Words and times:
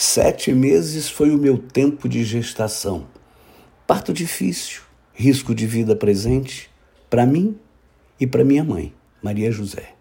Sete 0.00 0.52
meses 0.52 1.08
foi 1.08 1.30
o 1.32 1.36
meu 1.36 1.58
tempo 1.58 2.08
de 2.08 2.22
gestação. 2.22 3.08
Parto 3.84 4.12
difícil, 4.12 4.82
risco 5.12 5.52
de 5.52 5.66
vida 5.66 5.96
presente, 5.96 6.70
para 7.10 7.26
mim 7.26 7.56
e 8.20 8.24
para 8.24 8.44
minha 8.44 8.62
mãe, 8.62 8.92
Maria 9.20 9.50
José. 9.50 9.94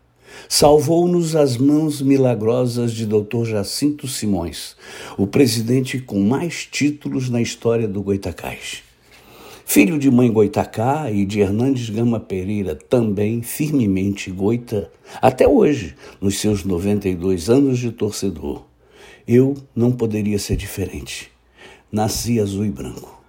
Salvou-nos 0.47 1.35
as 1.35 1.57
mãos 1.57 1.99
milagrosas 1.99 2.91
de 2.91 3.07
Dr. 3.07 3.43
Jacinto 3.45 4.07
Simões, 4.07 4.75
o 5.17 5.25
presidente 5.25 5.97
com 5.97 6.19
mais 6.19 6.67
títulos 6.67 7.27
na 7.27 7.41
história 7.41 7.87
do 7.87 8.03
Goitacás. 8.03 8.83
Filho 9.65 9.97
de 9.97 10.11
mãe 10.11 10.31
Goitacá 10.31 11.09
e 11.11 11.25
de 11.25 11.39
Hernandes 11.39 11.89
Gama 11.89 12.19
Pereira, 12.19 12.75
também 12.75 13.41
firmemente 13.41 14.29
goita, 14.29 14.91
até 15.19 15.47
hoje, 15.47 15.95
nos 16.21 16.37
seus 16.37 16.63
92 16.63 17.49
anos 17.49 17.79
de 17.79 17.91
torcedor. 17.91 18.76
Eu 19.27 19.57
não 19.75 19.91
poderia 19.91 20.39
ser 20.39 20.55
diferente. 20.55 21.29
Nasci 21.91 22.39
azul 22.39 22.63
e 22.63 22.69
branco. 22.69 23.21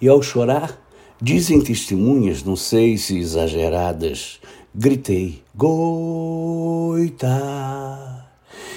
E 0.00 0.08
ao 0.08 0.20
chorar, 0.20 0.84
dizem 1.22 1.60
testemunhas, 1.60 2.42
não 2.42 2.56
sei 2.56 2.98
se 2.98 3.16
exageradas, 3.16 4.40
Gritei, 4.74 5.44
Goita! 5.54 7.06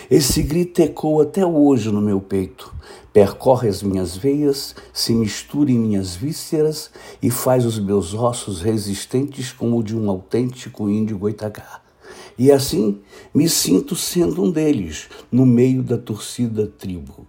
Esse 0.08 0.44
grito 0.44 0.80
ecoa 0.80 1.24
até 1.24 1.44
hoje 1.44 1.92
no 1.92 2.00
meu 2.00 2.22
peito, 2.22 2.72
percorre 3.12 3.68
as 3.68 3.82
minhas 3.82 4.16
veias, 4.16 4.76
se 4.94 5.16
mistura 5.16 5.72
em 5.72 5.80
minhas 5.80 6.16
vísceras 6.16 6.92
e 7.20 7.32
faz 7.32 7.66
os 7.66 7.80
meus 7.80 8.14
ossos 8.14 8.62
resistentes 8.62 9.52
como 9.52 9.80
o 9.80 9.84
de 9.84 9.98
um 9.98 10.12
autêntico 10.12 10.88
índio 10.88 11.18
goitacá. 11.18 11.87
E 12.38 12.52
assim 12.52 13.00
me 13.34 13.50
sinto 13.50 13.96
sendo 13.96 14.44
um 14.44 14.52
deles, 14.52 15.10
no 15.32 15.46
meio 15.46 15.82
da 15.82 15.98
torcida 15.98 16.68
tribo. 16.68 17.26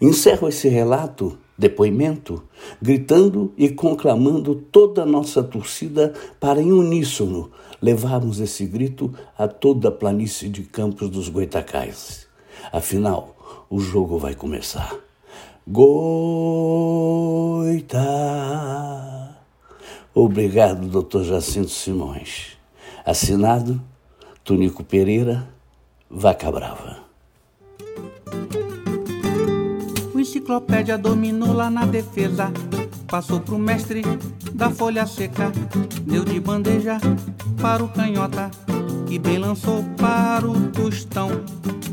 Encerro 0.00 0.48
esse 0.48 0.68
relato 0.68 1.38
depoimento, 1.60 2.42
gritando 2.80 3.52
e 3.56 3.68
conclamando 3.68 4.54
toda 4.54 5.02
a 5.02 5.06
nossa 5.06 5.42
torcida 5.42 6.14
para, 6.40 6.62
em 6.62 6.72
uníssono, 6.72 7.50
levarmos 7.82 8.40
esse 8.40 8.64
grito 8.64 9.12
a 9.36 9.46
toda 9.46 9.88
a 9.88 9.92
planície 9.92 10.48
de 10.48 10.62
Campos 10.62 11.10
dos 11.10 11.28
Goitacais. 11.28 12.26
Afinal, 12.72 13.36
o 13.68 13.78
jogo 13.78 14.18
vai 14.18 14.34
começar. 14.34 14.96
Goita! 15.66 16.00
Obrigado, 20.14 20.88
Dr. 20.88 21.22
Jacinto 21.24 21.70
Simões. 21.70 22.58
Assinado 23.04 23.80
Tunico 24.50 24.82
Pereira, 24.82 25.46
Vaca 26.10 26.50
Brava. 26.50 27.04
enciclopédia 30.16 30.98
dominou 30.98 31.52
lá 31.52 31.70
na 31.70 31.86
defesa. 31.86 32.52
Passou 33.06 33.38
pro 33.38 33.56
mestre 33.60 34.02
da 34.52 34.68
folha 34.68 35.06
seca. 35.06 35.52
Deu 36.02 36.24
de 36.24 36.40
bandeja 36.40 36.98
para 37.62 37.84
o 37.84 37.88
canhota. 37.90 38.50
Que 39.06 39.20
bem 39.20 39.38
lançou 39.38 39.84
para 39.96 40.44
o 40.44 40.68
tostão. 40.72 41.30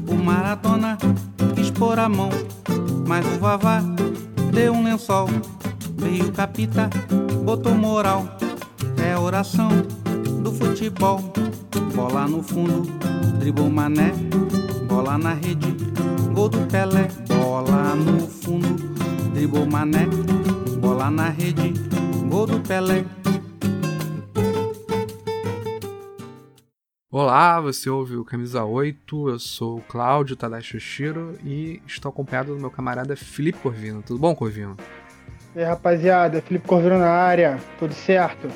O 0.08 0.16
maratona 0.16 0.98
quis 1.54 1.70
pôr 1.70 2.00
a 2.00 2.10
mão. 2.10 2.32
Mas 3.08 3.24
o 3.36 3.38
vavá 3.38 3.84
deu 4.52 4.74
um 4.74 4.84
lençol. 4.84 5.30
Veio 5.96 6.30
o 6.30 6.32
capita, 6.32 6.90
botou 7.46 7.76
moral. 7.76 8.28
É 9.00 9.16
oração 9.16 9.70
do 10.42 10.52
futebol. 10.52 11.22
Bola 11.96 12.28
no 12.28 12.44
fundo, 12.44 12.84
dribou 13.40 13.70
mané. 13.70 14.12
Bola 14.88 15.18
na 15.18 15.34
rede, 15.34 15.76
gol 16.34 16.50
do 16.50 16.60
Pelé 16.68 17.08
bola 17.48 17.96
no 17.96 18.28
fundo, 18.28 18.68
dribou 19.34 19.66
mané, 19.66 20.06
bola 20.80 21.10
na 21.10 21.30
rede, 21.30 21.74
gol 22.30 22.46
do 22.46 22.60
Pelé. 22.60 23.06
Olá, 27.10 27.60
você 27.62 27.90
ouve 27.90 28.16
o 28.16 28.26
Camisa 28.26 28.64
8, 28.64 29.30
eu 29.30 29.40
sou 29.40 29.78
o 29.78 29.82
Cláudio 29.82 30.36
Tadashi 30.36 30.80
Shiro 30.80 31.38
e 31.44 31.82
estou 31.88 32.10
acompanhado 32.10 32.54
do 32.54 32.60
meu 32.60 32.70
camarada 32.70 33.16
Felipe 33.16 33.60
Corvino. 33.60 34.04
Tudo 34.04 34.20
bom, 34.20 34.36
Corvino? 34.36 34.78
E 35.56 35.60
aí, 35.60 35.66
rapaziada, 35.66 36.42
Felipe 36.42 36.68
Corvino 36.68 37.00
na 37.00 37.10
área, 37.10 37.60
tudo 37.80 37.94
certo? 37.94 38.50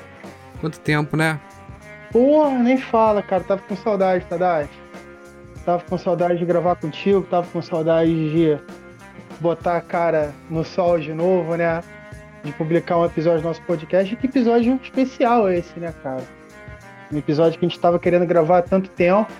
Quanto 0.59 0.79
tempo, 0.79 1.17
né? 1.17 1.39
Porra, 2.11 2.59
nem 2.59 2.77
fala, 2.77 3.21
cara, 3.21 3.43
tava 3.43 3.61
com 3.61 3.75
saudade, 3.75 4.25
Tadashi. 4.25 4.69
Tava 5.65 5.83
com 5.83 5.97
saudade 5.97 6.39
de 6.39 6.45
gravar 6.45 6.75
contigo, 6.75 7.21
tava 7.29 7.47
com 7.47 7.61
saudade 7.61 8.31
de 8.31 8.59
botar 9.39 9.77
a 9.77 9.81
cara 9.81 10.33
no 10.49 10.63
sol 10.63 10.99
de 10.99 11.13
novo, 11.13 11.55
né? 11.55 11.81
De 12.43 12.51
publicar 12.53 12.97
um 12.97 13.05
episódio 13.05 13.41
do 13.41 13.47
nosso 13.47 13.61
podcast. 13.63 14.15
Que 14.15 14.27
episódio 14.27 14.79
especial 14.83 15.47
é 15.47 15.59
esse, 15.59 15.79
né, 15.79 15.93
cara? 16.03 16.23
Um 17.11 17.17
episódio 17.17 17.59
que 17.59 17.65
a 17.65 17.69
gente 17.69 17.77
estava 17.77 17.99
querendo 17.99 18.25
gravar 18.25 18.59
há 18.59 18.61
tanto 18.61 18.89
tempo 18.89 19.31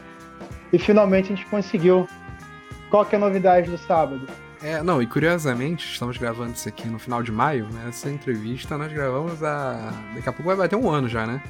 e 0.72 0.80
finalmente 0.80 1.34
a 1.34 1.36
gente 1.36 1.48
conseguiu. 1.48 2.08
Qual 2.90 3.06
que 3.06 3.16
é 3.16 3.18
a 3.18 3.22
novidade 3.22 3.70
do 3.70 3.78
sábado? 3.78 4.28
É, 4.62 4.84
não, 4.84 5.02
e 5.02 5.08
curiosamente, 5.08 5.92
estamos 5.92 6.18
gravando 6.18 6.52
isso 6.52 6.70
aqui 6.70 6.88
no 6.88 7.00
final 7.00 7.24
de 7.24 7.32
maio, 7.32 7.68
né? 7.72 7.86
Essa 7.90 8.12
entrevista 8.12 8.78
nós 8.78 8.94
gravamos 8.94 9.42
há. 9.44 9.92
Daqui 10.14 10.30
a 10.30 10.32
pouco 10.32 10.44
vai 10.44 10.56
bater 10.56 10.76
um 10.76 10.90
ano 10.90 11.10
já, 11.10 11.26
né? 11.26 11.42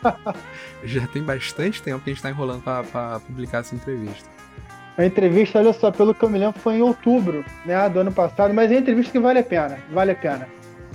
já 0.84 1.06
tem 1.06 1.22
bastante 1.22 1.82
tempo 1.82 2.00
que 2.00 2.10
a 2.10 2.12
gente 2.12 2.18
está 2.18 2.30
enrolando 2.30 2.62
para 2.62 3.20
publicar 3.20 3.58
essa 3.58 3.74
entrevista. 3.74 4.28
A 4.96 5.04
entrevista, 5.04 5.58
olha 5.58 5.72
só, 5.72 5.90
pelo 5.90 6.14
que 6.14 6.24
eu 6.24 6.30
me 6.30 6.38
lembro, 6.38 6.60
foi 6.60 6.74
em 6.74 6.82
outubro, 6.82 7.44
né, 7.66 7.88
do 7.88 7.98
ano 8.00 8.12
passado, 8.12 8.54
mas 8.54 8.70
é 8.70 8.74
uma 8.74 8.80
entrevista 8.80 9.10
que 9.10 9.18
vale 9.18 9.40
a 9.40 9.42
pena, 9.42 9.78
vale 9.92 10.12
a 10.12 10.14
pena. 10.14 10.48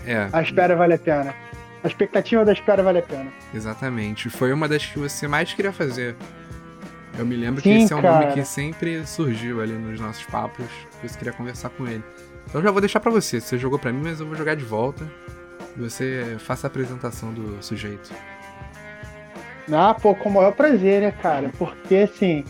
É. 0.05 0.29
A 0.31 0.41
espera 0.41 0.75
vale 0.75 0.93
a 0.93 0.97
pena. 0.97 1.35
A 1.83 1.87
expectativa 1.87 2.43
da 2.45 2.53
espera 2.53 2.81
vale 2.81 2.99
a 2.99 3.01
pena. 3.01 3.31
Exatamente. 3.53 4.29
Foi 4.29 4.51
uma 4.51 4.67
das 4.67 4.85
que 4.85 4.99
você 4.99 5.27
mais 5.27 5.53
queria 5.53 5.71
fazer. 5.71 6.15
Eu 7.17 7.25
me 7.25 7.35
lembro 7.35 7.61
Sim, 7.61 7.77
que 7.77 7.83
esse 7.83 7.93
é 7.93 7.95
um 7.95 8.01
cara. 8.01 8.21
nome 8.21 8.33
que 8.33 8.45
sempre 8.45 9.05
surgiu 9.05 9.61
ali 9.61 9.73
nos 9.73 9.99
nossos 9.99 10.25
papos. 10.25 10.65
Você 11.01 11.17
queria 11.17 11.33
conversar 11.33 11.69
com 11.69 11.87
ele. 11.87 12.03
Então 12.47 12.61
já 12.61 12.71
vou 12.71 12.81
deixar 12.81 12.99
para 12.99 13.11
você. 13.11 13.39
Você 13.39 13.57
jogou 13.57 13.77
para 13.77 13.91
mim, 13.91 14.01
mas 14.03 14.19
eu 14.19 14.25
vou 14.25 14.35
jogar 14.35 14.55
de 14.55 14.63
volta. 14.63 15.05
Você 15.77 16.35
faça 16.39 16.67
a 16.67 16.69
apresentação 16.69 17.33
do 17.33 17.61
sujeito. 17.63 18.11
Ah, 19.71 19.93
pô, 19.93 20.15
com 20.15 20.29
o 20.29 20.33
maior 20.33 20.51
prazer, 20.53 21.01
né, 21.01 21.11
cara? 21.11 21.51
Porque, 21.57 21.95
assim, 21.97 22.43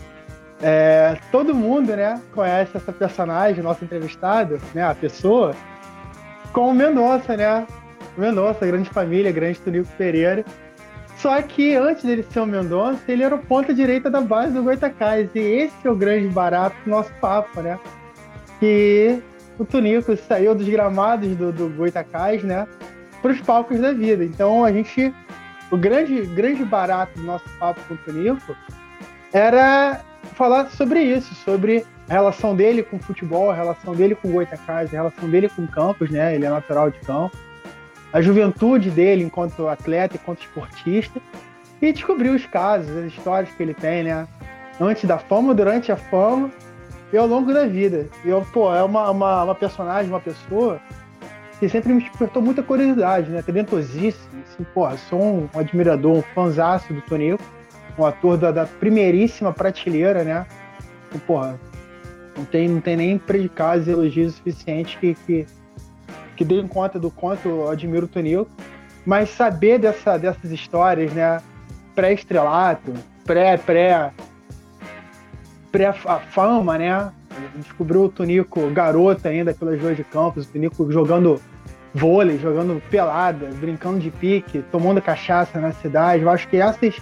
é, 0.62 1.18
todo 1.30 1.54
mundo, 1.54 1.94
né, 1.94 2.20
conhece 2.32 2.76
essa 2.76 2.92
personagem, 2.92 3.62
nosso 3.62 3.84
entrevistado, 3.84 4.60
né, 4.74 4.82
a 4.82 4.94
pessoa, 4.94 5.54
como 6.52 6.74
Mendonça, 6.74 7.36
né? 7.36 7.66
Mendonça, 8.16 8.66
grande 8.66 8.88
família, 8.90 9.30
grande 9.32 9.60
Tunico 9.60 9.88
Pereira. 9.96 10.44
Só 11.16 11.40
que 11.42 11.74
antes 11.74 12.04
dele 12.04 12.22
ser 12.22 12.40
o 12.40 12.46
Mendonça, 12.46 13.00
ele 13.06 13.22
era 13.22 13.34
o 13.34 13.38
ponta 13.38 13.74
direita 13.74 14.10
da 14.10 14.20
base 14.20 14.54
do 14.54 14.62
Goitacás. 14.62 15.28
E 15.34 15.38
esse 15.38 15.86
é 15.86 15.90
o 15.90 15.94
grande 15.94 16.28
barato 16.28 16.76
do 16.84 16.90
nosso 16.90 17.12
papo, 17.20 17.60
né? 17.60 17.78
Que 18.58 19.22
o 19.58 19.64
Tunico 19.64 20.16
saiu 20.16 20.54
dos 20.54 20.68
gramados 20.68 21.36
do, 21.36 21.52
do 21.52 21.68
né? 22.44 22.66
Para 23.22 23.32
os 23.32 23.40
palcos 23.40 23.80
da 23.80 23.92
vida. 23.92 24.24
Então 24.24 24.64
a 24.64 24.72
gente. 24.72 25.14
O 25.70 25.76
grande, 25.76 26.22
grande 26.26 26.64
barato 26.64 27.16
do 27.20 27.24
nosso 27.24 27.48
papo 27.58 27.80
com 27.86 27.94
o 27.94 27.96
Tunico 27.98 28.56
era 29.32 30.00
falar 30.34 30.68
sobre 30.70 31.00
isso, 31.00 31.32
sobre 31.34 31.86
a 32.08 32.12
relação 32.12 32.56
dele 32.56 32.82
com 32.82 32.96
o 32.96 33.00
futebol, 33.00 33.50
a 33.50 33.54
relação 33.54 33.94
dele 33.94 34.16
com 34.16 34.28
o 34.28 34.32
Goitacás, 34.32 34.92
a 34.92 34.96
relação 34.96 35.30
dele 35.30 35.48
com 35.48 35.62
o 35.62 35.68
Campos, 35.68 36.10
né? 36.10 36.34
Ele 36.34 36.44
é 36.44 36.50
natural 36.50 36.90
de 36.90 36.98
campo. 37.00 37.36
A 38.12 38.20
juventude 38.20 38.90
dele 38.90 39.22
enquanto 39.22 39.68
atleta, 39.68 40.16
enquanto 40.16 40.40
esportista. 40.40 41.20
E 41.80 41.92
descobrir 41.92 42.30
os 42.30 42.44
casos, 42.46 42.94
as 42.96 43.12
histórias 43.12 43.54
que 43.54 43.62
ele 43.62 43.74
tem, 43.74 44.02
né? 44.02 44.26
Antes 44.80 45.04
da 45.04 45.18
fama, 45.18 45.54
durante 45.54 45.92
a 45.92 45.96
fama 45.96 46.50
e 47.12 47.16
ao 47.16 47.26
longo 47.26 47.54
da 47.54 47.66
vida. 47.66 48.08
E 48.24 48.30
pô, 48.52 48.74
é 48.74 48.82
uma, 48.82 49.10
uma, 49.10 49.44
uma 49.44 49.54
personagem, 49.54 50.10
uma 50.10 50.20
pessoa 50.20 50.80
que 51.60 51.68
sempre 51.68 51.92
me 51.92 52.00
despertou 52.02 52.42
muita 52.42 52.62
curiosidade, 52.62 53.30
né? 53.30 53.42
Talentosíssimo. 53.42 54.42
Assim, 54.42 54.66
pô, 54.74 54.90
sou 54.96 55.22
um 55.22 55.48
admirador, 55.54 56.16
um 56.16 56.22
fãzaço 56.22 56.92
do 56.92 57.00
Tonico 57.02 57.44
um 58.00 58.06
ator 58.06 58.36
da, 58.36 58.50
da 58.50 58.66
primeiríssima 58.66 59.52
prateleira, 59.52 60.24
né? 60.24 60.46
E, 61.14 61.18
porra, 61.18 61.58
não 62.36 62.44
tem, 62.44 62.68
não 62.68 62.80
tem 62.80 62.96
nem 62.96 63.18
predicados 63.18 63.86
e 63.86 63.90
elogios 63.90 64.34
suficientes 64.34 64.96
que, 64.96 65.14
que, 65.26 65.46
que 66.36 66.44
deem 66.44 66.66
conta 66.66 66.98
do 66.98 67.10
quanto 67.10 67.48
eu 67.48 67.70
admiro 67.70 68.06
o 68.06 68.08
Tonico. 68.08 68.50
Mas 69.04 69.30
saber 69.30 69.78
dessa, 69.78 70.18
dessas 70.18 70.50
histórias, 70.50 71.12
né? 71.12 71.40
Pré-estrelato, 71.94 72.94
pré, 73.24 73.56
pré, 73.56 74.12
pré 75.70 75.86
a 75.86 76.18
fama, 76.18 76.78
né? 76.78 77.12
Descobriu 77.56 78.04
o 78.04 78.08
Tonico 78.08 78.68
garoto 78.70 79.26
ainda 79.26 79.52
pelas 79.54 79.80
ruas 79.80 79.96
de 79.96 80.04
campos, 80.04 80.46
o 80.46 80.48
Tonico 80.52 80.90
jogando 80.90 81.40
vôlei, 81.94 82.38
jogando 82.38 82.80
pelada, 82.90 83.48
brincando 83.58 83.98
de 83.98 84.10
pique, 84.10 84.64
tomando 84.70 85.02
cachaça 85.02 85.60
na 85.60 85.72
cidade. 85.72 86.22
Eu 86.22 86.30
acho 86.30 86.48
que 86.48 86.56
essas 86.56 86.96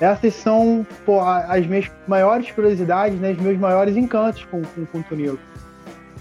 essas 0.00 0.34
são 0.34 0.86
pô, 1.06 1.20
as 1.20 1.66
minhas 1.66 1.90
maiores 2.06 2.50
curiosidades, 2.50 3.18
né, 3.18 3.32
os 3.32 3.38
meus 3.38 3.58
maiores 3.58 3.96
encantos 3.96 4.44
com, 4.44 4.62
com, 4.62 4.84
com 4.84 4.98
o 4.98 5.02
Tunico. 5.02 5.38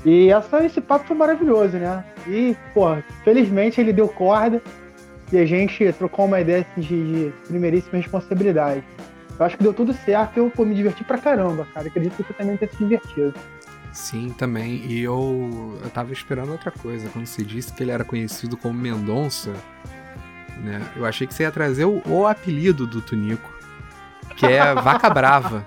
E 0.06 0.30
essa, 0.30 0.64
esse 0.64 0.80
papo 0.80 1.06
foi 1.08 1.18
maravilhoso, 1.18 1.78
né? 1.78 2.04
E, 2.28 2.56
pô, 2.74 2.96
felizmente 3.24 3.82
ele 3.82 3.92
deu 3.92 4.08
corda 4.08 4.62
e 5.32 5.38
a 5.38 5.46
gente 5.46 5.92
trocou 5.94 6.26
uma 6.26 6.40
ideia 6.40 6.62
assim, 6.62 6.82
de, 6.82 7.26
de 7.26 7.34
primeiríssima 7.48 7.98
responsabilidade. 7.98 8.84
Eu 9.38 9.46
acho 9.46 9.58
que 9.58 9.64
deu 9.64 9.74
tudo 9.74 9.92
certo 9.94 10.38
eu 10.38 10.50
pô, 10.50 10.64
me 10.64 10.76
diverti 10.76 11.04
pra 11.04 11.18
caramba, 11.18 11.68
cara. 11.74 11.88
Acredito 11.88 12.16
que 12.16 12.24
você 12.24 12.34
também 12.34 12.56
tenha 12.56 12.72
se 12.72 12.78
divertido. 12.78 13.34
Sim, 13.96 14.30
também. 14.38 14.86
E 14.86 15.02
eu, 15.02 15.80
eu 15.82 15.90
tava 15.90 16.12
esperando 16.12 16.52
outra 16.52 16.70
coisa. 16.70 17.08
Quando 17.10 17.26
você 17.26 17.42
disse 17.44 17.72
que 17.72 17.82
ele 17.82 17.92
era 17.92 18.04
conhecido 18.04 18.58
como 18.58 18.78
Mendonça, 18.78 19.54
né? 20.58 20.82
Eu 20.98 21.06
achei 21.06 21.26
que 21.26 21.34
você 21.34 21.44
ia 21.44 21.52
trazer 21.52 21.86
o, 21.86 22.02
o 22.06 22.28
apelido 22.28 22.86
do 22.86 23.02
Tunico, 23.02 23.50
que 24.36 24.46
é 24.46 24.76
Vaca 24.76 25.10
Brava. 25.10 25.66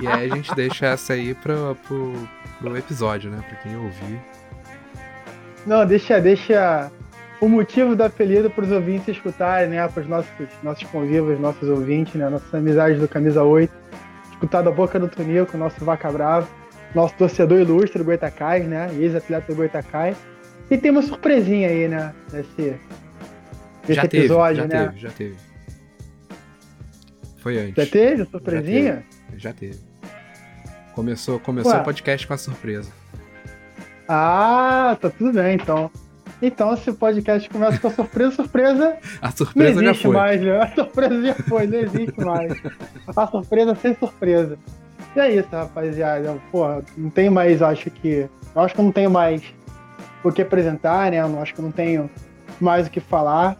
E 0.00 0.06
aí 0.06 0.30
a 0.30 0.36
gente 0.36 0.54
deixa 0.54 0.86
essa 0.86 1.14
aí 1.14 1.34
pro, 1.34 1.76
pro, 1.88 2.28
pro 2.60 2.76
episódio, 2.76 3.28
né? 3.28 3.42
Pra 3.46 3.56
quem 3.56 3.76
ouvir. 3.76 4.20
Não, 5.66 5.84
deixa, 5.84 6.20
deixa 6.20 6.92
o 7.40 7.48
motivo 7.48 7.96
do 7.96 8.04
apelido 8.04 8.48
para 8.48 8.64
os 8.64 8.70
ouvintes 8.70 9.08
escutarem, 9.08 9.68
né? 9.68 9.88
Para 9.88 10.00
os 10.00 10.08
nossos, 10.08 10.30
nossos 10.62 10.84
convivos, 10.84 11.40
nossos 11.40 11.68
ouvintes, 11.68 12.14
né? 12.14 12.28
Nossas 12.28 12.54
amizades 12.54 13.00
do 13.00 13.08
Camisa 13.08 13.42
8. 13.42 13.74
Escutar 14.30 14.62
da 14.62 14.70
boca 14.70 14.96
do 15.00 15.08
Tunico, 15.08 15.58
nosso 15.58 15.84
Vaca 15.84 16.12
Brava, 16.12 16.46
nosso 16.96 17.14
torcedor 17.14 17.60
ilustre 17.60 17.98
do 17.98 18.04
Goitacai, 18.06 18.60
né? 18.60 18.88
Ex-atleta 18.94 19.52
do 19.52 19.54
Goitacai. 19.54 20.16
E 20.70 20.78
tem 20.78 20.90
uma 20.90 21.02
surpresinha 21.02 21.68
aí, 21.68 21.86
né? 21.86 22.14
Nesse, 22.32 22.80
nesse 23.82 23.94
já 23.94 24.08
teve, 24.08 24.24
episódio, 24.24 24.62
já 24.62 24.66
né? 24.66 24.86
teve, 24.86 24.98
já 24.98 25.10
teve. 25.10 25.36
Foi 27.36 27.58
antes. 27.58 27.84
Já 27.84 27.90
teve 27.90 28.24
surpresinha? 28.24 29.04
Já 29.36 29.52
teve. 29.52 29.76
Já 29.76 29.78
teve. 29.78 29.78
Começou, 30.94 31.38
começou 31.38 31.72
Ué. 31.72 31.80
o 31.80 31.84
podcast 31.84 32.26
com 32.26 32.32
a 32.32 32.38
surpresa. 32.38 32.90
Ah, 34.08 34.96
tá 34.98 35.10
tudo 35.10 35.34
bem, 35.34 35.56
então. 35.56 35.90
Então, 36.40 36.72
esse 36.72 36.92
podcast 36.92 37.48
começa 37.50 37.78
com 37.78 37.88
a 37.88 37.90
surpresa, 37.90 38.30
surpresa 38.30 38.96
A 39.20 39.26
não 39.28 39.36
surpresa 39.36 39.82
já 39.82 39.90
existe 39.90 40.02
foi. 40.02 40.16
mais, 40.16 40.40
né? 40.40 40.58
A 40.62 40.74
surpresa 40.74 41.22
já 41.22 41.34
foi, 41.34 41.66
não 41.66 41.78
existe 41.78 42.20
mais. 42.20 42.52
A 43.14 43.26
surpresa 43.26 43.74
sem 43.74 43.94
surpresa. 43.94 44.58
E 45.16 45.20
é 45.20 45.34
isso, 45.34 45.48
rapaziada. 45.50 46.36
Porra, 46.52 46.82
não 46.96 47.08
tem 47.08 47.30
mais, 47.30 47.62
acho 47.62 47.90
que. 47.90 48.28
Eu 48.54 48.62
acho 48.62 48.74
que 48.74 48.82
não 48.82 48.92
tenho 48.92 49.10
mais 49.10 49.42
o 50.22 50.30
que 50.30 50.42
apresentar, 50.42 51.10
né? 51.10 51.20
Eu 51.20 51.40
acho 51.40 51.54
que 51.54 51.60
eu 51.60 51.64
não 51.64 51.72
tenho 51.72 52.10
mais 52.60 52.86
o 52.86 52.90
que 52.90 53.00
falar. 53.00 53.56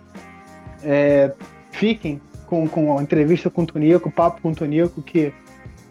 É, 0.85 1.33
fiquem 1.71 2.21
com, 2.47 2.69
com 2.69 2.99
a 2.99 3.03
entrevista 3.03 3.49
com 3.49 3.63
o 3.63 3.67
Tonico, 3.67 4.11
o 4.11 4.13
papo 4.13 4.43
com 4.43 4.51
o 4.51 4.55
Tonico, 4.55 5.01
que 5.01 5.33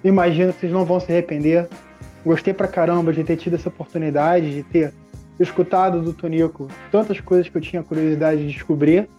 imagino 0.03 0.53
que 0.53 0.59
vocês 0.59 0.71
não 0.71 0.85
vão 0.85 0.99
se 0.99 1.11
arrepender. 1.11 1.67
Gostei 2.23 2.53
pra 2.53 2.67
caramba 2.67 3.11
de 3.11 3.23
ter 3.23 3.35
tido 3.35 3.55
essa 3.55 3.69
oportunidade, 3.69 4.51
de 4.51 4.63
ter 4.63 4.93
escutado 5.39 5.99
do 5.99 6.13
Tonico 6.13 6.67
tantas 6.91 7.19
coisas 7.19 7.49
que 7.49 7.57
eu 7.57 7.61
tinha 7.61 7.81
curiosidade 7.81 8.45
de 8.45 8.53
descobrir. 8.53 9.09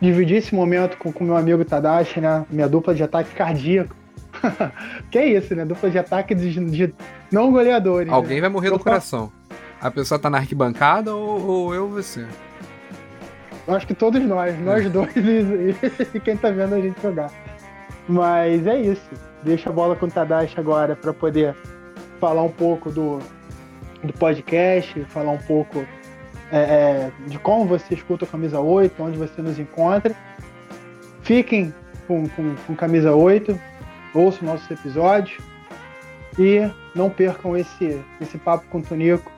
Dividir 0.00 0.36
esse 0.36 0.54
momento 0.54 0.96
com 0.96 1.10
o 1.10 1.24
meu 1.24 1.36
amigo 1.36 1.64
Tadashi, 1.64 2.20
né? 2.20 2.46
Minha 2.48 2.68
dupla 2.68 2.94
de 2.94 3.02
ataque 3.02 3.34
cardíaco. 3.34 3.97
que 5.10 5.18
é 5.18 5.26
isso, 5.26 5.54
né? 5.54 5.64
Dupla 5.64 5.90
de 5.90 5.98
ataque 5.98 6.34
de, 6.34 6.52
de 6.64 6.94
não 7.30 7.50
goleadores. 7.50 8.12
Alguém 8.12 8.36
né? 8.36 8.42
vai 8.42 8.50
morrer 8.50 8.68
Eu 8.68 8.78
do 8.78 8.84
coração. 8.84 9.32
A 9.80 9.90
pessoa 9.90 10.18
tá 10.18 10.28
na 10.28 10.38
arquibancada 10.38 11.14
ou, 11.14 11.46
ou 11.46 11.74
eu 11.74 11.84
ou 11.84 11.90
você? 11.90 12.26
Eu 13.66 13.74
acho 13.74 13.86
que 13.86 13.94
todos 13.94 14.22
nós, 14.22 14.58
nós 14.60 14.90
dois 14.90 15.14
e, 15.16 15.76
e 16.14 16.20
quem 16.20 16.36
tá 16.36 16.50
vendo 16.50 16.74
a 16.74 16.80
gente 16.80 17.00
jogar. 17.00 17.30
Mas 18.08 18.66
é 18.66 18.80
isso. 18.80 19.10
Deixa 19.42 19.68
a 19.68 19.72
bola 19.72 19.94
com 19.94 20.06
o 20.06 20.10
Tadashi 20.10 20.58
agora 20.58 20.96
para 20.96 21.12
poder 21.12 21.54
falar 22.18 22.42
um 22.42 22.50
pouco 22.50 22.90
do, 22.90 23.18
do 24.02 24.12
podcast, 24.14 25.04
falar 25.04 25.32
um 25.32 25.38
pouco 25.38 25.84
é, 26.50 26.58
é, 26.58 27.12
de 27.26 27.38
como 27.38 27.66
você 27.66 27.94
escuta 27.94 28.24
o 28.24 28.28
Camisa 28.28 28.58
8, 28.58 29.00
onde 29.02 29.18
você 29.18 29.40
nos 29.42 29.58
encontra. 29.58 30.14
Fiquem 31.22 31.72
com, 32.06 32.26
com, 32.28 32.54
com 32.66 32.74
Camisa 32.74 33.14
8, 33.14 33.58
ouçam 34.14 34.46
nossos 34.48 34.70
episódios 34.70 35.38
e 36.38 36.60
não 36.94 37.10
percam 37.10 37.56
esse, 37.56 38.00
esse 38.20 38.38
papo 38.38 38.66
com 38.68 38.78
o 38.78 38.82
Tonico, 38.82 39.30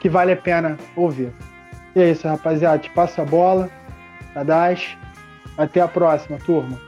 que 0.00 0.08
vale 0.08 0.32
a 0.32 0.36
pena 0.36 0.76
ouvir. 0.94 1.32
E 1.94 2.00
é 2.00 2.10
isso, 2.10 2.28
rapaziada. 2.28 2.78
Te 2.78 2.90
passo 2.90 3.20
a 3.20 3.24
bola. 3.24 3.70
Tadashi. 4.34 4.96
Até 5.56 5.80
a 5.80 5.88
próxima, 5.88 6.38
turma. 6.38 6.78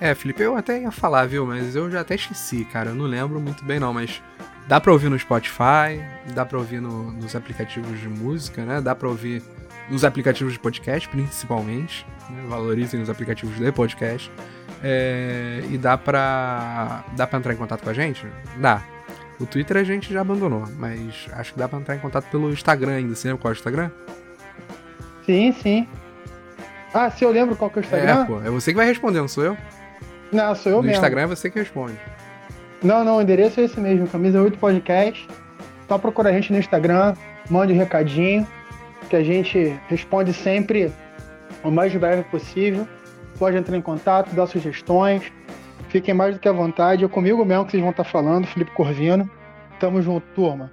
É, 0.00 0.14
Felipe, 0.14 0.42
eu 0.42 0.56
até 0.56 0.80
ia 0.80 0.90
falar, 0.92 1.26
viu? 1.26 1.44
Mas 1.46 1.74
eu 1.74 1.90
já 1.90 2.00
até 2.02 2.14
esqueci, 2.14 2.64
cara. 2.66 2.90
Eu 2.90 2.94
não 2.94 3.06
lembro 3.06 3.40
muito 3.40 3.64
bem, 3.64 3.80
não. 3.80 3.92
Mas 3.92 4.22
dá 4.68 4.80
pra 4.80 4.92
ouvir 4.92 5.08
no 5.08 5.18
Spotify, 5.18 6.00
dá 6.34 6.44
pra 6.46 6.58
ouvir 6.58 6.80
no- 6.80 7.10
nos 7.10 7.34
aplicativos 7.34 7.98
de 8.00 8.08
música, 8.08 8.64
né? 8.64 8.80
Dá 8.80 8.94
pra 8.94 9.08
ouvir 9.08 9.42
nos 9.90 10.04
aplicativos 10.04 10.52
de 10.52 10.58
podcast, 10.60 11.08
principalmente. 11.08 12.06
né? 12.30 12.42
Valorizem 12.48 13.00
os 13.02 13.10
aplicativos 13.10 13.56
de 13.56 13.72
podcast. 13.72 14.30
É, 14.82 15.62
e 15.70 15.78
dá 15.78 15.96
pra. 15.96 17.04
Dá 17.16 17.26
pra 17.26 17.38
entrar 17.38 17.52
em 17.52 17.56
contato 17.56 17.82
com 17.82 17.90
a 17.90 17.94
gente? 17.94 18.26
Dá. 18.58 18.82
O 19.38 19.44
Twitter 19.44 19.76
a 19.76 19.84
gente 19.84 20.12
já 20.12 20.22
abandonou, 20.22 20.64
mas 20.78 21.26
acho 21.32 21.52
que 21.52 21.58
dá 21.58 21.68
pra 21.68 21.78
entrar 21.78 21.94
em 21.94 21.98
contato 21.98 22.30
pelo 22.30 22.50
Instagram 22.50 22.92
ainda. 22.92 23.14
Você 23.14 23.28
lembra 23.28 23.42
qual 23.42 23.52
é 23.52 23.54
o 23.54 23.56
Instagram? 23.56 23.90
Sim, 25.26 25.52
sim. 25.52 25.88
Ah, 26.94 27.10
se 27.10 27.24
eu 27.24 27.30
lembro 27.30 27.54
qual 27.56 27.70
que 27.70 27.78
é 27.78 27.82
o 27.82 27.84
Instagram? 27.84 28.22
É, 28.22 28.24
pô. 28.24 28.40
É 28.40 28.50
você 28.50 28.70
que 28.70 28.76
vai 28.76 28.86
responder, 28.86 29.20
não 29.20 29.28
sou 29.28 29.44
eu? 29.44 29.56
Não, 30.32 30.54
sou 30.54 30.72
eu 30.72 30.76
no 30.78 30.84
mesmo. 30.84 30.96
Instagram 30.96 31.22
é 31.22 31.26
você 31.26 31.50
que 31.50 31.58
responde. 31.58 31.98
Não, 32.82 33.04
não, 33.04 33.18
o 33.18 33.22
endereço 33.22 33.60
é 33.60 33.64
esse 33.64 33.78
mesmo, 33.78 34.06
Camisa 34.08 34.40
8 34.40 34.56
Podcast. 34.58 35.28
Só 35.88 35.98
procura 35.98 36.30
a 36.30 36.32
gente 36.32 36.52
no 36.52 36.58
Instagram, 36.58 37.14
mande 37.50 37.72
um 37.72 37.76
recadinho, 37.76 38.46
que 39.08 39.16
a 39.16 39.22
gente 39.22 39.78
responde 39.88 40.32
sempre 40.32 40.92
o 41.62 41.70
mais 41.70 41.94
breve 41.94 42.22
possível. 42.24 42.86
Pode 43.38 43.56
entrar 43.56 43.76
em 43.76 43.82
contato, 43.82 44.34
dar 44.34 44.46
sugestões. 44.46 45.32
Fiquem 45.88 46.14
mais 46.14 46.34
do 46.34 46.40
que 46.40 46.48
à 46.48 46.52
vontade. 46.52 47.04
É 47.04 47.08
comigo 47.08 47.44
mesmo 47.44 47.64
que 47.64 47.72
vocês 47.72 47.82
vão 47.82 47.90
estar 47.90 48.04
falando, 48.04 48.46
Felipe 48.46 48.70
Corvino. 48.72 49.30
Tamo 49.78 50.00
junto, 50.00 50.26
turma. 50.34 50.72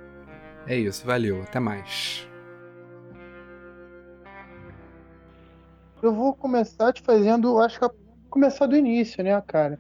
É 0.66 0.76
isso, 0.78 1.06
valeu. 1.06 1.42
Até 1.42 1.60
mais. 1.60 2.28
Eu 6.02 6.14
vou 6.14 6.34
começar 6.34 6.92
te 6.92 7.02
fazendo, 7.02 7.60
acho 7.60 7.80
que 7.80 7.88
começar 8.30 8.66
do 8.66 8.76
início, 8.76 9.24
né, 9.24 9.42
cara? 9.46 9.80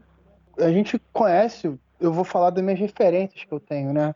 A 0.57 0.71
gente 0.71 1.01
conhece, 1.12 1.77
eu 2.00 2.13
vou 2.13 2.24
falar 2.24 2.50
das 2.50 2.63
minhas 2.63 2.79
referências 2.79 3.44
que 3.44 3.51
eu 3.51 3.59
tenho, 3.59 3.91
né? 3.91 4.13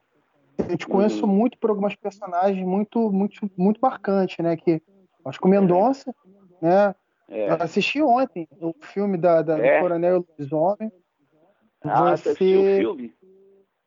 Eu 0.57 0.77
te 0.77 0.87
conheço 0.87 1.27
muito 1.27 1.57
por 1.57 1.69
algumas 1.69 1.95
personagens 1.95 2.65
muito, 2.65 3.11
muito, 3.11 3.49
muito 3.57 3.79
marcantes, 3.79 4.37
né? 4.39 4.55
Que 4.55 4.81
acho 5.25 5.39
que 5.39 5.45
o 5.45 5.49
Mendonça, 5.49 6.13
né? 6.61 6.95
É. 7.29 7.49
Eu 7.49 7.53
assisti 7.55 8.01
ontem 8.01 8.47
o 8.59 8.73
filme 8.81 9.17
da, 9.17 9.41
da 9.41 9.57
É? 9.59 9.77
do 9.77 9.81
Coronel 9.81 10.25
Lobisomem. 10.27 10.91
Ah, 11.83 12.15
você 12.15 12.29
assistiu 12.29 12.61
o 12.61 12.63
filme? 12.77 13.13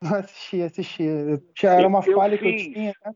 Assisti, 0.02 0.62
assisti. 0.62 1.04
Já 1.59 1.75
era 1.75 1.87
uma 1.88 2.02
Eu 2.06 2.14
falha 2.16 2.38
que 2.38 2.47
eu 2.47 2.52
fiz. 2.52 2.62
tinha, 2.73 2.94
né? 3.04 3.14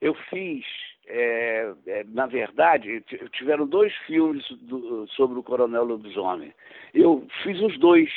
Eu 0.00 0.14
fiz, 0.30 0.64
é, 1.06 1.72
é, 1.86 2.04
na 2.04 2.26
verdade, 2.26 3.02
tiveram 3.32 3.66
dois 3.66 3.94
filmes 4.06 4.44
do- 4.62 5.06
sobre 5.08 5.38
o 5.38 5.42
Coronel 5.42 5.84
Lobisomem. 5.84 6.52
Eu 6.92 7.26
fiz 7.42 7.60
os 7.60 7.78
dois. 7.78 8.10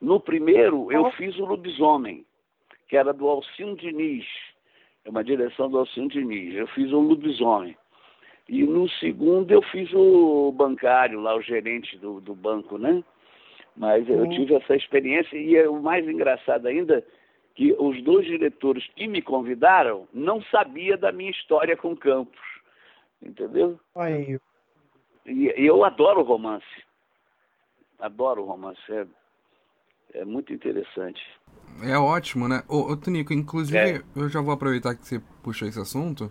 No 0.00 0.20
primeiro, 0.20 0.90
eu 0.92 1.10
fiz 1.12 1.36
o 1.38 1.44
Lobisomem, 1.44 2.24
que 2.88 2.96
era 2.96 3.12
do 3.12 3.28
Alcino 3.28 3.76
Diniz. 3.76 4.26
É 5.04 5.10
uma 5.10 5.22
direção 5.24 5.68
do 5.70 5.78
Alcino 5.78 6.08
Diniz. 6.08 6.54
Eu 6.54 6.66
fiz 6.68 6.90
o 6.92 6.98
Lobisomem. 7.00 7.76
E 8.48 8.62
no 8.64 8.88
segundo, 8.88 9.50
eu 9.50 9.62
fiz 9.62 9.90
o 9.94 10.52
bancário, 10.52 11.20
lá, 11.20 11.34
o 11.34 11.40
gerente 11.42 11.96
do, 11.98 12.20
do 12.20 12.34
banco, 12.34 12.76
né? 12.76 13.02
Mas 13.76 14.08
eu 14.08 14.22
Hum. 14.24 14.28
tive 14.28 14.54
essa 14.54 14.76
experiência 14.76 15.36
e 15.36 15.56
é 15.56 15.68
o 15.68 15.82
mais 15.82 16.06
engraçado 16.06 16.66
ainda 16.66 17.04
que 17.54 17.72
os 17.78 18.02
dois 18.02 18.26
diretores 18.26 18.86
que 18.94 19.06
me 19.06 19.22
convidaram 19.22 20.06
não 20.12 20.42
sabia 20.44 20.96
da 20.96 21.10
minha 21.10 21.30
história 21.30 21.76
com 21.76 21.96
Campos, 21.96 22.40
entendeu? 23.22 23.78
Aí. 23.96 24.38
E 25.26 25.54
e 25.56 25.66
eu 25.66 25.84
adoro 25.84 26.22
romance, 26.22 26.66
adoro 27.98 28.44
romance, 28.44 28.80
é, 28.90 29.06
é 30.14 30.24
muito 30.24 30.52
interessante. 30.52 31.22
É 31.82 31.96
ótimo, 31.98 32.46
né? 32.46 32.62
Ô, 32.68 32.92
ô 32.92 32.96
Tonico, 32.96 33.32
inclusive, 33.32 33.78
É. 33.78 34.02
eu 34.14 34.28
já 34.28 34.40
vou 34.40 34.52
aproveitar 34.52 34.94
que 34.94 35.04
você 35.06 35.20
puxou 35.42 35.66
esse 35.66 35.80
assunto, 35.80 36.30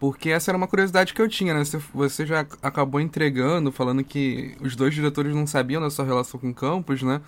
porque 0.00 0.30
essa 0.30 0.50
era 0.50 0.58
uma 0.58 0.68
curiosidade 0.68 1.14
que 1.14 1.22
eu 1.22 1.28
tinha, 1.28 1.54
né? 1.54 1.64
Você, 1.64 1.78
você 1.94 2.26
já 2.26 2.40
acabou 2.62 3.00
entregando, 3.00 3.72
falando 3.72 4.04
que 4.04 4.56
os 4.62 4.76
dois 4.76 4.94
diretores 4.94 5.34
não 5.36 5.46
sabiam 5.46 5.82
da 5.82 5.90
sua 5.90 6.06
relação 6.06 6.40
com 6.40 6.54
Campos, 6.54 7.02
né? 7.04 7.22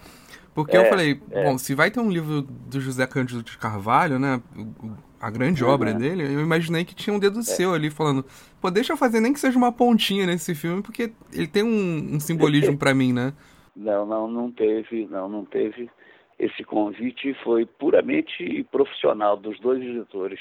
Porque 0.54 0.76
eu 0.76 0.82
É, 0.82 0.84
falei, 0.84 1.22
é. 1.30 1.42
bom, 1.44 1.58
se 1.58 1.74
vai 1.74 1.90
ter 1.90 2.00
um 2.00 2.10
livro 2.10 2.42
do 2.42 2.80
José 2.80 3.06
Cândido 3.06 3.42
de 3.42 3.58
Carvalho, 3.58 4.18
né? 4.18 4.42
A 5.20 5.30
grande 5.30 5.64
Uhum. 5.64 5.70
obra 5.70 5.94
dele, 5.94 6.24
eu 6.24 6.40
imaginei 6.40 6.84
que 6.84 6.94
tinha 6.96 7.14
um 7.14 7.18
dedo 7.20 7.42
seu 7.44 7.74
ali 7.74 7.90
falando, 7.90 8.24
pô, 8.60 8.70
deixa 8.70 8.92
eu 8.92 8.96
fazer 8.96 9.20
nem 9.20 9.32
que 9.32 9.40
seja 9.40 9.56
uma 9.58 9.72
pontinha 9.72 10.26
nesse 10.26 10.54
filme, 10.54 10.82
porque 10.82 11.12
ele 11.32 11.46
tem 11.46 11.62
um, 11.62 12.16
um 12.16 12.20
simbolismo 12.20 12.76
pra 12.78 12.94
mim, 12.94 13.12
né? 13.12 13.32
Não, 13.76 14.04
não, 14.06 14.28
não 14.30 14.50
teve, 14.52 15.06
não, 15.08 15.28
não 15.28 15.44
teve. 15.44 15.90
esse 16.38 16.64
convite 16.64 17.34
foi 17.42 17.64
puramente 17.66 18.64
profissional 18.70 19.36
dos 19.36 19.58
dois 19.60 19.80
diretores, 19.80 20.40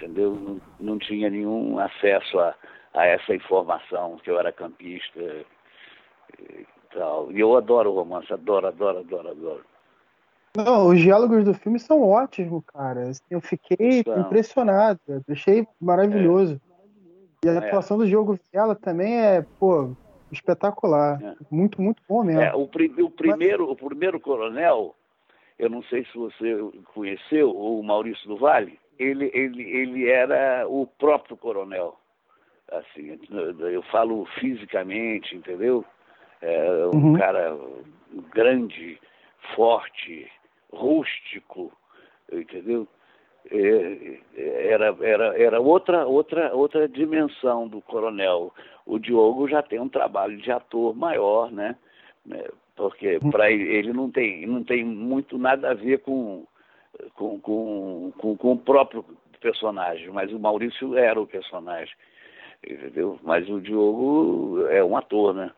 entendeu? 0.00 0.34
Não, 0.34 0.60
não 0.80 0.98
tinha 0.98 1.28
nenhum 1.28 1.78
acesso 1.78 2.38
a, 2.38 2.54
a 2.94 3.06
essa 3.06 3.34
informação 3.34 4.16
que 4.22 4.30
eu 4.30 4.38
era 4.38 4.52
campista 4.52 5.20
e 6.38 6.66
tal. 6.92 7.30
E 7.30 7.38
eu 7.38 7.56
adoro 7.56 7.92
romance, 7.92 8.32
adoro, 8.32 8.66
adoro, 8.66 8.98
adoro, 8.98 9.28
adoro. 9.28 9.64
Não, 10.56 10.88
os 10.88 10.98
diálogos 10.98 11.44
do 11.44 11.54
filme 11.54 11.78
são 11.78 12.02
ótimos, 12.02 12.64
cara. 12.66 13.10
Assim, 13.10 13.22
eu 13.30 13.40
fiquei 13.40 14.02
impressionado, 14.18 14.98
achei 15.28 15.66
maravilhoso. 15.80 16.60
É. 17.44 17.46
E 17.46 17.48
a 17.48 17.58
atuação 17.58 17.96
é. 17.96 18.00
do 18.00 18.06
Diogo 18.08 18.38
Viela 18.52 18.74
também 18.74 19.20
é, 19.20 19.46
pô, 19.60 19.92
espetacular. 20.32 21.22
É. 21.22 21.36
Muito, 21.50 21.80
muito 21.80 22.02
bom 22.08 22.24
mesmo. 22.24 22.42
É, 22.42 22.54
o, 22.54 22.62
o, 22.62 23.10
primeiro, 23.10 23.68
Mas... 23.68 23.72
o 23.72 23.88
primeiro 23.88 24.18
coronel, 24.18 24.96
eu 25.56 25.70
não 25.70 25.82
sei 25.84 26.04
se 26.06 26.18
você 26.18 26.58
conheceu, 26.94 27.50
o 27.50 27.80
Maurício 27.82 28.26
do 28.26 28.36
Vale, 28.36 28.79
ele, 29.00 29.30
ele, 29.32 29.62
ele 29.62 30.08
era 30.08 30.68
o 30.68 30.86
próprio 30.86 31.36
coronel. 31.36 31.96
Assim, 32.70 33.18
eu 33.72 33.82
falo 33.84 34.26
fisicamente, 34.38 35.34
entendeu? 35.34 35.84
É 36.40 36.86
um 36.94 37.12
uhum. 37.12 37.18
cara 37.18 37.58
grande, 38.32 39.00
forte, 39.56 40.30
rústico, 40.72 41.72
entendeu? 42.30 42.86
É, 43.50 44.18
era, 44.68 44.96
era, 45.00 45.42
era 45.42 45.60
outra, 45.60 46.06
outra, 46.06 46.54
outra 46.54 46.86
dimensão 46.86 47.66
do 47.66 47.80
coronel. 47.80 48.52
O 48.86 48.98
Diogo 48.98 49.48
já 49.48 49.62
tem 49.62 49.80
um 49.80 49.88
trabalho 49.88 50.36
de 50.36 50.52
ator 50.52 50.94
maior, 50.94 51.50
né? 51.50 51.74
né? 52.24 52.44
Porque 52.76 53.18
para 53.30 53.50
ele, 53.50 53.64
ele 53.74 53.92
não 53.92 54.10
tem, 54.10 54.46
não 54.46 54.62
tem 54.62 54.84
muito 54.84 55.36
nada 55.38 55.70
a 55.70 55.74
ver 55.74 55.98
com, 56.00 56.46
com, 57.14 57.40
com, 57.40 58.12
com, 58.18 58.36
com 58.36 58.52
o 58.52 58.58
próprio 58.58 59.04
personagem, 59.40 60.08
mas 60.10 60.32
o 60.32 60.38
Maurício 60.38 60.96
era 60.96 61.20
o 61.20 61.26
personagem, 61.26 61.94
entendeu? 62.62 63.18
Mas 63.22 63.48
o 63.48 63.60
Diogo 63.60 64.66
é 64.68 64.82
um 64.84 64.96
ator, 64.96 65.34
né? 65.34 65.50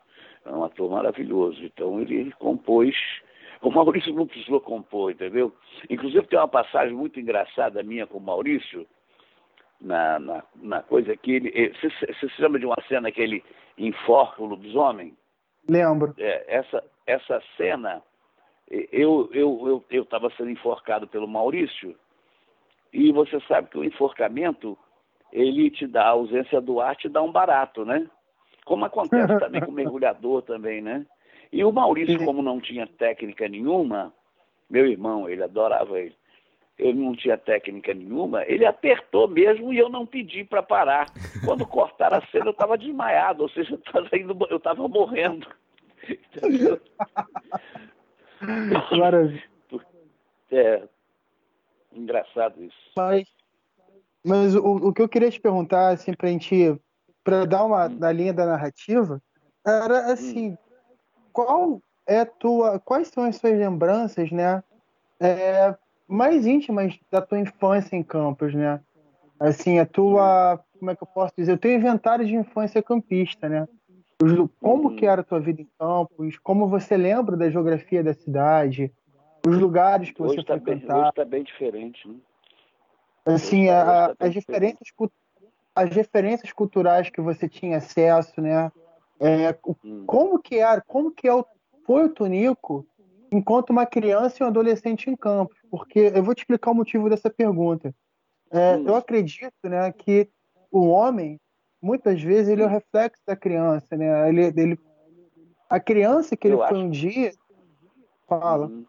É 0.45 0.49
um 0.51 0.63
ator 0.63 0.89
maravilhoso. 0.89 1.63
Então 1.63 1.99
ele 1.99 2.31
compôs 2.33 2.95
o 3.63 3.71
Maurício 3.71 4.13
não 4.13 4.27
precisou 4.27 4.59
compor, 4.59 5.11
entendeu? 5.11 5.53
Inclusive 5.89 6.27
tem 6.27 6.37
uma 6.37 6.49
passagem 6.49 6.93
muito 6.93 7.17
engraçada 7.17 7.81
minha 7.81 8.05
com 8.05 8.17
o 8.17 8.21
Maurício, 8.21 8.85
na, 9.79 10.19
na, 10.19 10.43
na 10.55 10.81
coisa 10.81 11.15
que 11.15 11.31
ele. 11.31 11.73
Você, 11.73 11.89
você 11.89 12.29
se 12.29 12.41
lembra 12.41 12.59
de 12.59 12.65
uma 12.65 12.81
cena 12.87 13.11
que 13.11 13.21
ele 13.21 13.43
enforca 13.77 14.41
o 14.41 14.45
lobisomem? 14.45 15.15
Lembro. 15.69 16.13
É, 16.17 16.57
essa, 16.57 16.83
essa 17.07 17.41
cena, 17.55 18.01
eu 18.69 19.25
estava 19.25 19.35
eu, 19.35 19.85
eu, 19.91 20.05
eu 20.21 20.31
sendo 20.37 20.49
enforcado 20.49 21.07
pelo 21.07 21.27
Maurício, 21.27 21.95
e 22.93 23.11
você 23.11 23.39
sabe 23.47 23.69
que 23.69 23.77
o 23.77 23.83
enforcamento, 23.83 24.77
ele 25.31 25.71
te 25.71 25.87
dá 25.87 26.03
a 26.03 26.09
ausência 26.09 26.61
do 26.61 26.79
ar, 26.79 26.95
te 26.95 27.09
dá 27.09 27.21
um 27.21 27.31
barato, 27.31 27.83
né? 27.83 28.07
Como 28.65 28.85
acontece 28.85 29.39
também 29.39 29.61
com 29.61 29.71
o 29.71 29.73
mergulhador 29.73 30.43
também, 30.43 30.81
né? 30.81 31.05
E 31.51 31.63
o 31.63 31.71
Maurício, 31.71 32.23
como 32.23 32.41
não 32.41 32.59
tinha 32.61 32.87
técnica 32.87 33.47
nenhuma, 33.47 34.13
meu 34.69 34.85
irmão, 34.85 35.27
ele 35.27 35.43
adorava 35.43 35.99
ele. 35.99 36.15
Ele 36.77 36.99
não 36.99 37.15
tinha 37.15 37.37
técnica 37.37 37.93
nenhuma, 37.93 38.43
ele 38.47 38.65
apertou 38.65 39.27
mesmo 39.27 39.71
e 39.71 39.77
eu 39.77 39.89
não 39.89 40.05
pedi 40.05 40.43
para 40.43 40.63
parar. 40.63 41.07
Quando 41.45 41.67
cortaram 41.67 42.17
a 42.17 42.25
cena, 42.27 42.45
eu 42.45 42.51
estava 42.51 42.77
desmaiado, 42.77 43.43
ou 43.43 43.49
seja, 43.49 43.79
eu 44.49 44.57
estava 44.57 44.87
morrendo. 44.87 45.47
Maravilha. 48.97 49.43
É, 50.51 50.83
engraçado 51.91 52.63
isso. 52.63 52.77
Mas, 52.95 53.27
mas 54.23 54.55
o, 54.55 54.89
o 54.89 54.93
que 54.93 55.01
eu 55.01 55.09
queria 55.09 55.31
te 55.31 55.39
perguntar, 55.39 55.89
assim, 55.89 56.13
para 56.13 56.29
a 56.29 56.31
gente, 56.31 56.79
para 57.23 57.45
dar 57.45 57.63
uma 57.63 57.87
hum. 57.87 57.97
na 57.99 58.11
linha 58.11 58.33
da 58.33 58.45
narrativa, 58.45 59.21
era 59.65 60.11
assim, 60.11 60.51
hum 60.51 60.57
qual 61.33 61.81
é 62.05 62.23
tua, 62.23 62.79
quais 62.79 63.07
são 63.07 63.23
as 63.23 63.35
suas 63.37 63.57
lembranças, 63.57 64.31
né, 64.31 64.63
é, 65.19 65.75
mais 66.07 66.45
íntimas 66.45 66.97
da 67.11 67.21
tua 67.21 67.39
infância 67.39 67.95
em 67.95 68.03
Campos, 68.03 68.53
né? 68.53 68.79
Assim, 69.39 69.79
a 69.79 69.85
tua, 69.85 70.63
como 70.77 70.91
é 70.91 70.95
que 70.95 71.03
eu 71.03 71.07
posso 71.07 71.33
dizer, 71.35 71.53
o 71.53 71.57
teu 71.57 71.71
inventário 71.71 72.25
de 72.25 72.35
infância 72.35 72.83
campista, 72.83 73.49
né? 73.49 73.67
Como 74.59 74.95
que 74.95 75.05
era 75.05 75.21
a 75.21 75.23
tua 75.23 75.39
vida 75.39 75.61
em 75.61 75.69
Campos? 75.77 76.37
Como 76.39 76.67
você 76.67 76.95
lembra 76.95 77.35
da 77.35 77.49
geografia 77.49 78.03
da 78.03 78.13
cidade? 78.13 78.91
Os 79.45 79.57
lugares 79.57 80.11
que 80.11 80.19
você 80.21 80.37
hoje 80.37 80.45
tá 80.45 80.53
frequentava? 80.53 80.99
hoje 80.99 81.09
está 81.09 81.25
bem 81.25 81.43
diferente, 81.43 82.07
né? 82.07 82.15
Assim, 83.25 83.69
a, 83.69 84.13
tá 84.17 84.25
as, 84.25 84.33
diferenças, 84.33 84.87
as 85.75 85.89
referências 85.89 86.51
culturais 86.51 87.09
que 87.09 87.21
você 87.21 87.47
tinha 87.47 87.77
acesso, 87.77 88.41
né? 88.41 88.71
É, 89.19 89.57
hum. 89.83 90.03
Como 90.05 90.39
que 90.39 90.57
era, 90.57 90.81
como 90.81 91.11
que 91.11 91.27
é 91.27 91.33
o, 91.33 91.45
foi 91.85 92.05
o 92.05 92.09
Tonico 92.09 92.85
enquanto 93.31 93.69
uma 93.69 93.85
criança 93.85 94.37
e 94.39 94.43
um 94.43 94.47
adolescente 94.47 95.09
em 95.09 95.15
campo? 95.15 95.55
Porque 95.71 96.11
eu 96.13 96.23
vou 96.23 96.35
te 96.35 96.39
explicar 96.39 96.71
o 96.71 96.75
motivo 96.75 97.09
dessa 97.09 97.29
pergunta. 97.29 97.93
É, 98.51 98.75
hum. 98.75 98.87
Eu 98.87 98.95
acredito, 98.95 99.53
né, 99.63 99.91
que 99.91 100.29
o 100.71 100.87
homem 100.87 101.39
muitas 101.83 102.21
vezes 102.21 102.47
ele 102.47 102.61
é 102.61 102.65
o 102.65 102.67
hum. 102.69 102.71
reflexo 102.71 103.21
da 103.27 103.35
criança, 103.35 103.97
né? 103.97 104.29
Ele, 104.29 104.45
ele 104.55 104.79
a 105.69 105.79
criança 105.79 106.37
que 106.37 106.47
ele 106.47 106.55
eu 106.55 106.67
foi 106.67 106.77
um 106.77 106.89
dia 106.89 107.31
fala. 108.27 108.67
Hum. 108.67 108.85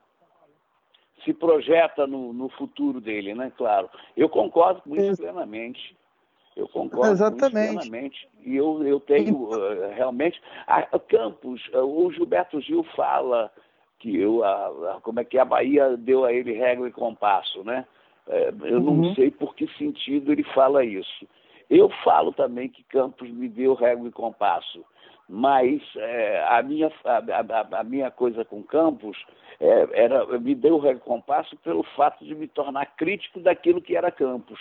Se 1.24 1.32
projeta 1.32 2.06
no, 2.06 2.32
no 2.32 2.50
futuro 2.50 3.00
dele, 3.00 3.34
né? 3.34 3.50
Claro. 3.56 3.88
Eu 4.16 4.28
concordo 4.28 4.82
com 4.82 4.94
isso 4.94 5.22
plenamente. 5.22 5.96
Eu 6.54 6.68
concordo 6.68 7.12
Exatamente. 7.12 7.74
plenamente. 7.74 8.28
E 8.44 8.56
eu, 8.56 8.86
eu 8.86 9.00
tenho 9.00 9.34
uh, 9.34 9.90
realmente. 9.94 10.40
A, 10.66 10.80
a 10.80 10.98
Campos, 11.00 11.66
uh, 11.72 11.78
o 11.78 12.12
Gilberto 12.12 12.60
Gil 12.60 12.84
fala 12.94 13.50
que 13.98 14.14
eu, 14.14 14.44
a, 14.44 14.66
a, 14.66 15.00
como 15.00 15.18
é 15.18 15.24
que 15.24 15.38
a 15.38 15.44
Bahia 15.46 15.96
deu 15.96 16.26
a 16.26 16.32
ele 16.32 16.52
regra 16.52 16.86
e 16.86 16.92
compasso, 16.92 17.64
né? 17.64 17.86
É, 18.28 18.48
eu 18.64 18.80
uhum. 18.80 18.96
não 18.96 19.14
sei 19.14 19.30
por 19.30 19.54
que 19.54 19.66
sentido 19.78 20.30
ele 20.30 20.44
fala 20.44 20.84
isso. 20.84 21.26
Eu 21.70 21.88
falo 22.02 22.32
também 22.32 22.68
que 22.68 22.82
Campos 22.84 23.28
me 23.30 23.48
deu 23.48 23.74
regra 23.74 24.06
e 24.06 24.12
compasso, 24.12 24.84
mas 25.28 25.82
é, 25.96 26.44
a, 26.48 26.62
minha, 26.62 26.92
a, 27.04 27.78
a, 27.80 27.84
minha 27.84 28.10
coisa 28.10 28.44
com 28.44 28.62
Campos 28.62 29.16
é, 29.60 29.88
era, 29.92 30.26
me 30.38 30.54
deu 30.54 30.78
regra 30.78 30.98
e 30.98 31.08
compasso 31.08 31.56
pelo 31.58 31.82
fato 31.96 32.24
de 32.24 32.34
me 32.34 32.46
tornar 32.46 32.86
crítico 32.96 33.40
daquilo 33.40 33.80
que 33.80 33.96
era 33.96 34.10
Campos, 34.10 34.60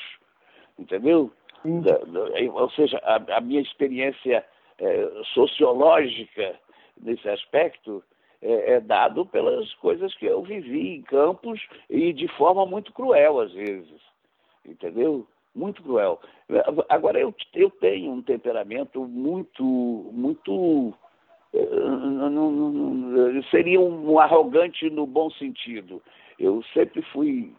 entendeu? 0.79 1.31
da, 1.63 1.97
da, 1.97 2.53
ou 2.53 2.69
seja, 2.71 2.97
a, 3.03 3.37
a 3.37 3.41
minha 3.41 3.61
experiência 3.61 4.45
é, 4.79 5.09
sociológica 5.33 6.59
nesse 7.01 7.27
aspecto 7.29 8.03
é, 8.41 8.73
é, 8.73 8.79
dado 8.81 9.25
pelas 9.25 9.73
coisas 9.75 10.13
que 10.15 10.25
eu 10.25 10.41
vivi 10.43 10.95
em 10.95 11.01
campos 11.01 11.61
e 11.89 12.11
de 12.11 12.27
forma 12.29 12.65
muito 12.65 12.91
cruel 12.91 13.39
às 13.39 13.53
vezes, 13.53 14.01
entendeu? 14.65 15.25
Muito 15.55 15.83
cruel. 15.83 16.19
Agora 16.89 17.19
eu, 17.19 17.33
eu 17.53 17.69
tenho 17.69 18.11
um 18.11 18.21
temperamento 18.21 19.05
muito, 19.05 19.63
muito 20.11 20.93
é, 21.53 23.41
seria 23.51 23.79
um 23.79 24.19
arrogante 24.19 24.89
no 24.89 25.05
bom 25.05 25.29
sentido. 25.31 26.01
Eu 26.39 26.63
sempre 26.73 27.01
fui, 27.13 27.53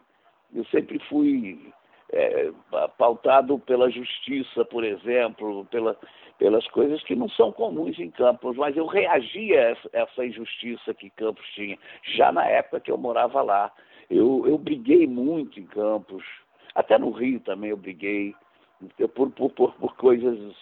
eu 0.53 0.65
sempre 0.65 0.99
fui 1.07 1.71
é, 2.11 2.51
pautado 2.97 3.57
pela 3.59 3.89
justiça, 3.89 4.65
por 4.65 4.83
exemplo, 4.83 5.65
pela, 5.65 5.97
pelas 6.37 6.67
coisas 6.67 7.01
que 7.03 7.15
não 7.15 7.29
são 7.29 7.51
comuns 7.51 7.97
em 7.97 8.11
Campos, 8.11 8.57
mas 8.57 8.75
eu 8.75 8.85
reagia 8.85 9.77
a 9.93 9.97
essa 9.97 10.25
injustiça 10.25 10.93
que 10.93 11.09
Campos 11.11 11.45
tinha, 11.53 11.77
já 12.15 12.31
na 12.31 12.45
época 12.45 12.81
que 12.81 12.91
eu 12.91 12.97
morava 12.97 13.41
lá. 13.41 13.71
Eu, 14.09 14.45
eu 14.45 14.57
briguei 14.57 15.07
muito 15.07 15.59
em 15.59 15.65
Campos, 15.65 16.23
até 16.75 16.97
no 16.97 17.09
Rio 17.09 17.39
também 17.39 17.71
eu 17.71 17.77
briguei, 17.77 18.35
por, 19.15 19.31
por, 19.31 19.49
por, 19.51 19.73
por 19.73 19.95
coisas 19.95 20.53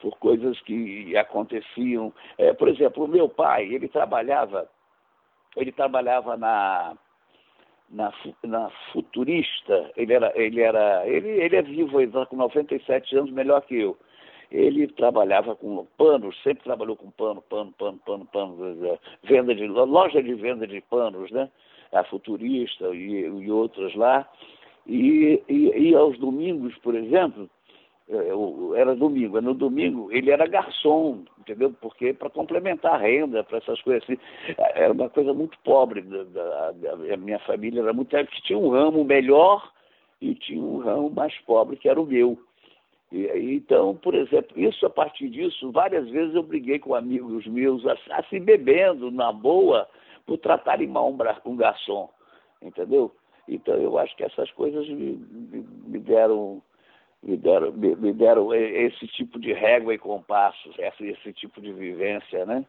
por 0.00 0.18
coisas 0.18 0.60
que 0.62 1.16
aconteciam. 1.16 2.12
É, 2.36 2.52
por 2.52 2.68
exemplo, 2.68 3.04
o 3.04 3.08
meu 3.08 3.28
pai, 3.28 3.72
ele 3.72 3.88
trabalhava, 3.88 4.68
ele 5.56 5.70
trabalhava 5.70 6.36
na, 6.36 6.96
na, 7.88 8.12
na 8.42 8.70
Futurista, 8.92 9.92
ele 9.96 10.12
era, 10.12 10.32
ele 10.34 10.60
era, 10.60 11.06
ele, 11.06 11.28
ele 11.28 11.56
é 11.56 11.62
vivo, 11.62 12.00
ele 12.00 12.08
está 12.08 12.26
com 12.26 12.36
97 12.36 13.16
anos, 13.16 13.30
melhor 13.30 13.62
que 13.62 13.76
eu. 13.76 13.96
Ele 14.50 14.86
trabalhava 14.88 15.54
com 15.54 15.86
panos, 15.96 16.36
sempre 16.42 16.64
trabalhou 16.64 16.96
com 16.96 17.10
pano, 17.10 17.40
pano, 17.42 17.72
pano, 17.72 17.98
pano, 18.04 18.26
pano, 18.26 18.98
venda 19.22 19.54
de, 19.54 19.66
loja 19.66 20.22
de 20.22 20.34
venda 20.34 20.66
de 20.66 20.80
panos, 20.82 21.30
né? 21.30 21.48
A 21.92 22.04
Futurista 22.04 22.88
e, 22.88 23.26
e 23.26 23.50
outras 23.50 23.94
lá. 23.94 24.28
E, 24.86 25.42
e, 25.48 25.90
e 25.90 25.94
aos 25.94 26.18
domingos, 26.18 26.76
por 26.78 26.94
exemplo, 26.94 27.48
é, 28.08 28.80
era 28.80 28.96
domingo, 28.96 29.40
no 29.40 29.54
domingo 29.54 30.10
ele 30.12 30.30
era 30.30 30.46
garçom, 30.46 31.24
entendeu? 31.38 31.74
Porque 31.80 32.12
para 32.12 32.28
complementar 32.30 32.94
a 32.94 32.98
renda, 32.98 33.44
para 33.44 33.58
essas 33.58 33.80
coisas 33.82 34.02
assim, 34.02 34.18
era 34.74 34.92
uma 34.92 35.08
coisa 35.08 35.32
muito 35.32 35.56
pobre. 35.64 36.04
A 37.12 37.16
minha 37.16 37.38
família 37.40 37.80
era 37.80 37.92
muito 37.92 38.10
que 38.26 38.42
tinha 38.42 38.58
um 38.58 38.70
ramo 38.70 39.04
melhor 39.04 39.70
e 40.20 40.34
tinha 40.34 40.62
um 40.62 40.78
ramo 40.78 41.10
mais 41.10 41.36
pobre 41.40 41.76
que 41.76 41.88
era 41.88 42.00
o 42.00 42.06
meu. 42.06 42.38
E, 43.12 43.54
então, 43.54 43.94
por 43.96 44.14
exemplo, 44.14 44.58
isso 44.58 44.84
a 44.86 44.90
partir 44.90 45.28
disso, 45.28 45.70
várias 45.70 46.08
vezes 46.08 46.34
eu 46.34 46.42
briguei 46.42 46.78
com 46.78 46.94
amigos 46.94 47.46
meus, 47.46 47.84
assim, 48.10 48.40
bebendo 48.40 49.10
na 49.10 49.30
boa, 49.30 49.86
por 50.26 50.38
tratarem 50.38 50.88
mal 50.88 51.14
um 51.44 51.56
garçom, 51.56 52.08
entendeu? 52.62 53.12
Então 53.48 53.74
eu 53.74 53.98
acho 53.98 54.16
que 54.16 54.24
essas 54.24 54.50
coisas 54.52 54.88
me, 54.88 55.12
me, 55.16 55.66
me 55.86 55.98
deram 55.98 56.62
me 57.22 57.36
deram, 57.36 57.72
me, 57.72 58.12
deram 58.12 58.52
esse 58.52 59.06
tipo 59.06 59.38
de 59.38 59.52
régua 59.52 59.94
e 59.94 59.98
compassos, 59.98 60.76
esse, 60.76 61.06
esse 61.06 61.32
tipo 61.32 61.60
de 61.60 61.72
vivência, 61.72 62.44
né? 62.44 62.64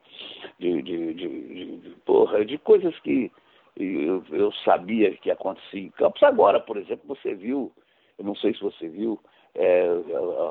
De, 0.59 0.81
de, 0.83 1.13
de, 1.15 1.77
de 1.77 1.89
porra, 2.05 2.45
de 2.45 2.57
coisas 2.59 2.97
que 2.99 3.31
eu, 3.75 4.23
eu, 4.31 4.51
sabia 4.63 5.11
que 5.17 5.31
acontecia 5.31 5.79
em 5.79 5.89
Campos. 5.89 6.21
Agora, 6.21 6.59
por 6.59 6.77
exemplo, 6.77 7.03
você 7.07 7.33
viu, 7.33 7.71
eu 8.19 8.25
não 8.25 8.35
sei 8.35 8.53
se 8.53 8.61
você 8.61 8.87
viu, 8.87 9.19
é, 9.55 9.87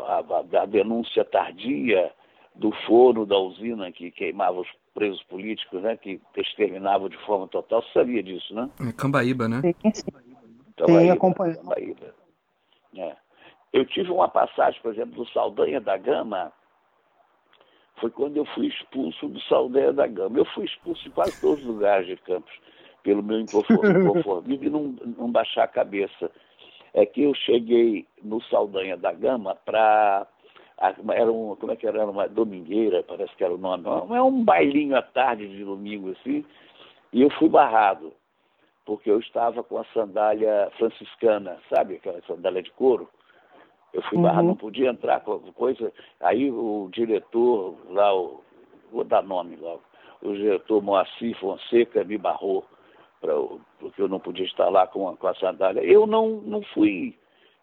a, 0.09 0.59
a, 0.59 0.63
a, 0.63 0.67
denúncia 0.67 1.25
tardia 1.25 2.13
do 2.55 2.73
forno 2.87 3.25
da 3.25 3.39
usina 3.39 3.93
que 3.93 4.11
queimava 4.11 4.61
os 4.61 4.69
presos 4.95 5.23
políticos, 5.25 5.83
né? 5.83 5.97
Que 5.97 6.21
exterminavam 6.37 7.09
de 7.09 7.17
forma 7.19 7.49
total. 7.49 7.83
Você 7.83 7.93
sabia 7.93 8.23
disso, 8.23 8.55
né? 8.55 8.69
É 8.89 8.93
Cambaíba, 8.93 9.49
né? 9.49 9.61
Sim, 9.61 9.75
sim. 9.95 10.11
Cambaíba, 10.77 11.01
sim 11.01 11.11
acompanhei. 11.11 11.57
Cambaíba. 11.57 12.15
É. 12.97 13.17
Eu 13.73 13.87
tive 13.87 14.11
uma 14.11 14.29
passagem, 14.29 14.81
por 14.83 14.93
exemplo, 14.93 15.25
do 15.25 15.31
Saldanha 15.31 15.81
da 15.81 15.97
Gama, 15.97 16.53
foi 18.03 18.11
quando 18.11 18.37
eu 18.37 18.45
fui 18.47 18.67
expulso 18.67 19.29
do 19.29 19.41
Saldanha 19.43 19.93
da 19.93 20.07
Gama. 20.07 20.39
Eu 20.39 20.45
fui 20.47 20.65
expulso 20.65 21.03
de 21.05 21.11
quase 21.11 21.41
todos 21.41 21.61
os 21.61 21.67
lugares 21.67 22.07
de 22.07 22.17
Campos, 22.17 22.53
pelo 23.03 23.23
meu 23.23 23.41
inconformismo 23.41 24.65
e 24.65 24.71
não, 24.71 24.95
não 25.17 25.31
baixar 25.31 25.65
a 25.65 25.69
cabeça. 25.69 26.31
É 26.93 27.07
que 27.07 27.23
eu 27.23 27.35
cheguei 27.35 28.07
no 28.23 28.43
Saldanha 28.45 28.97
da 28.97 29.13
Gama 29.13 29.55
para 29.55 30.27
era 30.79 31.33
um, 31.33 31.55
como 31.57 31.73
é 31.73 31.77
que 31.77 31.87
era? 31.87 32.01
Era 32.01 32.11
uma 32.11 32.29
domingueira, 32.29 33.03
parece 33.03 33.35
que 33.37 33.45
era 33.45 33.55
o 33.55 33.59
nome. 33.59 33.85
É 33.87 34.23
um 34.23 34.45
bailinho 34.45 34.97
à 34.97 35.03
tarde 35.03 35.49
de 35.49 35.65
domingo, 35.65 36.11
assim, 36.11 36.45
e 37.13 37.23
eu 37.23 37.31
fui 37.31 37.49
barrado, 37.49 38.13
porque 38.85 39.11
eu 39.11 39.21
estava 39.21 39.63
com 39.63 39.79
a 39.79 39.85
sandália 39.87 40.71
franciscana, 40.79 41.59
sabe, 41.69 41.97
aquela 41.97 42.21
sandália 42.23 42.63
de 42.63 42.71
couro. 42.73 43.09
Eu 43.93 44.03
fui 44.03 44.17
uhum. 44.17 44.25
barrado, 44.25 44.47
não 44.47 44.57
podia 44.57 44.91
entrar 44.91 45.21
com 45.21 45.39
coisa. 45.53 45.93
Aí 46.21 46.51
o 46.51 46.89
diretor 46.91 47.77
lá, 47.91 48.15
o, 48.15 48.43
vou 48.91 49.05
dar 49.05 49.23
nome 49.23 49.57
logo, 49.57 49.83
o 50.23 50.33
diretor 50.33 50.83
Moacir 50.83 51.39
Fonseca 51.39 52.03
me 52.03 52.17
barrou, 52.17 52.65
pra, 53.21 53.35
porque 53.79 54.01
eu 54.01 54.09
não 54.09 54.19
podia 54.19 54.47
estar 54.47 54.69
lá 54.71 54.87
com 54.87 55.09
a, 55.09 55.17
com 55.17 55.27
a 55.27 55.35
sandália. 55.35 55.83
Eu 55.83 56.07
não, 56.07 56.41
não 56.41 56.63
fui 56.63 57.15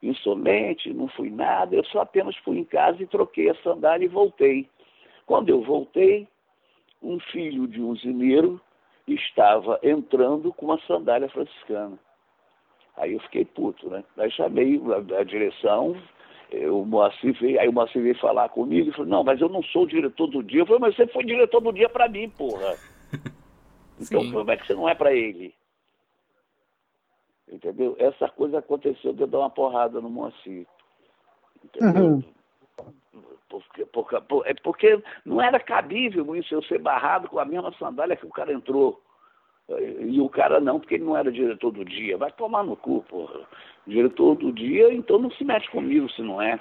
insolente, 0.02 0.94
não 0.94 1.08
fui 1.10 1.30
nada, 1.30 1.76
eu 1.76 1.84
só 1.86 2.02
apenas 2.02 2.36
fui 2.38 2.58
em 2.58 2.64
casa 2.64 3.02
e 3.02 3.08
troquei 3.08 3.50
a 3.50 3.56
sandália 3.56 4.06
e 4.06 4.10
voltei. 4.10 4.68
Quando 5.26 5.50
eu 5.50 5.62
voltei, 5.62 6.28
um 7.02 7.20
filho 7.20 7.68
de 7.68 7.82
um 7.82 7.96
zineiro 7.96 8.60
estava 9.08 9.80
entrando 9.84 10.54
com 10.54 10.68
uma 10.68 10.80
sandália 10.82 11.30
franciscana. 11.30 11.98
Aí 12.98 13.14
eu 13.14 13.20
fiquei 13.22 13.46
puto, 13.46 13.90
né? 13.90 14.04
Aí 14.18 14.30
chamei 14.32 14.80
a, 15.14 15.20
a 15.20 15.24
direção, 15.24 15.96
o 16.72 16.86
Moacir 16.86 17.34
veio, 17.40 17.60
aí 17.60 17.68
o 17.68 17.74
Moacir 17.74 18.02
veio 18.02 18.18
falar 18.20 18.50
comigo 18.50 18.90
e 18.90 18.92
falou, 18.92 19.08
não, 19.08 19.24
mas 19.24 19.40
eu 19.40 19.50
não 19.50 19.64
sou 19.64 19.86
diretor 19.86 20.28
do 20.28 20.44
dia. 20.44 20.62
Eu 20.62 20.66
falei, 20.66 20.82
mas 20.82 20.96
você 20.96 21.08
foi 21.08 21.24
diretor 21.24 21.62
do 21.62 21.72
dia 21.72 21.90
para 21.90 22.08
mim, 22.08 22.30
porra. 22.30 22.76
Então 24.02 24.32
como 24.32 24.50
é 24.50 24.56
que 24.56 24.66
você 24.66 24.74
não 24.74 24.88
é 24.88 24.96
para 24.96 25.14
ele? 25.14 25.54
Entendeu? 27.52 27.96
Essa 27.98 28.30
coisa 28.30 28.60
aconteceu 28.60 29.14
de 29.14 29.22
eu 29.22 29.28
dar 29.28 29.40
uma 29.40 29.50
porrada 29.50 30.00
no 30.00 30.10
Moacir. 30.10 30.68
Entendeu? 31.64 32.06
Uhum. 32.06 32.24
Porque, 33.50 33.86
porque, 33.88 34.16
é 34.46 34.54
porque 34.62 35.04
não 35.26 35.42
era 35.42 35.60
cabível 35.60 36.36
isso, 36.36 36.54
eu 36.54 36.62
ser 36.64 36.80
barrado 36.80 37.28
com 37.28 37.40
a 37.40 37.46
mesma 37.46 37.74
sandália 37.80 38.16
que 38.16 38.26
o 38.26 38.30
cara 38.30 38.54
entrou. 38.54 39.02
E 40.00 40.20
o 40.20 40.30
cara 40.30 40.60
não, 40.60 40.80
porque 40.80 40.96
ele 40.96 41.04
não 41.04 41.18
era 41.18 41.32
diretor 41.32 41.72
do 41.72 41.86
dia. 41.86 42.18
Vai 42.18 42.32
tomar 42.32 42.64
no 42.64 42.76
cu, 42.76 43.04
porra. 43.08 43.42
Diretor 43.86 44.36
do 44.36 44.52
dia, 44.52 44.94
então 44.94 45.20
não 45.20 45.32
se 45.32 45.44
mete 45.44 45.70
comigo 45.70 46.10
se 46.10 46.22
não 46.22 46.42
é. 46.42 46.60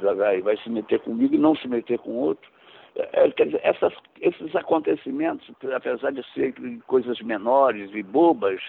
Vai, 0.00 0.40
vai 0.40 0.56
se 0.58 0.70
meter 0.70 1.00
comigo 1.00 1.34
e 1.34 1.38
não 1.38 1.54
se 1.56 1.68
meter 1.68 1.98
com 1.98 2.12
outro. 2.12 2.48
É, 2.96 3.30
quer 3.30 3.46
dizer, 3.46 3.60
essas, 3.62 3.92
esses 4.20 4.56
acontecimentos, 4.56 5.48
apesar 5.74 6.12
de 6.12 6.24
serem 6.32 6.80
coisas 6.86 7.20
menores 7.20 7.90
e 7.94 8.02
bobas, 8.02 8.60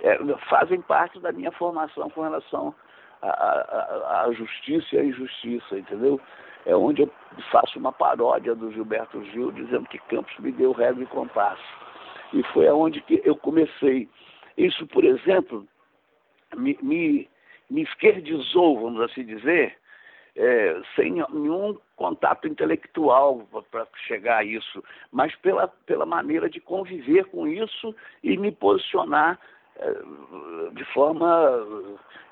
é, 0.00 0.18
fazem 0.48 0.80
parte 0.80 1.18
da 1.20 1.32
minha 1.32 1.52
formação 1.52 2.10
com 2.10 2.22
relação 2.22 2.74
à 3.22 4.28
justiça 4.32 4.94
e 4.94 4.98
à 4.98 5.04
injustiça, 5.04 5.78
entendeu? 5.78 6.20
É 6.64 6.74
onde 6.76 7.02
eu 7.02 7.10
faço 7.50 7.78
uma 7.78 7.92
paródia 7.92 8.54
do 8.54 8.72
Gilberto 8.72 9.24
Gil 9.26 9.52
dizendo 9.52 9.88
que 9.88 9.98
Campos 10.00 10.36
me 10.38 10.52
deu 10.52 10.72
regra 10.72 11.02
e 11.02 11.06
compasso 11.06 11.62
e 12.32 12.42
foi 12.52 12.68
aonde 12.68 13.00
que 13.00 13.22
eu 13.24 13.36
comecei. 13.36 14.08
Isso, 14.56 14.86
por 14.86 15.04
exemplo, 15.04 15.66
me, 16.56 16.76
me, 16.82 17.28
me 17.70 17.82
esquerdizou, 17.82 18.80
vamos 18.80 19.00
assim 19.00 19.24
dizer, 19.24 19.76
é, 20.34 20.80
sem 20.94 21.12
nenhum 21.12 21.78
contato 21.96 22.46
intelectual 22.46 23.48
para 23.70 23.86
chegar 24.06 24.38
a 24.38 24.44
isso, 24.44 24.84
mas 25.10 25.34
pela, 25.36 25.68
pela 25.86 26.04
maneira 26.04 26.48
de 26.48 26.60
conviver 26.60 27.24
com 27.26 27.46
isso 27.46 27.94
e 28.22 28.36
me 28.36 28.52
posicionar 28.52 29.38
de 30.72 30.84
forma, 30.92 31.66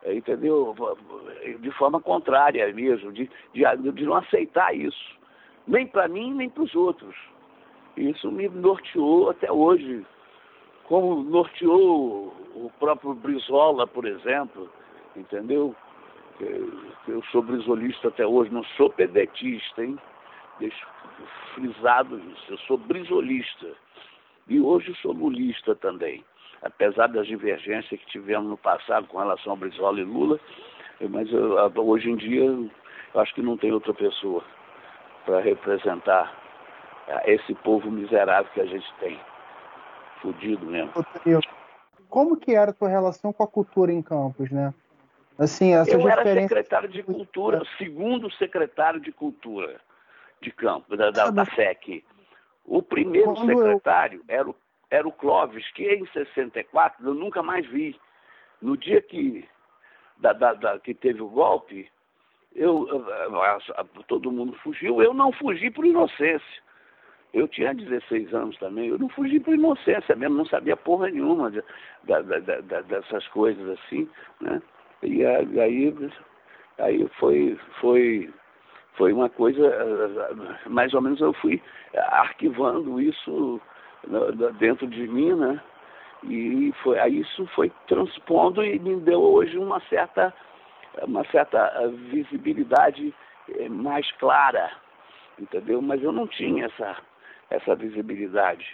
entendeu? 0.07 0.74
De 1.61 1.70
forma 1.72 2.00
contrária 2.00 2.72
mesmo, 2.72 3.12
de, 3.12 3.30
de, 3.52 3.92
de 3.92 4.04
não 4.04 4.14
aceitar 4.14 4.74
isso, 4.74 5.16
nem 5.66 5.87
para 5.87 6.09
mim 6.09 6.35
nem 6.35 6.48
para 6.48 6.62
os 6.62 6.74
outros. 6.74 7.14
Isso 7.96 8.30
me 8.30 8.48
norteou 8.48 9.30
até 9.30 9.50
hoje, 9.52 10.04
como 10.85 11.22
norteou 11.22 12.35
o 12.54 12.70
próprio 12.78 13.14
Brizola, 13.14 13.87
por 13.87 14.04
exemplo, 14.04 14.68
entendeu? 15.16 15.74
Eu 17.07 17.22
sou 17.30 17.42
brizolista 17.42 18.09
até 18.09 18.26
hoje, 18.26 18.52
não 18.52 18.64
sou 18.76 18.90
pedetista, 18.90 19.85
hein? 19.85 19.96
Deixo 20.59 20.87
frisado 21.54 22.18
isso, 22.18 22.52
eu 22.52 22.59
sou 22.59 22.76
brizolista. 22.76 23.70
E 24.48 24.61
hoje 24.61 24.94
sou 25.00 25.12
lulista 25.12 25.74
também, 25.76 26.24
apesar 26.64 27.09
das 27.09 27.27
divergências 27.27 28.00
que 28.00 28.07
tivemos 28.07 28.48
no 28.48 28.57
passado 28.57 29.07
com 29.07 29.18
relação 29.18 29.53
a 29.53 29.57
Brizola 29.57 30.00
e 30.00 30.05
Lula, 30.05 30.40
mas 31.11 31.31
eu, 31.31 31.57
hoje 31.85 32.11
em 32.11 32.16
dia 32.16 32.44
eu 32.44 33.20
acho 33.20 33.35
que 33.35 33.42
não 33.42 33.57
tem 33.57 33.70
outra 33.70 33.92
pessoa 33.92 34.42
para 35.27 35.40
representar 35.40 36.33
esse 37.27 37.55
povo 37.55 37.90
miserável 37.90 38.50
que 38.53 38.61
a 38.61 38.66
gente 38.66 38.87
tem. 38.98 39.20
Fudido 40.20 40.64
mesmo. 40.64 40.90
Como 42.09 42.37
que 42.37 42.55
era 42.55 42.70
a 42.70 42.74
tua 42.74 42.88
relação 42.88 43.33
com 43.33 43.42
a 43.42 43.46
cultura 43.46 43.92
em 43.92 44.00
Campos, 44.00 44.50
né? 44.50 44.72
Assim, 45.38 45.74
essa 45.74 45.90
Eu 45.90 46.09
era 46.09 46.22
secretário 46.22 46.88
de 46.88 47.03
cultura, 47.03 47.62
segundo 47.77 48.31
secretário 48.33 49.00
de 49.00 49.12
cultura 49.12 49.81
de 50.40 50.50
Campos, 50.50 50.96
da, 50.96 51.11
da, 51.11 51.31
da 51.31 51.44
FEC. 51.44 52.05
O 52.64 52.81
primeiro 52.81 53.37
secretário 53.37 54.22
era, 54.29 54.48
o, 54.48 54.55
era 54.94 55.09
o 55.09 55.12
Clóvis, 55.12 55.68
que 55.72 55.85
em 55.85 56.07
64 56.07 57.04
eu 57.04 57.14
nunca 57.14 57.42
mais 57.42 57.66
vi. 57.66 57.98
No 58.62 58.76
dia 58.76 59.02
que, 59.02 59.46
da, 60.18 60.33
da, 60.33 60.54
da 60.54 60.78
que 60.78 60.94
teve 60.94 61.20
o 61.20 61.28
golpe, 61.28 61.90
eu, 62.54 62.87
todo 64.07 64.30
mundo 64.30 64.52
fugiu, 64.62 65.02
eu 65.02 65.12
não 65.12 65.33
fugi 65.33 65.68
por 65.70 65.85
inocência. 65.85 66.62
Eu 67.33 67.48
tinha 67.48 67.74
16 67.74 68.33
anos 68.33 68.57
também, 68.59 68.88
eu 68.88 68.98
não 68.98 69.09
fugi 69.09 69.40
por 69.40 69.54
inocência 69.54 70.14
mesmo, 70.14 70.37
não 70.37 70.46
sabia 70.46 70.76
porra 70.76 71.11
nenhuma 71.11 71.50
de, 71.50 71.61
dessas 72.87 73.26
coisas 73.28 73.68
assim, 73.70 74.09
né? 74.40 74.62
E 75.02 75.26
aí, 75.26 75.92
aí 76.78 77.09
foi, 77.18 77.59
foi, 77.80 78.33
foi 78.92 79.12
uma 79.12 79.28
coisa, 79.28 79.61
mais 80.66 80.94
ou 80.94 81.02
menos 81.02 81.20
eu 81.20 81.33
fui 81.33 81.61
arquivando 81.96 83.00
isso 83.00 83.61
dentro 84.58 84.86
de 84.86 85.06
mim, 85.08 85.34
né? 85.34 85.60
E 86.24 86.72
foi, 86.82 86.98
aí 86.98 87.20
isso 87.20 87.46
foi 87.48 87.70
transpondo 87.86 88.64
e 88.64 88.78
me 88.78 88.96
deu 88.96 89.20
hoje 89.20 89.58
uma 89.58 89.80
certa, 89.88 90.32
uma 91.02 91.24
certa 91.26 91.86
visibilidade 92.10 93.14
eh, 93.50 93.68
mais 93.68 94.10
clara, 94.12 94.70
entendeu? 95.38 95.82
Mas 95.82 96.02
eu 96.02 96.12
não 96.12 96.26
tinha 96.26 96.66
essa 96.66 96.96
essa 97.50 97.74
visibilidade 97.74 98.66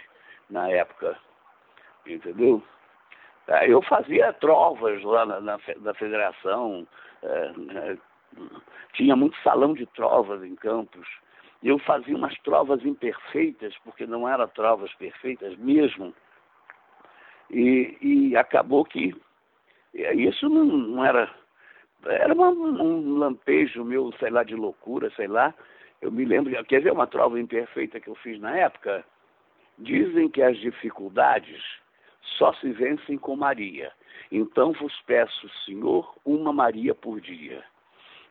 na 0.49 0.69
época, 0.69 1.17
entendeu? 2.05 2.63
Eu 3.67 3.81
fazia 3.81 4.31
trovas 4.33 5.03
lá 5.03 5.25
na, 5.25 5.41
na, 5.41 5.59
na 5.81 5.93
federação, 5.95 6.87
é, 7.23 7.97
Tinha 8.93 9.15
muito 9.15 9.37
salão 9.41 9.73
de 9.73 9.85
trovas 9.87 10.43
em 10.43 10.55
Campos. 10.55 11.07
Eu 11.63 11.77
fazia 11.79 12.15
umas 12.15 12.37
trovas 12.39 12.83
imperfeitas, 12.83 13.75
porque 13.83 14.05
não 14.07 14.27
eram 14.27 14.47
trovas 14.47 14.93
perfeitas 14.95 15.55
mesmo. 15.57 16.13
E, 17.51 17.97
e 18.01 18.35
acabou 18.35 18.83
que 18.83 19.13
isso 19.93 20.49
não, 20.49 20.65
não 20.65 21.05
era. 21.05 21.29
Era 22.05 22.33
uma, 22.33 22.49
um 22.49 23.17
lampejo 23.17 23.83
meu, 23.83 24.11
sei 24.13 24.31
lá, 24.31 24.43
de 24.43 24.55
loucura, 24.55 25.11
sei 25.15 25.27
lá. 25.27 25.53
Eu 26.01 26.11
me 26.11 26.25
lembro, 26.25 26.51
quer 26.65 26.81
ver 26.81 26.91
uma 26.91 27.05
trova 27.05 27.39
imperfeita 27.39 27.99
que 27.99 28.07
eu 28.07 28.15
fiz 28.15 28.39
na 28.39 28.57
época? 28.57 29.05
Dizem 29.77 30.29
que 30.29 30.41
as 30.41 30.57
dificuldades 30.57 31.63
só 32.37 32.53
se 32.53 32.71
vencem 32.71 33.17
com 33.17 33.35
Maria. 33.35 33.91
Então 34.31 34.71
vos 34.73 34.99
peço, 35.05 35.47
Senhor, 35.65 36.15
uma 36.25 36.51
Maria 36.51 36.95
por 36.95 37.21
dia. 37.21 37.63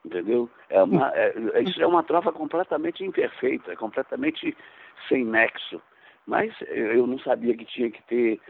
Entendeu? 0.05 0.49
É 0.69 0.83
uma, 0.83 1.11
é, 1.15 1.35
é 1.55 1.63
isso 1.63 1.83
é 1.83 1.87
uma 1.87 2.03
trova 2.03 2.33
completamente 2.33 3.05
imperfeita, 3.05 3.77
completamente 3.77 4.57
sem 5.09 5.25
nexo. 5.25 5.81
Mas 6.27 6.55
eu 6.69 7.07
não 7.07 7.19
sabia 7.19 7.57
que 7.57 7.65
tinha 7.65 7.91
que 7.91 8.03
ter 8.05 8.41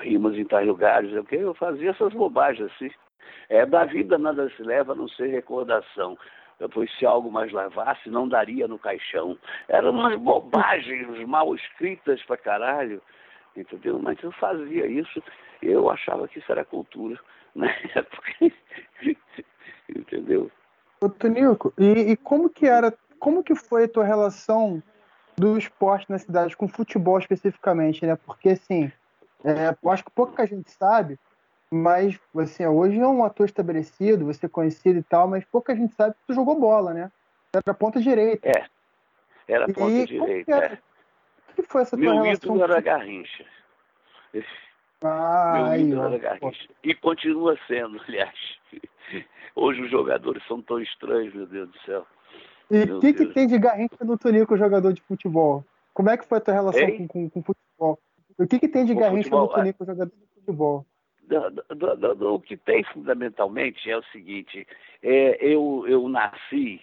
rimas 0.00 0.36
em 0.36 0.44
tais 0.44 0.66
lugares, 0.66 1.12
porque 1.12 1.36
eu 1.36 1.54
fazia 1.54 1.90
essas 1.90 2.12
bobagens 2.12 2.70
assim. 2.72 2.90
É, 3.48 3.64
da 3.64 3.84
vida 3.84 4.18
nada 4.18 4.50
se 4.50 4.62
leva 4.62 4.92
a 4.92 4.96
não 4.96 5.08
ser 5.08 5.26
recordação 5.28 6.16
pois 6.68 6.90
se 6.98 7.06
algo 7.06 7.30
mais 7.30 7.52
levasse, 7.52 8.08
não 8.10 8.28
daria 8.28 8.68
no 8.68 8.78
caixão. 8.78 9.38
Eram 9.68 9.90
umas 9.90 10.18
bobagens 10.18 11.26
mal 11.26 11.54
escritas 11.54 12.22
pra 12.24 12.36
caralho, 12.36 13.00
entendeu? 13.56 13.98
Mas 13.98 14.22
eu 14.22 14.32
fazia 14.32 14.86
isso, 14.86 15.22
eu 15.62 15.90
achava 15.90 16.28
que 16.28 16.38
isso 16.38 16.50
era 16.50 16.64
cultura 16.64 17.18
na 17.54 17.70
época, 17.94 18.32
entendeu? 19.88 20.50
Ô, 21.02 21.08
Tonico, 21.08 21.74
e, 21.76 22.12
e 22.12 22.16
como 22.16 22.48
que 22.48 22.64
era, 22.64 22.94
como 23.18 23.42
que 23.42 23.56
foi 23.56 23.84
a 23.84 23.88
tua 23.88 24.04
relação 24.04 24.80
do 25.36 25.58
esporte 25.58 26.08
na 26.08 26.16
cidade, 26.16 26.56
com 26.56 26.68
futebol 26.68 27.18
especificamente, 27.18 28.06
né? 28.06 28.16
Porque, 28.24 28.50
assim, 28.50 28.92
é, 29.44 29.76
eu 29.82 29.90
acho 29.90 30.04
que 30.04 30.12
pouca 30.12 30.46
gente 30.46 30.70
sabe, 30.70 31.18
mas, 31.68 32.16
assim, 32.36 32.64
hoje 32.66 33.00
é 33.00 33.06
um 33.06 33.24
ator 33.24 33.46
estabelecido, 33.46 34.26
você 34.26 34.46
é 34.46 34.48
conhecido 34.48 35.00
e 35.00 35.02
tal, 35.02 35.26
mas 35.26 35.44
pouca 35.44 35.74
gente 35.74 35.92
sabe 35.94 36.14
que 36.14 36.20
tu 36.28 36.34
jogou 36.34 36.60
bola, 36.60 36.94
né? 36.94 37.10
Era 37.52 37.74
ponta 37.74 38.00
direita. 38.00 38.48
É, 38.48 38.66
era 39.48 39.66
ponta 39.66 39.90
e 39.90 40.06
direita. 40.06 40.52
Era? 40.54 40.66
É. 40.66 40.78
O 41.50 41.54
que 41.54 41.62
foi 41.62 41.82
essa 41.82 41.96
Meu 41.96 42.12
tua 42.12 42.22
relação? 42.22 42.54
Meu 42.54 42.62
ídolo 42.62 42.72
era 42.72 42.80
Garrincha. 42.80 43.44
Ah, 45.02 45.74
era 45.76 46.18
Garrincha. 46.18 46.68
E 46.82 46.94
continua 46.94 47.58
sendo, 47.66 48.00
aliás. 48.08 48.34
Hoje 49.54 49.82
os 49.82 49.90
jogadores 49.90 50.42
são 50.46 50.62
tão 50.62 50.80
estranhos, 50.80 51.34
meu 51.34 51.46
Deus 51.46 51.68
do 51.70 51.78
céu. 51.80 52.06
E 52.70 52.84
o 52.84 53.00
que, 53.00 53.12
que 53.12 53.26
tem 53.26 53.46
de 53.46 53.58
Garrincha 53.58 54.02
no 54.02 54.16
Tonico, 54.16 54.56
jogador 54.56 54.92
de 54.92 55.02
futebol? 55.02 55.64
Como 55.92 56.08
é 56.08 56.16
que 56.16 56.26
foi 56.26 56.38
a 56.38 56.40
tua 56.40 56.54
relação 56.54 56.96
com, 56.96 57.08
com, 57.08 57.30
com, 57.30 57.42
futebol? 57.42 57.98
O 58.38 58.46
que, 58.46 58.58
que 58.58 58.68
tem 58.68 58.86
de 58.86 58.94
Garrincha 58.94 59.28
no 59.28 59.48
Tonico, 59.48 59.84
jogador 59.84 60.10
de 60.10 60.34
futebol? 60.34 60.86
do, 61.40 61.96
do, 61.96 62.14
do, 62.14 62.34
o 62.34 62.40
que 62.40 62.56
tem 62.56 62.84
fundamentalmente 62.84 63.90
é 63.90 63.96
o 63.96 64.04
seguinte: 64.04 64.66
é, 65.02 65.38
eu, 65.40 65.84
eu 65.86 66.08
nasci 66.08 66.80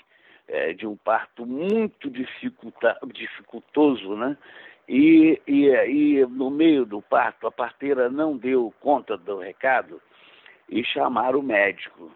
é, 0.47 0.73
de 0.73 0.87
um 0.87 0.95
parto 0.95 1.45
muito 1.45 2.09
dificulta, 2.09 2.97
dificultoso, 3.13 4.15
né? 4.15 4.37
E, 4.89 5.39
e, 5.47 5.67
e 5.67 6.25
no 6.25 6.49
meio 6.49 6.83
do 6.83 6.99
parto, 6.99 7.45
a 7.45 7.51
parteira 7.51 8.09
não 8.09 8.35
deu 8.35 8.73
conta 8.79 9.15
do 9.15 9.37
recado 9.37 10.01
e 10.67 10.83
chamaram 10.83 11.41
o 11.41 11.43
médico. 11.43 12.11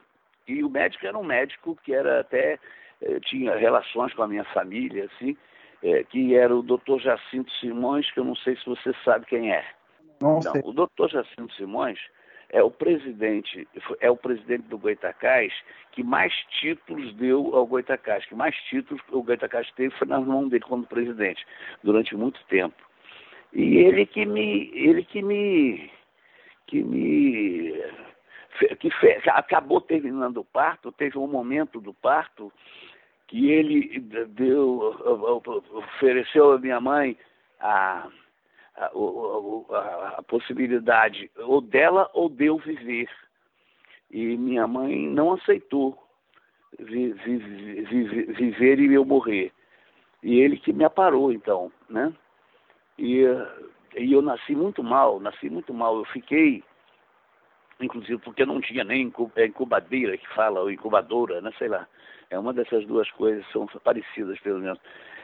E 0.47 0.63
o 0.63 0.69
médico 0.71 1.05
era 1.05 1.15
um 1.15 1.23
médico 1.23 1.77
que 1.83 1.93
era 1.93 2.21
até 2.21 2.57
é, 2.99 3.19
tinha 3.19 3.55
relações 3.55 4.11
com 4.15 4.23
a 4.23 4.27
minha 4.27 4.43
família, 4.45 5.05
assim, 5.05 5.37
é, 5.83 6.03
que 6.03 6.35
era 6.35 6.55
o 6.55 6.63
doutor 6.63 6.99
Jacinto 6.99 7.51
Simões, 7.59 8.09
que 8.09 8.19
eu 8.19 8.25
não 8.25 8.35
sei 8.35 8.55
se 8.55 8.65
você 8.65 8.91
sabe 9.05 9.27
quem 9.27 9.53
é. 9.53 9.63
Não, 10.19 10.39
não 10.39 10.53
o 10.63 10.73
doutor 10.73 11.11
Jacinto 11.11 11.53
Simões 11.53 11.99
é 12.53 12.61
o 12.61 12.69
presidente, 12.69 13.67
é 13.99 14.11
o 14.11 14.15
presidente 14.15 14.67
do 14.67 14.77
Goitacás 14.77 15.51
que 15.91 16.03
mais 16.03 16.31
títulos 16.61 17.11
deu 17.15 17.55
ao 17.55 17.65
Goitacás, 17.65 18.23
que 18.27 18.35
mais 18.35 18.55
títulos 18.69 19.01
o 19.11 19.23
Goitacás 19.23 19.69
teve 19.71 19.93
foi 19.95 20.07
nas 20.07 20.23
mãos 20.23 20.49
dele 20.49 20.63
como 20.63 20.85
presidente, 20.85 21.43
durante 21.83 22.15
muito 22.15 22.39
tempo. 22.45 22.75
E 23.51 23.77
ele 23.77 24.05
que 24.05 24.25
me, 24.25 24.69
ele 24.71 25.03
que 25.03 25.23
me, 25.23 25.91
que 26.67 26.83
me, 26.83 27.73
que 28.79 28.91
fez, 28.99 29.27
acabou 29.29 29.81
terminando 29.81 30.37
o 30.37 30.45
parto, 30.45 30.91
teve 30.91 31.17
um 31.17 31.27
momento 31.27 31.81
do 31.81 31.93
parto 31.93 32.53
que 33.27 33.49
ele 33.49 33.99
deu, 34.29 34.95
ofereceu 35.73 36.51
à 36.51 36.59
minha 36.59 36.79
mãe 36.79 37.17
a 37.59 38.07
a, 38.75 38.85
a, 38.85 40.15
a 40.17 40.23
possibilidade 40.23 41.29
ou 41.37 41.61
dela 41.61 42.09
ou 42.13 42.29
de 42.29 42.45
eu 42.45 42.57
viver. 42.57 43.09
E 44.11 44.37
minha 44.37 44.67
mãe 44.67 45.07
não 45.07 45.33
aceitou 45.33 45.97
vi, 46.79 47.13
vi, 47.13 47.37
vi, 47.37 48.23
viver 48.33 48.79
e 48.79 48.93
eu 48.93 49.05
morrer. 49.05 49.51
E 50.21 50.39
ele 50.39 50.57
que 50.57 50.71
me 50.71 50.83
aparou, 50.83 51.31
então, 51.31 51.71
né? 51.89 52.13
E, 52.97 53.23
e 53.97 54.13
eu 54.13 54.21
nasci 54.21 54.55
muito 54.55 54.83
mal, 54.83 55.19
nasci 55.19 55.49
muito 55.49 55.73
mal. 55.73 55.97
Eu 55.97 56.05
fiquei, 56.05 56.63
inclusive 57.83 58.17
porque 58.19 58.45
não 58.45 58.61
tinha 58.61 58.83
nem 58.83 59.11
é 59.35 59.45
incubadeira 59.45 60.17
que 60.17 60.27
fala, 60.33 60.61
ou 60.61 60.71
incubadora, 60.71 61.41
né? 61.41 61.51
Sei 61.57 61.67
lá. 61.67 61.87
É 62.29 62.39
uma 62.39 62.53
dessas 62.53 62.85
duas 62.85 63.09
coisas, 63.11 63.45
são 63.51 63.67
parecidas 63.83 64.39
pelo 64.39 64.59
menos. 64.59 64.79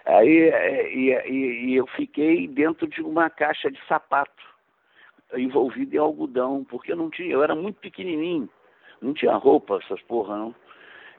Aí 0.05 0.49
é, 0.49 0.93
e, 0.93 1.09
e, 1.11 1.65
e 1.65 1.75
eu 1.75 1.87
fiquei 1.87 2.47
dentro 2.47 2.87
de 2.87 3.01
uma 3.01 3.29
caixa 3.29 3.71
de 3.71 3.79
sapato, 3.87 4.43
envolvido 5.35 5.95
em 5.95 5.99
algodão, 5.99 6.65
porque 6.69 6.91
eu 6.91 6.95
não 6.95 7.09
tinha, 7.09 7.31
eu 7.31 7.43
era 7.43 7.55
muito 7.55 7.79
pequenininho, 7.79 8.49
não 9.01 9.13
tinha 9.13 9.33
roupa, 9.35 9.79
essas 9.83 10.01
porra, 10.03 10.37
não. 10.37 10.55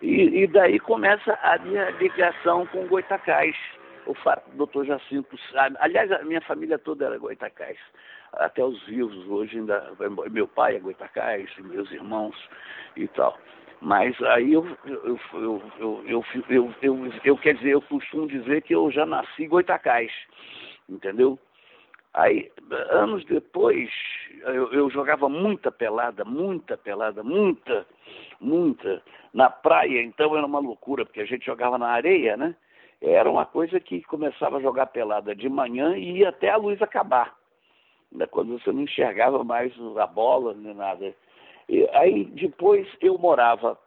E, 0.02 0.42
e 0.42 0.46
daí 0.46 0.80
começa 0.80 1.38
a 1.42 1.58
minha 1.58 1.90
ligação 1.90 2.66
com 2.66 2.86
Goitacás, 2.86 3.56
o 4.06 4.56
doutor 4.56 4.84
Jacinto 4.84 5.36
sabe. 5.52 5.76
Aliás, 5.80 6.10
a 6.12 6.22
minha 6.22 6.40
família 6.40 6.78
toda 6.78 7.06
era 7.06 7.18
Goitacás, 7.18 7.78
até 8.32 8.64
os 8.64 8.82
vivos 8.86 9.26
hoje 9.28 9.58
ainda, 9.58 9.92
meu 10.30 10.48
pai 10.48 10.76
é 10.76 10.80
Goitacás, 10.80 11.48
meus 11.58 11.90
irmãos 11.90 12.36
e 12.96 13.06
tal. 13.08 13.38
Mas 13.80 14.20
aí 14.22 14.52
eu, 14.52 14.66
eu, 14.84 15.18
eu, 15.32 15.62
eu, 15.78 16.24
eu, 16.48 16.74
eu, 16.82 17.12
eu, 17.24 17.36
quer 17.38 17.54
dizer, 17.54 17.70
eu 17.70 17.82
costumo 17.82 18.26
dizer 18.26 18.62
que 18.62 18.74
eu 18.74 18.90
já 18.90 19.06
nasci 19.06 19.46
goitacás, 19.46 20.12
entendeu? 20.86 21.38
Aí, 22.12 22.50
anos 22.90 23.24
depois, 23.24 23.88
eu, 24.42 24.72
eu, 24.72 24.90
jogava 24.90 25.28
muita 25.28 25.70
pelada, 25.70 26.24
muita 26.24 26.76
pelada, 26.76 27.22
muita, 27.22 27.86
muita. 28.40 29.00
Na 29.32 29.48
praia, 29.48 30.02
então, 30.02 30.36
era 30.36 30.44
uma 30.44 30.58
loucura, 30.58 31.06
porque 31.06 31.20
a 31.20 31.24
gente 31.24 31.46
jogava 31.46 31.78
na 31.78 31.88
areia, 31.88 32.36
né? 32.36 32.54
Era 33.00 33.30
uma 33.30 33.46
coisa 33.46 33.80
que 33.80 34.02
começava 34.02 34.58
a 34.58 34.60
jogar 34.60 34.86
pelada 34.86 35.34
de 35.34 35.48
manhã 35.48 35.96
e 35.96 36.18
ia 36.18 36.28
até 36.28 36.50
a 36.50 36.56
luz 36.56 36.80
acabar. 36.82 37.34
Quando 38.30 38.58
você 38.58 38.72
não 38.72 38.82
enxergava 38.82 39.42
mais 39.42 39.72
a 39.96 40.06
bola, 40.06 40.52
nem 40.54 40.74
nada. 40.74 41.14
E 41.68 41.88
aí 41.92 42.24
depois 42.24 42.86
eu 43.00 43.16
morava 43.16 43.78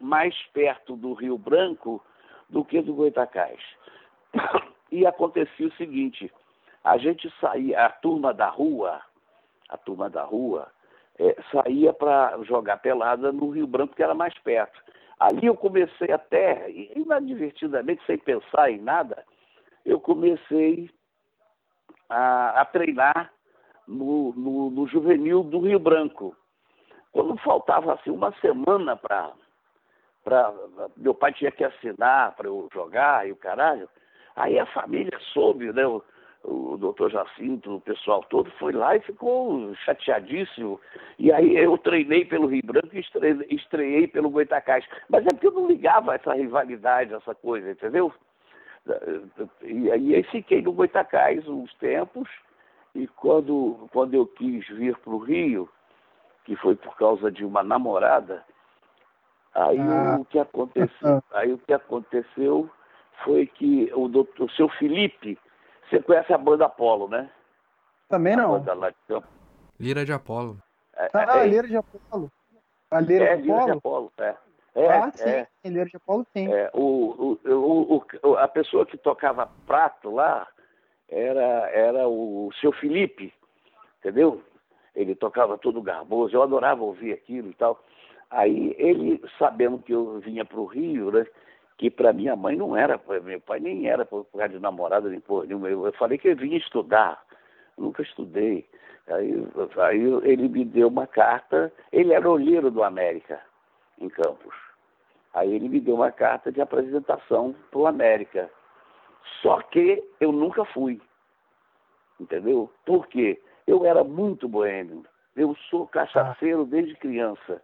mais 0.00 0.34
perto 0.52 0.96
do 0.96 1.12
Rio 1.12 1.38
Branco 1.38 2.02
do 2.48 2.64
que 2.64 2.80
do 2.82 2.94
Goitacás. 2.94 3.60
E 4.88 5.04
acontecia 5.04 5.66
o 5.66 5.72
seguinte, 5.72 6.32
a 6.84 6.96
gente 6.96 7.28
saía, 7.40 7.86
a 7.86 7.90
turma 7.90 8.32
da 8.32 8.48
rua, 8.48 9.00
a 9.68 9.76
turma 9.76 10.08
da 10.08 10.22
rua, 10.22 10.68
é, 11.18 11.36
saía 11.50 11.92
para 11.92 12.38
jogar 12.44 12.76
pelada 12.76 13.32
no 13.32 13.50
Rio 13.50 13.66
Branco, 13.66 13.96
que 13.96 14.02
era 14.02 14.14
mais 14.14 14.32
perto. 14.38 14.80
Ali 15.18 15.46
eu 15.46 15.56
comecei 15.56 16.12
até, 16.12 16.70
inadvertidamente, 16.70 18.04
sem 18.06 18.18
pensar 18.18 18.70
em 18.70 18.78
nada, 18.78 19.24
eu 19.84 19.98
comecei 19.98 20.90
a, 22.08 22.60
a 22.60 22.64
treinar 22.66 23.32
no, 23.86 24.32
no, 24.34 24.70
no 24.70 24.86
juvenil 24.86 25.42
do 25.42 25.60
Rio 25.60 25.78
Branco. 25.78 26.36
Quando 27.12 27.36
faltava 27.38 27.94
assim 27.94 28.10
uma 28.10 28.32
semana 28.40 28.96
para 28.96 29.32
meu 30.96 31.14
pai 31.14 31.32
tinha 31.32 31.52
que 31.52 31.64
assinar 31.64 32.34
para 32.34 32.48
eu 32.48 32.68
jogar 32.74 33.26
e 33.26 33.32
o 33.32 33.36
caralho. 33.36 33.88
Aí 34.34 34.58
a 34.58 34.66
família 34.66 35.18
soube, 35.32 35.72
né? 35.72 35.82
O, 36.48 36.76
doutor 36.76 37.10
Jacinto, 37.10 37.76
o 37.76 37.80
pessoal 37.80 38.22
todo 38.30 38.50
foi 38.52 38.72
lá 38.72 38.96
e 38.96 39.00
ficou 39.00 39.74
chateadíssimo. 39.84 40.80
E 41.18 41.32
aí 41.32 41.56
eu 41.56 41.76
treinei 41.78 42.24
pelo 42.24 42.46
Rio 42.46 42.62
Branco 42.64 42.90
e 42.92 43.00
estreiei, 43.00 43.46
estreiei 43.50 44.06
pelo 44.06 44.30
Goitacás. 44.30 44.84
Mas 45.08 45.26
é 45.26 45.30
porque 45.30 45.48
eu 45.48 45.52
não 45.52 45.66
ligava 45.66 46.14
essa 46.14 46.34
rivalidade, 46.34 47.14
essa 47.14 47.34
coisa, 47.34 47.70
entendeu? 47.70 48.12
E 49.62 49.90
aí 49.90 50.22
fiquei 50.24 50.62
no 50.62 50.72
Goitacás 50.72 51.46
uns 51.48 51.74
tempos, 51.74 52.28
e 52.94 53.06
quando, 53.08 53.88
quando 53.92 54.14
eu 54.14 54.26
quis 54.26 54.66
vir 54.68 54.96
para 54.98 55.12
o 55.12 55.18
Rio, 55.18 55.68
que 56.44 56.54
foi 56.56 56.76
por 56.76 56.96
causa 56.96 57.30
de 57.30 57.44
uma 57.44 57.64
namorada, 57.64 58.44
Aí 59.56 59.80
ah. 59.80 60.18
o 60.20 60.24
que 60.26 60.38
aconteceu, 60.38 61.22
aí 61.32 61.50
o 61.50 61.58
que 61.58 61.72
aconteceu 61.72 62.68
foi 63.24 63.46
que 63.46 63.90
o, 63.94 64.06
doutor, 64.06 64.44
o 64.44 64.50
seu 64.50 64.68
Felipe, 64.68 65.38
você 65.88 66.02
conhece 66.02 66.32
a 66.32 66.38
banda 66.38 66.66
Apolo, 66.66 67.08
né? 67.08 67.30
Também 68.08 68.36
não. 68.36 68.64
Lira 69.78 70.04
de 70.04 70.12
Apolo. 70.12 70.58
É, 70.96 71.10
ah, 71.12 71.38
é, 71.38 71.46
Lira 71.46 71.68
de 71.68 71.76
Apolo. 71.76 72.30
A 72.90 73.00
Lira 73.00 73.24
é, 73.24 73.36
de 73.36 73.50
Apolo? 73.50 73.60
Lira 73.60 73.64
de 73.64 73.78
Apolo, 73.78 74.12
é. 74.18 74.34
É, 74.74 74.88
ah, 74.88 75.10
sim, 75.14 75.28
é. 75.28 75.48
Lira 75.64 75.86
de 75.86 75.96
Apolo 75.96 76.26
sim. 76.32 76.52
É, 76.52 76.70
o, 76.74 77.38
o, 77.44 78.04
o, 78.22 78.36
a 78.36 78.48
pessoa 78.48 78.84
que 78.86 78.96
tocava 78.96 79.50
prato 79.66 80.10
lá 80.10 80.46
era, 81.08 81.70
era 81.70 82.08
o 82.08 82.50
seu 82.60 82.72
Felipe, 82.72 83.32
entendeu? 83.98 84.42
Ele 84.94 85.14
tocava 85.14 85.58
todo 85.58 85.82
garboso, 85.82 86.34
eu 86.34 86.42
adorava 86.42 86.82
ouvir 86.82 87.12
aquilo 87.12 87.50
e 87.50 87.54
tal. 87.54 87.82
Aí 88.30 88.74
ele, 88.78 89.22
sabendo 89.38 89.78
que 89.78 89.92
eu 89.92 90.20
vinha 90.20 90.44
para 90.44 90.58
o 90.58 90.66
Rio, 90.66 91.10
né, 91.10 91.26
que 91.78 91.90
para 91.90 92.12
minha 92.12 92.34
mãe 92.34 92.56
não 92.56 92.76
era, 92.76 93.00
meu 93.22 93.40
pai 93.40 93.60
nem 93.60 93.86
era 93.88 94.04
por 94.04 94.24
causa 94.26 94.48
de 94.48 94.58
namorada, 94.58 95.08
nem 95.08 95.20
por. 95.20 95.50
Eu 95.50 95.92
falei 95.92 96.18
que 96.18 96.28
eu 96.28 96.36
vinha 96.36 96.56
estudar, 96.56 97.22
nunca 97.76 98.02
estudei. 98.02 98.66
Aí, 99.08 99.32
aí 99.78 100.02
ele 100.24 100.48
me 100.48 100.64
deu 100.64 100.88
uma 100.88 101.06
carta, 101.06 101.72
ele 101.92 102.12
era 102.12 102.28
olheiro 102.28 102.70
do 102.70 102.82
América, 102.82 103.40
em 104.00 104.08
Campos. 104.08 104.54
Aí 105.34 105.54
ele 105.54 105.68
me 105.68 105.80
deu 105.80 105.96
uma 105.96 106.10
carta 106.10 106.50
de 106.50 106.60
apresentação 106.60 107.54
para 107.70 107.78
o 107.78 107.86
América. 107.86 108.50
Só 109.42 109.60
que 109.60 110.02
eu 110.18 110.32
nunca 110.32 110.64
fui. 110.64 111.00
Entendeu? 112.18 112.72
Por 112.86 113.06
quê? 113.06 113.40
Eu 113.66 113.84
era 113.84 114.02
muito 114.02 114.48
boêmio. 114.48 115.04
Eu 115.36 115.54
sou 115.68 115.86
cachaceiro 115.86 116.64
desde 116.64 116.96
criança. 116.96 117.60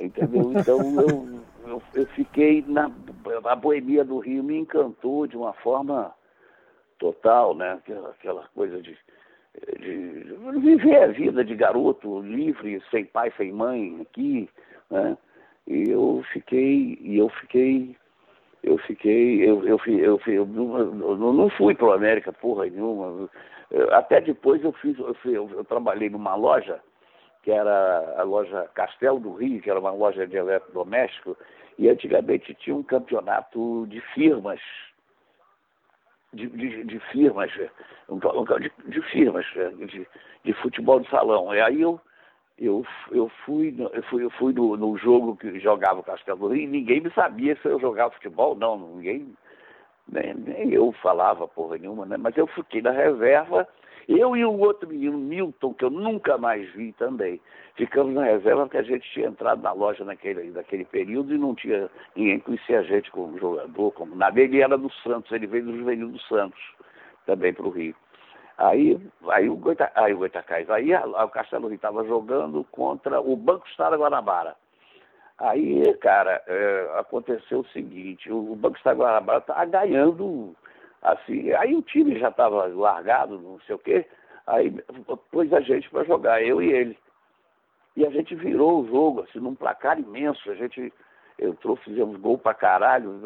Entendeu? 0.00 0.52
Então 0.52 0.78
eu, 1.00 1.40
eu, 1.66 1.82
eu, 1.94 2.06
fiquei 2.08 2.64
na. 2.66 2.90
A 3.44 3.56
boemia 3.56 4.04
do 4.04 4.18
Rio 4.18 4.44
me 4.44 4.56
encantou 4.56 5.26
de 5.26 5.36
uma 5.36 5.52
forma 5.54 6.14
total, 6.98 7.54
né? 7.54 7.72
Aquela, 7.72 8.10
aquela 8.10 8.44
coisa 8.54 8.80
de, 8.80 8.96
de, 9.80 10.60
viver 10.60 11.02
a 11.02 11.06
vida 11.08 11.44
de 11.44 11.54
garoto 11.56 12.20
livre, 12.20 12.80
sem 12.90 13.04
pai, 13.06 13.32
sem 13.36 13.52
mãe 13.52 13.98
aqui, 14.00 14.48
né? 14.88 15.18
E 15.66 15.90
eu 15.90 16.24
fiquei, 16.32 16.96
e 17.00 17.18
eu 17.18 17.28
fiquei, 17.28 17.96
eu 18.62 18.78
fiquei, 18.78 19.42
eu, 19.42 19.66
eu, 19.66 19.80
eu, 19.86 20.20
eu, 20.26 20.46
não 20.46 21.50
fui 21.50 21.74
para 21.74 21.92
América 21.92 22.32
porra 22.32 22.66
nenhuma. 22.66 23.28
Até 23.90 24.20
depois 24.20 24.62
eu 24.62 24.72
fiz, 24.72 24.96
eu 25.24 25.64
trabalhei 25.64 26.08
numa 26.08 26.36
loja 26.36 26.80
que 27.42 27.50
era 27.50 28.14
a 28.18 28.22
loja 28.22 28.68
Castelo 28.74 29.20
do 29.20 29.32
Rio, 29.34 29.60
que 29.60 29.70
era 29.70 29.80
uma 29.80 29.90
loja 29.90 30.26
de 30.26 30.36
eletrodoméstico, 30.36 31.36
e 31.78 31.88
antigamente 31.88 32.54
tinha 32.54 32.74
um 32.74 32.82
campeonato 32.82 33.86
de 33.86 34.00
firmas, 34.12 34.60
de, 36.32 36.46
de, 36.48 36.84
de 36.84 36.98
firmas, 37.10 37.50
de, 37.52 38.72
de, 38.86 39.02
firmas, 39.02 39.46
de 40.44 40.52
futebol 40.54 41.00
de 41.00 41.08
salão. 41.08 41.54
E 41.54 41.60
aí 41.60 41.80
eu, 41.80 42.00
eu, 42.58 42.84
eu 43.12 43.28
fui, 43.44 43.74
eu 43.92 44.02
fui, 44.04 44.24
eu 44.24 44.30
fui 44.30 44.52
no, 44.52 44.76
no 44.76 44.98
jogo 44.98 45.36
que 45.36 45.60
jogava 45.60 46.00
o 46.00 46.04
Castelo 46.04 46.40
do 46.40 46.48
Rio 46.48 46.64
e 46.64 46.66
ninguém 46.66 47.00
me 47.00 47.10
sabia 47.12 47.56
se 47.56 47.68
eu 47.68 47.78
jogava 47.78 48.14
futebol, 48.14 48.56
não, 48.56 48.76
ninguém, 48.96 49.32
nem, 50.08 50.34
nem 50.34 50.72
eu 50.72 50.90
falava 51.00 51.46
porra 51.46 51.78
nenhuma, 51.78 52.04
né? 52.04 52.16
Mas 52.16 52.36
eu 52.36 52.46
fiquei 52.48 52.82
na 52.82 52.90
reserva 52.90 53.68
eu 54.08 54.34
e 54.34 54.44
um 54.44 54.58
outro 54.60 54.88
menino, 54.88 55.18
Milton, 55.18 55.74
que 55.74 55.84
eu 55.84 55.90
nunca 55.90 56.38
mais 56.38 56.66
vi 56.72 56.92
também, 56.92 57.38
ficamos 57.76 58.14
na 58.14 58.24
reserva 58.24 58.62
porque 58.62 58.78
a 58.78 58.82
gente 58.82 59.08
tinha 59.12 59.28
entrado 59.28 59.62
na 59.62 59.72
loja 59.72 60.02
naquele, 60.02 60.50
naquele 60.50 60.86
período 60.86 61.34
e 61.34 61.38
não 61.38 61.54
tinha 61.54 61.90
ninguém 62.16 62.40
conhecia 62.40 62.80
a 62.80 62.82
gente 62.82 63.10
como 63.10 63.38
jogador, 63.38 63.92
como 63.92 64.16
nada. 64.16 64.40
Ele 64.40 64.62
era 64.62 64.78
do 64.78 64.90
Santos, 65.02 65.30
ele 65.30 65.46
veio 65.46 65.66
do 65.66 65.76
Juvenil 65.76 66.08
do 66.08 66.20
Santos, 66.20 66.60
também 67.26 67.52
para 67.52 67.66
o 67.66 67.70
Rio. 67.70 67.94
Aí, 68.56 68.98
aí 69.28 69.48
o 69.48 69.56
Goita, 69.56 69.92
aí 69.94 70.14
o 70.14 70.24
aí 70.72 70.92
o 71.24 71.28
Castelo 71.28 71.68
Rio 71.68 71.76
estava 71.76 72.04
jogando 72.04 72.64
contra 72.72 73.20
o 73.20 73.36
Banco 73.36 73.68
Estado 73.68 73.96
Guanabara. 73.96 74.56
Aí, 75.38 75.94
cara, 75.98 76.42
é, 76.48 76.98
aconteceu 76.98 77.60
o 77.60 77.68
seguinte, 77.68 78.32
o, 78.32 78.52
o 78.52 78.56
Banco 78.56 78.76
Estado 78.76 78.98
Guanabara 78.98 79.38
estava 79.38 79.64
ganhando 79.66 80.56
assim. 81.02 81.52
Aí 81.52 81.74
o 81.74 81.82
time 81.82 82.18
já 82.18 82.28
estava 82.28 82.66
largado, 82.66 83.40
não 83.40 83.60
sei 83.60 83.74
o 83.74 83.78
quê, 83.78 84.06
aí 84.46 84.70
pôs 85.30 85.52
a 85.52 85.60
gente 85.60 85.88
para 85.90 86.04
jogar, 86.04 86.42
eu 86.42 86.62
e 86.62 86.72
ele. 86.72 86.98
E 87.96 88.06
a 88.06 88.10
gente 88.10 88.34
virou 88.34 88.80
o 88.80 88.86
jogo, 88.86 89.22
assim, 89.22 89.40
num 89.40 89.54
placar 89.54 89.98
imenso. 89.98 90.50
A 90.50 90.54
gente 90.54 90.92
entrou, 91.38 91.76
fizemos 91.76 92.20
gol 92.20 92.38
pra 92.38 92.54
caralho, 92.54 93.20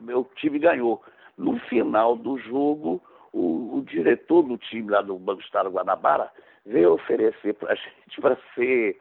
meu 0.00 0.24
time 0.36 0.58
ganhou. 0.58 1.02
No 1.36 1.58
final 1.60 2.16
do 2.16 2.38
jogo, 2.38 3.02
o, 3.32 3.76
o 3.76 3.82
diretor 3.82 4.42
do 4.42 4.56
time 4.56 4.90
lá 4.90 5.02
do 5.02 5.18
Banco 5.18 5.42
Estado 5.42 5.70
Guanabara 5.70 6.30
veio 6.64 6.94
oferecer 6.94 7.54
para 7.54 7.72
a 7.72 7.76
gente 7.76 8.20
para 8.20 8.38
ser, 8.54 8.98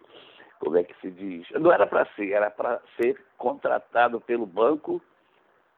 como 0.59 0.77
é 0.77 0.83
que 0.83 0.93
se 0.99 1.09
diz? 1.11 1.49
Não 1.51 1.71
era 1.71 1.87
para 1.87 2.05
ser, 2.15 2.31
era 2.31 2.49
para 2.51 2.81
ser 2.97 3.17
contratado 3.37 4.19
pelo 4.19 4.45
banco 4.45 5.01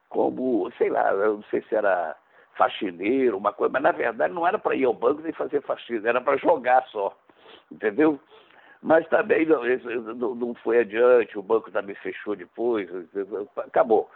como, 0.08 0.70
sei 0.78 0.90
lá, 0.90 1.12
eu 1.12 1.34
não 1.34 1.42
sei 1.44 1.62
se 1.62 1.74
era 1.74 2.16
faxineiro, 2.58 3.38
uma 3.38 3.52
coisa, 3.52 3.72
mas 3.72 3.82
na 3.82 3.92
verdade 3.92 4.34
não 4.34 4.46
era 4.46 4.58
para 4.58 4.74
ir 4.74 4.84
ao 4.84 4.92
banco 4.92 5.22
nem 5.22 5.32
fazer 5.32 5.62
faxina, 5.62 6.08
era 6.08 6.20
para 6.20 6.36
jogar 6.36 6.84
só, 6.88 7.16
entendeu? 7.70 8.18
Mas 8.82 9.08
também 9.08 9.46
não, 9.46 10.34
não, 10.34 10.54
foi 10.54 10.80
adiante, 10.80 11.38
o 11.38 11.42
banco 11.42 11.70
também 11.70 11.94
fechou 11.96 12.36
depois, 12.36 12.88
acabou. 13.56 14.10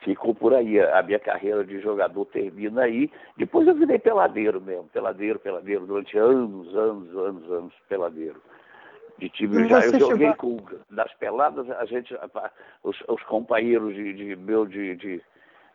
Ficou 0.00 0.34
por 0.34 0.54
aí, 0.54 0.80
a 0.80 1.02
minha 1.02 1.18
carreira 1.18 1.64
de 1.64 1.80
jogador 1.80 2.24
termina 2.26 2.82
aí. 2.82 3.10
Depois 3.36 3.66
eu 3.66 3.74
virei 3.74 3.98
peladeiro 3.98 4.60
mesmo, 4.60 4.88
peladeiro, 4.92 5.38
peladeiro, 5.40 5.86
durante 5.86 6.16
anos, 6.16 6.74
anos, 6.74 7.16
anos, 7.16 7.50
anos, 7.50 7.74
peladeiro. 7.88 8.40
De 9.18 9.28
time 9.28 9.68
já, 9.68 9.80
eu 9.80 9.98
joguei 9.98 10.30
chegou... 10.30 10.58
com, 10.58 10.78
nas 10.90 11.12
peladas, 11.14 11.68
a 11.70 11.84
gente, 11.84 12.16
os, 12.84 12.96
os 13.08 13.22
companheiros 13.24 13.94
de, 13.94 14.12
de 14.14 14.36
meu 14.36 14.66
de, 14.66 14.94
de 14.96 15.22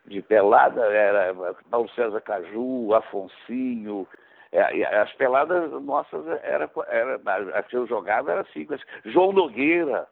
de 0.06 0.20
pelada 0.22 0.84
era 0.86 1.34
Paulo 1.70 1.88
César 1.90 2.20
Caju, 2.20 2.94
Afonsinho. 2.94 4.06
É, 4.52 4.84
as 5.00 5.12
peladas 5.14 5.70
nossas 5.82 6.24
era, 6.44 6.70
era 6.88 7.20
a 7.58 7.62
que 7.62 7.76
eu 7.76 7.86
jogava 7.86 8.32
era 8.32 8.40
assim, 8.42 8.66
João 9.04 9.32
Nogueira. 9.32 10.06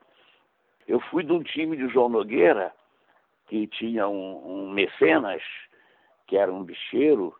Eu 0.88 0.98
fui 0.98 1.22
de 1.22 1.32
um 1.32 1.42
time 1.42 1.76
de 1.76 1.88
João 1.88 2.08
Nogueira 2.08 2.72
que 3.46 3.66
tinha 3.66 4.08
um, 4.08 4.64
um 4.64 4.70
mecenas, 4.70 5.42
que 6.26 6.36
era 6.36 6.52
um 6.52 6.64
bicheiro, 6.64 7.34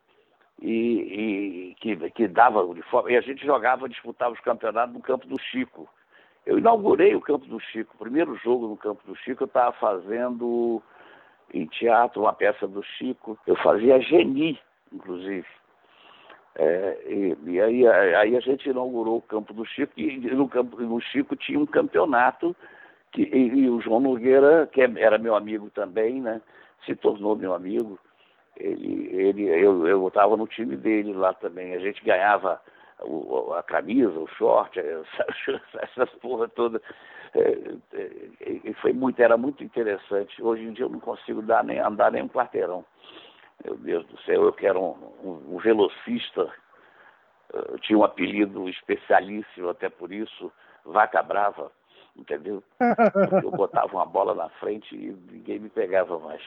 e, 0.61 1.71
e 1.71 1.75
que, 1.75 2.09
que 2.11 2.27
dava 2.27 2.63
uniforme. 2.63 3.13
E 3.13 3.17
a 3.17 3.21
gente 3.21 3.45
jogava, 3.45 3.89
disputava 3.89 4.33
os 4.33 4.39
campeonatos 4.39 4.93
no 4.93 5.01
campo 5.01 5.27
do 5.27 5.39
Chico. 5.41 5.89
Eu 6.45 6.57
inaugurei 6.57 7.15
o 7.15 7.21
campo 7.21 7.45
do 7.45 7.59
Chico. 7.59 7.95
O 7.95 7.99
primeiro 7.99 8.35
jogo 8.37 8.67
no 8.67 8.77
campo 8.77 9.01
do 9.05 9.15
Chico 9.15 9.43
eu 9.43 9.47
estava 9.47 9.71
fazendo 9.73 10.81
em 11.53 11.65
teatro, 11.65 12.21
uma 12.21 12.33
peça 12.33 12.67
do 12.67 12.83
Chico. 12.83 13.37
Eu 13.47 13.55
fazia 13.57 13.99
Geni, 13.99 14.59
inclusive. 14.91 15.47
É, 16.55 16.97
e, 17.07 17.37
e 17.49 17.61
aí, 17.61 17.87
aí, 17.87 18.37
a 18.37 18.39
gente 18.39 18.69
inaugurou 18.69 19.17
o 19.17 19.21
campo 19.21 19.53
do 19.53 19.65
Chico, 19.65 19.93
e 19.97 20.19
no 20.19 20.47
campo 20.47 20.75
do 20.75 20.99
Chico 20.99 21.35
tinha 21.35 21.59
um 21.59 21.65
campeonato, 21.65 22.55
que, 23.11 23.23
e, 23.23 23.47
e 23.61 23.69
o 23.69 23.81
João 23.81 23.99
Nogueira, 23.99 24.67
que 24.71 24.81
é, 24.81 24.91
era 24.97 25.17
meu 25.17 25.35
amigo 25.35 25.69
também, 25.71 26.21
né, 26.21 26.41
se 26.85 26.95
tornou 26.95 27.35
meu 27.35 27.53
amigo. 27.53 27.97
Ele, 28.55 29.09
ele, 29.11 29.43
eu 29.45 30.07
estava 30.07 30.37
no 30.37 30.45
time 30.45 30.77
dele 30.77 31.11
lá 31.11 31.33
também. 31.33 31.73
A 31.73 31.79
gente 31.79 32.03
ganhava 32.03 32.61
a 33.57 33.63
camisa, 33.63 34.17
o 34.17 34.27
short, 34.27 34.79
essas, 34.79 35.61
essas 35.75 36.09
porra 36.19 36.47
toda. 36.49 36.81
É, 37.35 37.75
é, 37.93 38.73
foi 38.81 38.93
muito, 38.93 39.19
era 39.19 39.37
muito 39.37 39.63
interessante. 39.63 40.41
Hoje 40.41 40.63
em 40.63 40.73
dia 40.73 40.85
eu 40.85 40.89
não 40.89 40.99
consigo 40.99 41.41
dar 41.41 41.63
nem, 41.63 41.79
andar 41.79 42.11
nem 42.11 42.23
um 42.23 42.29
quarteirão. 42.29 42.85
Meu 43.63 43.75
Deus 43.77 44.05
do 44.07 44.19
céu, 44.21 44.43
eu 44.43 44.53
quero 44.53 44.81
um, 44.81 44.95
um, 45.23 45.55
um 45.55 45.57
velocista. 45.57 46.51
Eu 47.53 47.79
tinha 47.79 47.97
um 47.97 48.03
apelido 48.03 48.67
especialíssimo 48.67 49.69
até 49.69 49.89
por 49.89 50.11
isso, 50.11 50.51
Vaca 50.83 51.21
Brava, 51.21 51.71
entendeu? 52.15 52.63
Eu 53.43 53.51
botava 53.51 53.95
uma 53.95 54.05
bola 54.05 54.33
na 54.33 54.49
frente 54.49 54.95
e 54.95 55.11
ninguém 55.31 55.59
me 55.59 55.69
pegava 55.69 56.17
mais. 56.19 56.41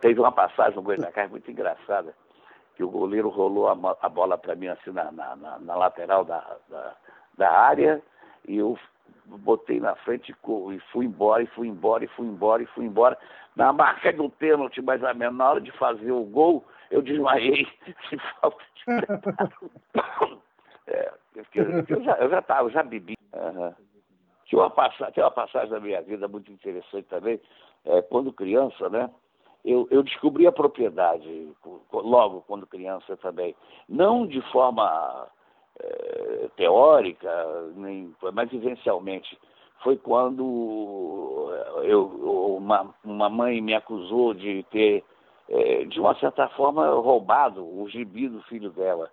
Teve 0.00 0.18
uma 0.18 0.32
passagem 0.32 0.76
no 0.76 0.82
Goitacás 0.82 1.30
muito 1.30 1.50
engraçada, 1.50 2.14
que 2.76 2.84
o 2.84 2.90
goleiro 2.90 3.28
rolou 3.28 3.68
a, 3.68 4.08
bola 4.08 4.36
para 4.36 4.54
mim 4.54 4.68
assim 4.68 4.90
na, 4.90 5.10
na, 5.10 5.34
na 5.36 5.76
lateral 5.76 6.24
da, 6.24 6.56
da, 6.68 6.94
da 7.36 7.50
área 7.50 8.02
e 8.46 8.58
eu 8.58 8.78
botei 9.24 9.80
na 9.80 9.96
frente 9.96 10.32
e 10.32 10.80
fui 10.92 11.06
embora, 11.06 11.42
e 11.42 11.46
fui 11.46 11.68
embora, 11.68 12.04
e 12.04 12.08
fui 12.08 12.26
embora, 12.26 12.62
e 12.62 12.66
fui 12.66 12.84
embora. 12.84 13.18
Na 13.56 13.72
marca 13.72 14.12
do 14.12 14.28
pênalti, 14.28 14.80
mais 14.82 15.02
ou 15.02 15.14
menos, 15.14 15.36
na 15.36 15.50
hora 15.50 15.60
de 15.60 15.72
fazer 15.72 16.12
o 16.12 16.22
gol, 16.24 16.64
eu 16.90 17.02
desmaiei 17.02 17.66
de 18.10 18.18
falta 18.40 18.62
de 18.74 18.84
preparo. 18.84 19.72
é, 20.86 21.12
eu, 21.34 22.02
já, 22.04 22.12
eu 22.18 22.30
já 22.30 22.44
eu 22.60 22.70
já 22.70 22.82
bebi. 22.82 23.14
Uhum. 23.32 23.74
Tinha 24.44 24.62
uma, 24.62 24.70
passagem, 24.70 25.12
tem 25.12 25.24
uma 25.24 25.30
passagem 25.30 25.70
da 25.70 25.80
minha 25.80 26.00
vida 26.02 26.28
muito 26.28 26.52
interessante 26.52 27.06
também, 27.08 27.40
é, 27.84 28.02
quando 28.02 28.32
criança, 28.32 28.88
né? 28.88 29.10
Eu, 29.66 29.88
eu, 29.90 30.04
descobri 30.04 30.46
a 30.46 30.52
propriedade 30.52 31.48
logo 31.92 32.44
quando 32.46 32.68
criança 32.68 33.16
também. 33.16 33.52
Não 33.88 34.24
de 34.24 34.40
forma 34.52 35.26
é, 35.80 36.48
teórica, 36.56 37.28
nem, 37.74 38.14
mas 38.32 38.48
vivencialmente. 38.48 39.36
Foi 39.82 39.96
quando 39.96 41.50
eu, 41.82 42.56
uma, 42.56 42.94
uma 43.04 43.28
mãe 43.28 43.60
me 43.60 43.74
acusou 43.74 44.32
de 44.34 44.62
ter, 44.70 45.02
é, 45.48 45.84
de 45.84 45.98
uma 45.98 46.14
certa 46.14 46.48
forma, 46.50 46.88
roubado 46.90 47.64
o 47.64 47.88
gibi 47.88 48.28
do 48.28 48.40
filho 48.42 48.70
dela. 48.70 49.10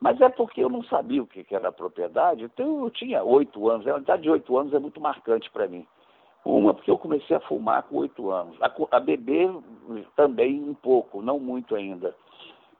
Mas 0.00 0.20
é 0.20 0.28
porque 0.28 0.62
eu 0.62 0.68
não 0.68 0.84
sabia 0.84 1.20
o 1.20 1.26
que, 1.26 1.44
era 1.50 1.72
propriedade. 1.72 2.44
Então 2.44 2.84
eu 2.84 2.90
tinha 2.90 3.24
oito 3.24 3.68
anos. 3.68 3.84
A 3.86 3.98
idade 3.98 4.22
de 4.22 4.30
oito 4.30 4.56
anos 4.56 4.72
é 4.72 4.78
muito 4.78 5.00
marcante 5.00 5.50
para 5.50 5.66
mim. 5.66 5.84
Uma, 6.48 6.72
porque 6.72 6.90
eu 6.90 6.96
comecei 6.96 7.36
a 7.36 7.40
fumar 7.40 7.82
com 7.82 7.98
oito 7.98 8.30
anos. 8.30 8.56
A, 8.62 8.72
a, 8.92 8.98
beber 8.98 9.50
também 10.16 10.58
um 10.58 10.72
pouco, 10.72 11.20
não 11.20 11.38
muito 11.38 11.76
ainda. 11.76 12.16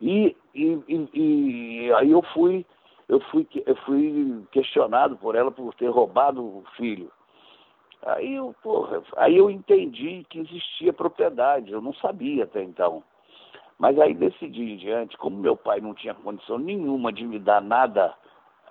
E, 0.00 0.34
e, 0.54 0.82
e, 0.88 1.08
e, 1.12 1.92
aí 1.92 2.10
eu 2.10 2.22
fui, 2.32 2.64
eu, 3.10 3.20
fui, 3.20 3.46
eu 3.66 3.76
fui 3.84 4.42
questionado 4.52 5.18
por 5.18 5.34
ela 5.34 5.50
por 5.50 5.74
ter 5.74 5.88
roubado 5.88 6.42
o 6.42 6.64
filho. 6.78 7.12
Aí 8.06 8.36
eu, 8.36 8.54
porra, 8.62 9.02
aí 9.18 9.36
eu 9.36 9.50
entendi 9.50 10.24
que 10.30 10.38
existia 10.38 10.90
propriedade, 10.90 11.70
eu 11.70 11.82
não 11.82 11.92
sabia 11.92 12.44
até 12.44 12.62
então. 12.62 13.02
Mas 13.78 13.98
aí 14.00 14.14
decidi 14.14 14.62
em 14.62 14.76
diante, 14.78 15.18
como 15.18 15.36
meu 15.36 15.58
pai 15.58 15.78
não 15.78 15.92
tinha 15.92 16.14
condição 16.14 16.56
nenhuma 16.56 17.12
de 17.12 17.26
me 17.26 17.38
dar 17.38 17.60
nada 17.60 18.14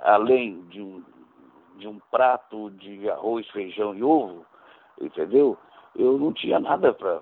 além 0.02 0.60
de 0.70 0.82
um, 0.82 1.04
de 1.76 1.88
um 1.88 2.00
prato 2.10 2.72
de 2.72 3.08
arroz, 3.12 3.48
feijão 3.50 3.94
e 3.94 4.02
ovo, 4.02 4.44
entendeu? 5.02 5.58
Eu 5.96 6.18
não 6.18 6.32
tinha 6.32 6.60
nada 6.60 6.94
para. 6.94 7.22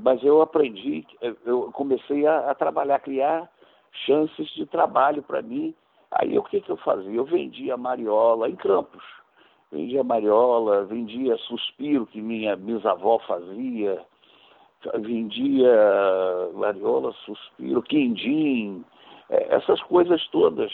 Mas 0.00 0.22
eu 0.22 0.42
aprendi, 0.42 1.06
eu 1.46 1.70
comecei 1.72 2.26
a, 2.26 2.50
a 2.50 2.54
trabalhar, 2.54 3.00
criar 3.00 3.48
chances 4.06 4.48
de 4.50 4.66
trabalho 4.66 5.22
para 5.22 5.42
mim. 5.42 5.74
Aí 6.10 6.38
o 6.38 6.42
que, 6.42 6.60
que 6.60 6.70
eu 6.70 6.76
fazia? 6.78 7.12
Eu 7.12 7.24
vendia 7.24 7.76
mariola 7.76 8.48
em 8.48 8.56
campos. 8.56 9.02
Vendia 9.70 10.04
mariola, 10.04 10.84
vendia 10.84 11.36
suspiro 11.38 12.04
que 12.04 12.20
minha 12.20 12.54
bisavó 12.54 13.18
fazia, 13.20 14.04
vendia 15.00 15.72
variola, 16.52 17.12
suspiro, 17.24 17.82
quindim, 17.82 18.84
é, 19.30 19.54
essas 19.54 19.80
coisas 19.84 20.26
todas, 20.28 20.70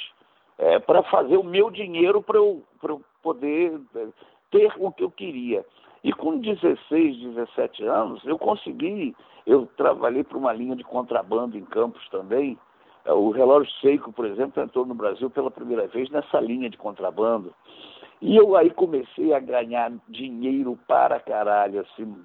é, 0.58 0.80
para 0.80 1.04
fazer 1.04 1.36
o 1.36 1.44
meu 1.44 1.70
dinheiro 1.70 2.20
para 2.20 2.38
eu, 2.38 2.64
eu 2.82 3.00
poder 3.22 3.80
é, 3.94 4.08
ter 4.50 4.72
o 4.78 4.90
que 4.90 5.04
eu 5.04 5.10
queria. 5.12 5.64
E 6.02 6.12
com 6.12 6.38
16, 6.38 7.16
17 7.18 7.84
anos, 7.84 8.24
eu 8.24 8.38
consegui, 8.38 9.16
eu 9.46 9.66
trabalhei 9.76 10.22
para 10.22 10.38
uma 10.38 10.52
linha 10.52 10.76
de 10.76 10.84
contrabando 10.84 11.56
em 11.56 11.64
Campos 11.64 12.06
também. 12.08 12.58
É, 13.04 13.12
o 13.12 13.30
relógio 13.30 13.72
Seiko, 13.80 14.12
por 14.12 14.26
exemplo, 14.26 14.62
entrou 14.62 14.86
no 14.86 14.94
Brasil 14.94 15.28
pela 15.30 15.50
primeira 15.50 15.86
vez 15.88 16.08
nessa 16.10 16.40
linha 16.40 16.70
de 16.70 16.76
contrabando. 16.76 17.52
E 18.20 18.36
eu 18.36 18.56
aí 18.56 18.70
comecei 18.70 19.32
a 19.32 19.40
ganhar 19.40 19.92
dinheiro 20.08 20.78
para 20.86 21.20
caralho, 21.20 21.80
assim, 21.80 22.16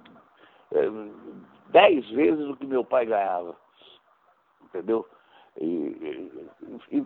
é, 0.71 0.89
dez 1.69 2.07
vezes 2.09 2.47
o 2.47 2.55
que 2.55 2.65
meu 2.65 2.83
pai 2.83 3.05
ganhava. 3.05 3.55
Entendeu? 4.63 5.05
E, 5.59 6.31
e, 6.91 7.01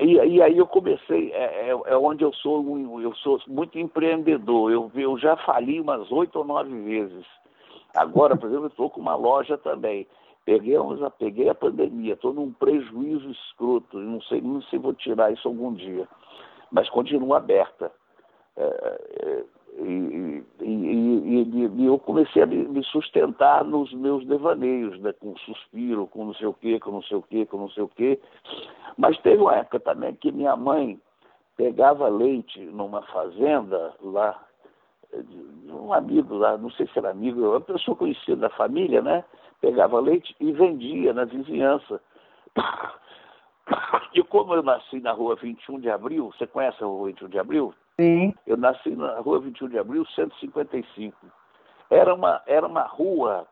e, 0.00 0.12
e 0.12 0.42
aí 0.42 0.58
eu 0.58 0.66
comecei, 0.66 1.32
é, 1.32 1.70
é, 1.70 1.70
é, 1.70 1.96
onde 1.96 2.22
eu 2.22 2.32
sou, 2.34 2.62
eu 3.00 3.14
sou 3.16 3.40
muito 3.46 3.78
empreendedor. 3.78 4.70
Eu, 4.70 4.90
eu 4.94 5.18
já 5.18 5.36
fali 5.36 5.80
umas 5.80 6.10
oito 6.12 6.38
ou 6.38 6.44
nove 6.44 6.78
vezes. 6.82 7.24
Agora, 7.94 8.36
por 8.36 8.48
exemplo, 8.48 8.66
estou 8.66 8.90
com 8.90 9.00
uma 9.00 9.16
loja 9.16 9.56
também. 9.56 10.06
Peguei, 10.44 10.76
peguei 11.18 11.48
a 11.48 11.54
pandemia, 11.54 12.14
estou 12.14 12.32
num 12.32 12.52
prejuízo 12.52 13.30
escroto. 13.30 13.98
Não 13.98 14.20
sei, 14.22 14.40
não 14.40 14.60
sei 14.62 14.78
se 14.78 14.82
vou 14.82 14.94
tirar 14.94 15.32
isso 15.32 15.48
algum 15.48 15.72
dia. 15.72 16.06
Mas 16.70 16.88
continua 16.90 17.38
aberta. 17.38 17.90
É, 18.58 18.98
é, 19.22 19.44
e, 19.78 20.44
e, 20.60 20.64
e, 20.64 21.70
e, 21.76 21.86
eu 21.86 21.96
comecei 22.00 22.42
a 22.42 22.46
me 22.46 22.82
sustentar 22.82 23.64
nos 23.64 23.92
meus 23.92 24.26
devaneios, 24.26 24.98
né, 24.98 25.12
com 25.12 25.36
suspiro, 25.38 26.08
com 26.08 26.24
não 26.24 26.34
sei 26.34 26.48
o 26.48 26.54
quê, 26.54 26.80
com 26.80 26.90
não 26.90 27.02
sei 27.02 27.16
o 27.16 27.22
quê, 27.22 27.46
com 27.46 27.58
não 27.58 27.70
sei 27.70 27.84
o 27.84 27.88
quê. 27.88 28.20
Mas 28.96 29.16
teve 29.20 29.40
uma 29.40 29.54
época 29.54 29.78
também 29.78 30.16
que 30.16 30.32
minha 30.32 30.56
mãe 30.56 31.00
pegava 31.56 32.08
leite 32.08 32.58
numa 32.60 33.02
fazenda 33.02 33.94
lá, 34.02 34.42
um 35.68 35.92
amigo 35.92 36.34
lá, 36.34 36.58
não 36.58 36.70
sei 36.72 36.88
se 36.88 36.98
era 36.98 37.10
amigo, 37.10 37.40
uma 37.40 37.60
pessoa 37.60 37.96
conhecida 37.96 38.36
da 38.36 38.50
família, 38.50 39.00
né? 39.00 39.24
Pegava 39.60 40.00
leite 40.00 40.34
e 40.40 40.50
vendia 40.50 41.12
na 41.12 41.24
vizinhança. 41.24 42.00
E 44.14 44.22
como 44.22 44.54
eu 44.54 44.62
nasci 44.62 44.98
na 45.00 45.12
rua 45.12 45.36
21 45.36 45.80
de 45.80 45.90
abril, 45.90 46.32
você 46.32 46.46
conhece 46.46 46.82
a 46.82 46.86
rua 46.86 47.08
21 47.08 47.28
de 47.28 47.38
abril? 47.38 47.74
Sim. 48.00 48.32
Eu 48.46 48.56
nasci 48.56 48.90
na 48.90 49.18
rua 49.20 49.40
21 49.40 49.68
de 49.68 49.78
abril, 49.78 50.06
155. 50.14 51.16
Era 51.90 52.14
uma, 52.14 52.40
era 52.46 52.66
uma 52.66 52.82
rua 52.82 53.46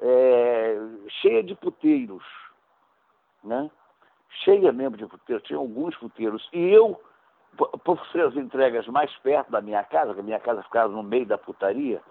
é, 0.00 0.76
cheia 1.20 1.42
de 1.42 1.54
puteiros, 1.54 2.24
né? 3.44 3.70
Cheia 4.44 4.72
mesmo 4.72 4.96
de 4.96 5.06
puteiros, 5.06 5.46
tinha 5.46 5.58
alguns 5.58 5.96
puteiros. 5.96 6.48
E 6.52 6.68
eu, 6.68 7.00
por 7.84 8.04
ser 8.08 8.26
as 8.26 8.36
entregas 8.36 8.86
mais 8.88 9.14
perto 9.18 9.52
da 9.52 9.60
minha 9.60 9.84
casa, 9.84 10.14
que 10.14 10.20
a 10.20 10.24
minha 10.24 10.40
casa 10.40 10.64
ficava 10.64 10.92
no 10.92 11.02
meio 11.02 11.26
da 11.26 11.38
putaria, 11.38 12.02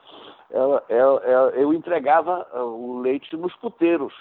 eu, 0.50 0.82
eu, 0.88 1.20
eu 1.50 1.74
entregava 1.74 2.48
uh, 2.54 2.64
o 2.64 3.02
leite 3.02 3.36
nos 3.36 3.54
puteiros. 3.58 4.14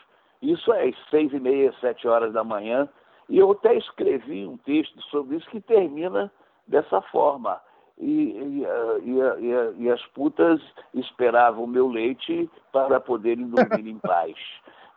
Isso 0.43 0.73
é 0.73 0.89
às 0.89 0.97
seis 1.09 1.33
e 1.33 1.39
meia, 1.39 1.73
sete 1.81 2.09
horas 2.09 2.33
da 2.33 2.43
manhã. 2.43 2.89
E 3.29 3.39
eu 3.39 3.53
até 3.53 3.75
escrevi 3.77 4.45
um 4.45 4.57
texto 4.59 5.01
sobre 5.05 5.37
isso 5.37 5.49
que 5.49 5.61
termina 5.61 6.31
dessa 6.67 7.01
forma. 7.03 7.61
E, 7.97 8.33
e, 8.33 8.67
e, 9.05 9.83
e, 9.85 9.91
as 9.91 10.05
putas 10.07 10.61
esperavam 10.95 11.65
o 11.65 11.69
meu 11.69 11.89
leite 11.89 12.51
para 12.73 12.99
poderem 13.01 13.47
dormir 13.49 13.89
em 13.89 13.99
paz. 14.01 14.35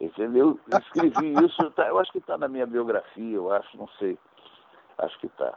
Entendeu? 0.02 0.60
Escrevi 0.68 1.34
isso, 1.46 1.72
tá, 1.72 1.88
eu 1.88 2.00
acho 2.00 2.12
que 2.12 2.18
está 2.20 2.38
na 2.38 2.48
minha 2.48 2.66
biografia, 2.66 3.36
eu 3.36 3.52
acho, 3.52 3.78
não 3.78 3.88
sei. 4.00 4.18
Acho 4.98 5.18
que 5.20 5.28
está. 5.28 5.54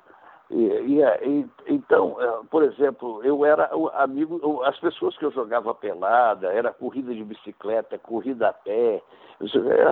Então, 1.66 2.16
é, 2.20 2.40
por 2.50 2.64
exemplo, 2.64 3.22
eu 3.22 3.44
era 3.44 3.70
amigo, 3.94 4.62
as 4.64 4.78
pessoas 4.80 5.16
que 5.16 5.24
eu 5.24 5.30
jogava 5.30 5.72
pelada, 5.72 6.48
era 6.48 6.72
corrida 6.72 7.14
de 7.14 7.22
bicicleta, 7.22 7.98
corrida 7.98 8.48
a 8.48 8.52
pé, 8.52 9.00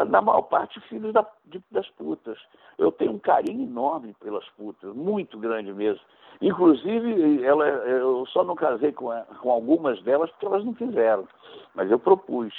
na 0.09 0.21
maior 0.21 0.43
parte 0.43 0.81
filhos 0.89 1.13
da, 1.13 1.25
de, 1.47 1.63
das 1.71 1.89
putas. 1.91 2.39
Eu 2.77 2.91
tenho 2.91 3.13
um 3.13 3.19
carinho 3.19 3.63
enorme 3.63 4.15
pelas 4.21 4.47
putas, 4.51 4.93
muito 4.95 5.39
grande 5.39 5.73
mesmo. 5.73 6.03
Inclusive, 6.41 7.45
ela, 7.45 7.67
eu 7.67 8.27
só 8.27 8.43
não 8.43 8.55
casei 8.55 8.93
com, 8.93 9.11
com 9.41 9.51
algumas 9.51 10.03
delas 10.03 10.31
porque 10.31 10.47
elas 10.47 10.65
não 10.65 10.75
quiseram, 10.75 11.27
mas 11.75 11.91
eu 11.91 11.99
propus, 11.99 12.53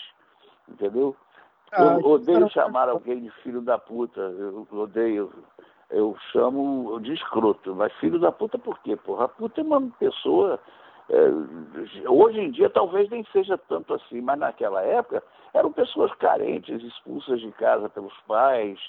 entendeu? 0.68 1.16
Ah, 1.72 1.98
eu 2.02 2.06
odeio 2.06 2.50
chamar 2.50 2.90
alguém 2.90 3.22
de 3.22 3.30
filho 3.44 3.62
da 3.62 3.78
puta, 3.78 4.20
eu 4.20 4.66
odeio, 4.72 5.32
eu 5.90 6.16
chamo 6.32 7.00
de 7.02 7.14
escroto, 7.14 7.76
mas 7.76 7.94
filho 7.94 8.20
da 8.20 8.32
puta 8.32 8.58
por 8.58 8.80
quê? 8.80 8.96
Porra, 8.96 9.26
a 9.26 9.28
puta 9.28 9.62
é 9.62 9.64
uma 9.64 9.82
pessoa 10.00 10.60
é, 11.10 12.08
hoje 12.08 12.40
em 12.40 12.52
dia 12.52 12.70
talvez 12.70 13.10
nem 13.10 13.24
seja 13.32 13.58
tanto 13.58 13.96
assim, 13.96 14.22
mas 14.22 14.38
naquela 14.38 14.84
época 14.84 15.24
eram 15.54 15.72
pessoas 15.72 16.14
carentes, 16.16 16.84
expulsas 16.84 17.42
de 17.42 17.52
casa 17.54 17.90
pelos 17.90 18.14
pais 18.28 18.80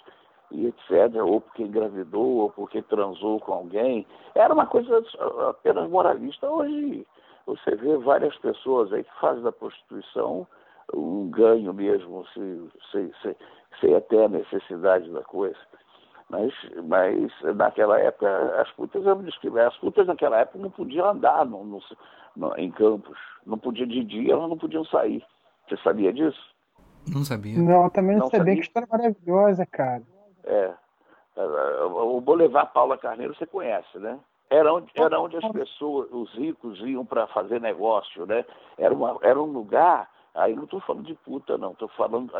e 0.50 0.66
etc., 0.66 1.14
ou 1.24 1.40
porque 1.40 1.62
engravidou, 1.62 2.38
ou 2.38 2.50
porque 2.50 2.82
transou 2.82 3.40
com 3.40 3.52
alguém. 3.52 4.06
Era 4.34 4.52
uma 4.52 4.66
coisa 4.66 5.02
apenas 5.48 5.88
moralista. 5.88 6.50
Hoje 6.50 7.06
você 7.46 7.74
vê 7.76 7.96
várias 7.96 8.36
pessoas 8.38 8.92
aí 8.92 9.04
que 9.04 9.20
fazem 9.20 9.42
da 9.42 9.52
prostituição 9.52 10.46
um 10.92 11.30
ganho 11.30 11.72
mesmo, 11.72 12.26
sem, 12.34 13.12
sem, 13.80 13.94
até 13.94 14.24
a 14.24 14.28
necessidade 14.28 15.08
da 15.10 15.22
coisa. 15.22 15.56
Mas, 16.30 16.54
mas 16.84 17.32
naquela 17.56 17.98
época, 17.98 18.28
as 18.60 18.70
putas, 18.72 19.04
eu 19.04 19.16
me 19.16 19.28
as 19.60 19.76
putas 19.78 20.06
naquela 20.06 20.38
época 20.38 20.58
não 20.58 20.70
podiam 20.70 21.10
andar 21.10 21.44
no, 21.44 21.64
no, 21.64 21.82
no, 22.36 22.56
em 22.56 22.70
campos. 22.70 23.18
Não 23.44 23.58
podiam 23.58 23.88
de 23.88 24.04
dia, 24.04 24.32
elas 24.32 24.48
não 24.48 24.56
podiam 24.56 24.84
sair. 24.84 25.24
Você 25.68 25.76
sabia 25.78 26.12
disso? 26.12 26.40
Não 27.12 27.24
sabia. 27.24 27.58
Não, 27.58 27.90
também 27.90 28.16
não, 28.16 28.22
não 28.22 28.30
sabia. 28.30 28.54
Que 28.54 28.60
história 28.60 28.88
maravilhosa, 28.90 29.66
cara. 29.66 30.02
É. 30.44 30.72
O 31.36 32.20
Boulevard 32.20 32.72
Paula 32.72 32.96
Carneiro 32.96 33.34
você 33.34 33.46
conhece, 33.46 33.98
né? 33.98 34.18
Era 34.48 34.72
onde, 34.72 34.90
era 34.94 35.20
onde 35.20 35.36
as 35.36 35.52
pessoas, 35.52 36.08
os 36.12 36.32
ricos, 36.34 36.80
iam 36.80 37.04
para 37.04 37.26
fazer 37.28 37.60
negócio, 37.60 38.26
né? 38.26 38.44
Era, 38.78 38.92
uma, 38.94 39.16
era 39.22 39.40
um 39.40 39.46
lugar, 39.46 40.08
aí 40.34 40.54
não 40.54 40.64
estou 40.64 40.80
falando 40.80 41.06
de 41.06 41.14
puta, 41.14 41.56
não, 41.56 41.72
estou 41.72 41.88
falando 41.88 42.32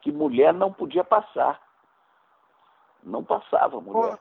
que 0.00 0.12
mulher 0.12 0.52
não 0.52 0.72
podia 0.72 1.02
passar. 1.02 1.60
Não 3.02 3.24
passava 3.24 3.80
mulher. 3.80 4.18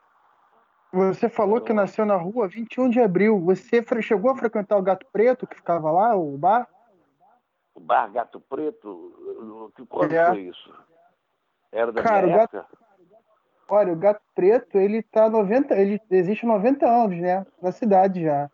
Você 0.93 1.29
falou 1.29 1.61
que 1.61 1.71
nasceu 1.71 2.05
na 2.05 2.15
rua 2.15 2.47
21 2.47 2.89
de 2.89 2.99
abril. 2.99 3.39
Você 3.39 3.82
chegou 4.01 4.32
a 4.32 4.36
frequentar 4.36 4.77
o 4.77 4.82
Gato 4.82 5.05
Preto, 5.11 5.47
que 5.47 5.55
ficava 5.55 5.89
lá, 5.89 6.15
o 6.15 6.38
bar? 6.38 6.67
O 7.73 7.79
bar 7.79 8.11
Gato 8.11 8.41
Preto? 8.41 9.71
Quando 9.88 10.11
é. 10.13 10.27
foi 10.27 10.41
isso? 10.41 10.73
Era 11.71 11.91
da 11.91 12.03
Cara, 12.03 12.27
minha 12.27 12.39
época? 12.39 12.65
Olha, 13.69 13.93
o 13.93 13.95
Gato 13.95 14.21
Preto, 14.36 14.77
ele 14.77 15.01
tá 15.01 15.29
90, 15.29 15.73
ele 15.75 16.01
existe 16.09 16.45
90 16.45 16.86
anos, 16.86 17.17
né? 17.17 17.45
Na 17.61 17.71
cidade 17.71 18.23
já. 18.23 18.51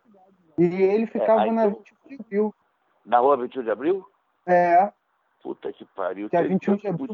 E 0.56 0.64
ele 0.64 1.06
ficava 1.06 1.44
é, 1.44 1.50
na 1.50 1.66
21 1.66 1.82
de 2.06 2.14
abril. 2.20 2.54
Na 3.04 3.18
rua 3.18 3.36
21 3.36 3.62
de 3.64 3.70
abril? 3.70 4.08
É. 4.46 4.92
Puta 5.42 5.72
que 5.72 5.84
pariu. 5.86 6.30
Que 6.30 6.36
é 6.36 6.42
21 6.42 6.76
de 6.76 6.86
abril. 6.86 7.08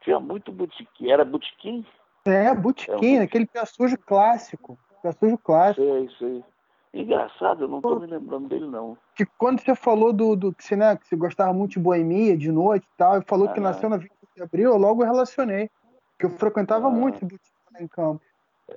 Tinha 0.00 0.18
muito 0.18 0.50
botiquim. 0.50 1.10
Era 1.10 1.24
botiquim? 1.24 1.84
É, 2.24 2.54
botiquim, 2.54 3.16
é 3.16 3.20
um... 3.20 3.24
aquele 3.24 3.46
pé 3.46 3.64
sujo 3.64 3.96
clássico. 3.98 4.78
Pé 5.02 5.12
sujo 5.12 5.38
clássico. 5.38 5.82
Sei, 5.82 6.10
sei. 6.18 6.44
Engraçado, 6.92 7.64
eu 7.64 7.68
não 7.68 7.80
tô 7.80 8.00
me 8.00 8.06
lembrando 8.06 8.48
dele, 8.48 8.66
não. 8.66 8.98
Que 9.14 9.24
quando 9.24 9.60
você 9.60 9.76
falou 9.76 10.12
do, 10.12 10.34
do 10.34 10.52
que, 10.52 10.64
você, 10.64 10.74
né, 10.74 10.96
que 10.96 11.06
você 11.06 11.14
gostava 11.14 11.52
muito 11.52 11.72
de 11.72 11.78
boemia, 11.78 12.36
de 12.36 12.50
noite 12.50 12.84
e 12.84 12.96
tal, 12.96 13.18
e 13.18 13.24
falou 13.24 13.48
ah, 13.48 13.52
que 13.52 13.60
nasceu 13.60 13.88
na 13.88 13.96
20 13.96 14.10
de 14.34 14.42
abril, 14.42 14.72
eu 14.72 14.76
logo 14.76 15.04
relacionei. 15.04 15.70
Que 16.18 16.26
eu 16.26 16.30
frequentava 16.30 16.88
ah, 16.88 16.90
muito 16.90 17.20
botiquim 17.24 17.50
lá 17.72 17.80
em 17.80 17.86
campo. 17.86 18.20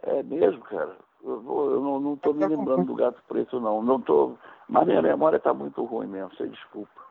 É 0.03 0.21
mesmo, 0.21 0.61
cara? 0.61 0.95
Eu, 1.24 1.41
vou, 1.41 1.71
eu 1.71 1.82
não, 1.82 1.99
não 1.99 2.15
tô 2.15 2.34
me 2.34 2.45
lembrando 2.45 2.86
do 2.86 2.95
gato 2.95 3.21
preto, 3.28 3.59
não. 3.59 3.82
Não 3.82 3.99
tô. 3.99 4.34
Mas 4.69 4.86
minha 4.86 5.01
memória 5.01 5.39
tá 5.39 5.53
muito 5.53 5.84
ruim 5.84 6.07
mesmo, 6.07 6.30
você 6.36 6.47
desculpa. 6.47 7.01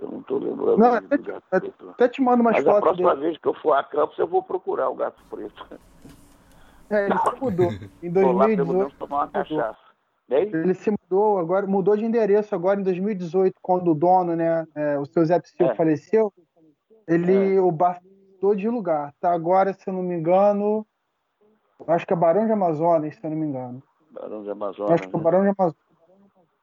Eu 0.00 0.08
não 0.08 0.20
estou 0.20 0.38
lembrando 0.38 0.78
não, 0.78 0.94
até, 0.94 1.16
do 1.16 1.22
gato 1.22 1.44
até, 1.50 1.60
preto. 1.60 1.90
Até 1.90 2.08
te 2.08 2.22
mando 2.22 2.40
umas 2.42 2.54
Mas 2.54 2.64
fotos. 2.64 2.78
a 2.78 2.82
próxima 2.82 3.14
dele. 3.14 3.26
vez 3.26 3.38
que 3.38 3.48
eu 3.48 3.54
for 3.54 3.72
a 3.74 3.84
Campos, 3.84 4.18
eu 4.18 4.26
vou 4.26 4.42
procurar 4.42 4.88
o 4.88 4.94
gato 4.94 5.22
preto. 5.28 5.66
É, 6.88 7.06
ele 7.06 7.18
se 7.18 7.40
mudou. 7.40 7.70
Em 8.02 8.10
2018. 8.10 8.12
Vou 8.24 8.32
lá 8.32 8.46
pelo 8.46 8.72
menos 8.72 8.94
tomar 8.94 9.16
uma 9.18 9.28
cachaça. 9.28 9.90
Ele 10.28 10.74
se 10.74 10.90
mudou, 10.90 11.38
agora 11.38 11.66
mudou 11.66 11.96
de 11.96 12.04
endereço 12.04 12.54
agora 12.54 12.80
em 12.80 12.84
2018, 12.84 13.54
quando 13.60 13.90
o 13.90 13.94
dono, 13.94 14.36
né, 14.36 14.64
é, 14.76 14.98
o 14.98 15.04
seu 15.04 15.24
Zé 15.24 15.40
Psyll 15.40 15.70
é. 15.70 15.74
faleceu. 15.74 16.32
Ele, 17.06 17.56
é. 17.56 17.60
o 17.60 17.70
bar 17.72 18.00
mudou 18.34 18.54
de 18.54 18.68
lugar. 18.68 19.12
Tá 19.20 19.32
agora, 19.32 19.72
se 19.72 19.88
eu 19.88 19.92
não 19.92 20.02
me 20.02 20.14
engano, 20.14 20.86
acho 21.88 22.06
que 22.06 22.12
é 22.12 22.16
Barão 22.16 22.46
de 22.46 22.52
Amazonas, 22.52 23.16
se 23.16 23.26
eu 23.26 23.30
não 23.30 23.36
me 23.36 23.46
engano. 23.46 23.82
Barão 24.12 24.42
de 24.42 24.50
Amazonas. 24.50 24.92
Acho 24.92 25.08
que 25.08 25.14
é 25.14 25.18
né? 25.18 25.24
Barão 25.24 25.42
de 25.42 25.48
Amazonas. 25.48 25.89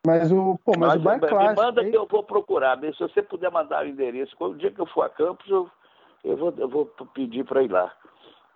Mas 0.08 0.32
o, 0.32 0.58
pô, 0.64 0.72
mas, 0.78 1.04
mas 1.04 1.22
o 1.22 1.26
é 1.26 1.28
clássico. 1.28 1.60
Me 1.60 1.66
manda 1.66 1.82
aí... 1.82 1.92
que 1.92 1.98
eu 1.98 2.08
vou 2.10 2.24
procurar. 2.24 2.80
Se 2.80 3.00
você 3.00 3.22
puder 3.22 3.52
mandar 3.52 3.84
o 3.84 3.90
endereço, 3.90 4.34
o 4.40 4.56
dia 4.56 4.72
que 4.72 4.80
eu 4.80 4.86
for 4.86 5.02
a 5.02 5.10
Campos, 5.10 5.46
eu, 5.50 5.70
eu, 6.24 6.38
vou, 6.38 6.54
eu 6.58 6.70
vou 6.70 6.86
pedir 7.14 7.44
para 7.44 7.62
ir 7.62 7.70
lá. 7.70 7.92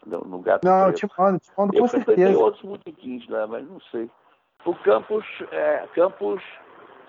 No, 0.06 0.22
no 0.22 0.40
Gato 0.40 0.66
Não, 0.66 0.88
eu 0.88 0.94
te 0.94 1.06
mando, 1.18 1.40
te 1.40 1.52
mando 1.58 1.76
eu 1.76 1.82
com 1.82 1.88
certeza. 1.90 2.16
Tem 2.16 2.36
outros 2.36 2.64
botequins 2.64 3.28
lá, 3.28 3.46
mas 3.48 3.68
não 3.70 3.82
sei. 3.92 4.10
O 4.64 4.74
Campos, 4.76 5.26
é, 5.52 5.86
Campos, 5.94 6.42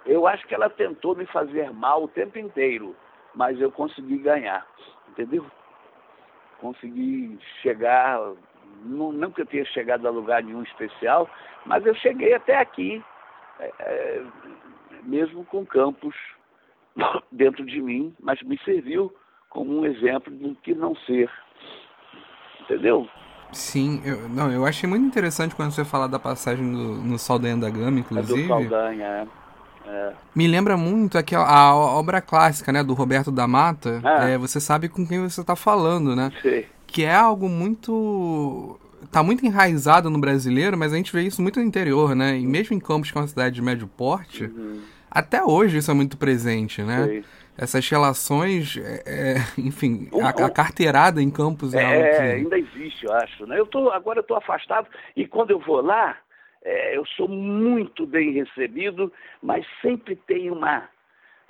eu 0.05 0.27
acho 0.27 0.45
que 0.49 0.55
ela 0.57 0.69
tentou 0.69 1.15
me 1.15 1.25
fazer 1.27 1.73
mal 1.73 2.03
o 2.03 2.09
tempo 2.09 2.37
inteiro, 2.37 2.97
mas 3.37 3.61
eu 3.61 3.71
consegui 3.71 4.19
ganhar, 4.19 4.67
entendeu? 5.09 5.47
Consegui 6.61 7.39
chegar, 7.63 8.19
não, 8.85 9.13
não 9.13 9.31
que 9.31 9.43
eu 9.43 9.47
tenha 9.47 9.65
chegado 9.67 10.07
a 10.07 10.11
lugar 10.11 10.43
nenhum 10.43 10.65
especial, 10.65 11.31
mas 11.65 11.87
eu 11.87 11.95
cheguei 11.95 12.35
até 12.35 12.57
aqui, 12.57 13.03
é, 13.61 13.73
é, 13.81 14.23
mesmo 15.05 15.45
com 15.45 15.65
campos 15.65 16.15
dentro 17.31 17.65
de 17.65 17.81
mim, 17.81 18.15
mas 18.21 18.41
me 18.43 18.59
serviu 18.65 19.15
como 19.51 19.81
um 19.81 19.87
exemplo 19.87 20.33
do 20.33 20.55
que 20.57 20.75
não 20.75 20.95
ser. 20.97 21.31
Entendeu? 22.61 23.09
Sim, 23.53 24.01
eu, 24.05 24.29
não, 24.31 24.51
eu 24.51 24.65
achei 24.65 24.89
muito 24.89 25.05
interessante 25.05 25.55
quando 25.55 25.73
você 25.73 25.85
fala 25.85 26.09
da 26.09 26.19
passagem 26.19 26.73
do, 26.73 26.95
no 27.03 27.19
Saldanha 27.19 27.57
da 27.57 27.69
Gama, 27.69 28.01
inclusive. 28.01 28.41
É 28.41 28.43
do 28.43 28.49
Saldanha, 28.49 29.05
é. 29.05 29.43
É. 29.85 30.13
Me 30.35 30.47
lembra 30.47 30.77
muito 30.77 31.19
aquela 31.19 31.45
a 31.45 31.75
obra 31.75 32.21
clássica, 32.21 32.73
né, 32.73 32.83
do 32.83 32.95
Roberto 32.95 33.31
da 33.31 33.47
Mata. 33.47 34.01
Ah. 34.05 34.29
É, 34.29 34.39
você 34.39 34.61
sabe 34.61 34.89
com 34.89 35.07
quem 35.07 35.21
você 35.21 35.41
está 35.41 35.57
falando, 35.57 36.15
né? 36.15 36.31
Sim. 36.41 36.65
Que 36.87 37.05
é 37.05 37.15
algo 37.15 37.49
muito 37.49 38.79
tá 39.11 39.23
muito 39.23 39.45
enraizado 39.45 40.11
no 40.11 40.19
brasileiro, 40.19 40.77
mas 40.77 40.93
a 40.93 40.97
gente 40.97 41.13
vê 41.13 41.23
isso 41.23 41.43
muito 41.43 41.59
no 41.59 41.67
interior, 41.67 42.15
né? 42.15 42.39
E 42.39 42.47
mesmo 42.47 42.77
em 42.77 42.81
Campos, 42.81 43.11
que 43.11 43.19
é 43.19 43.21
uma 43.21 43.27
cidade 43.27 43.55
de 43.55 43.63
médio 43.63 43.87
porte, 43.87 44.45
uhum. 44.45 44.83
até 45.11 45.43
hoje 45.43 45.79
isso 45.79 45.91
é 45.91 45.95
muito 45.95 46.17
presente, 46.17 46.83
né? 46.83 47.07
Sim. 47.07 47.25
Essas 47.57 47.87
relações, 47.89 48.79
é, 48.79 49.03
é 49.07 49.35
enfim, 49.61 50.09
a, 50.23 50.47
a, 50.47 50.51
carteirada 50.51 51.23
em 51.23 51.31
Campos 51.31 51.75
é, 51.75 51.83
é 51.83 52.17
que... 52.17 52.23
ainda 52.23 52.59
existe, 52.59 53.05
eu 53.05 53.13
acho. 53.13 53.47
Né? 53.47 53.59
Eu 53.59 53.67
tô, 53.67 53.91
agora 53.91 54.19
eu 54.19 54.23
estou 54.23 54.37
afastado 54.37 54.89
e 55.15 55.27
quando 55.27 55.51
eu 55.51 55.59
vou 55.59 55.83
lá, 55.83 56.17
é, 56.65 56.97
eu 56.97 57.05
sou 57.07 57.29
muito 57.29 58.07
bem 58.07 58.33
recebido, 58.33 59.13
mas 59.43 59.67
sempre 59.83 60.17
tem 60.17 60.51
uma 60.51 60.89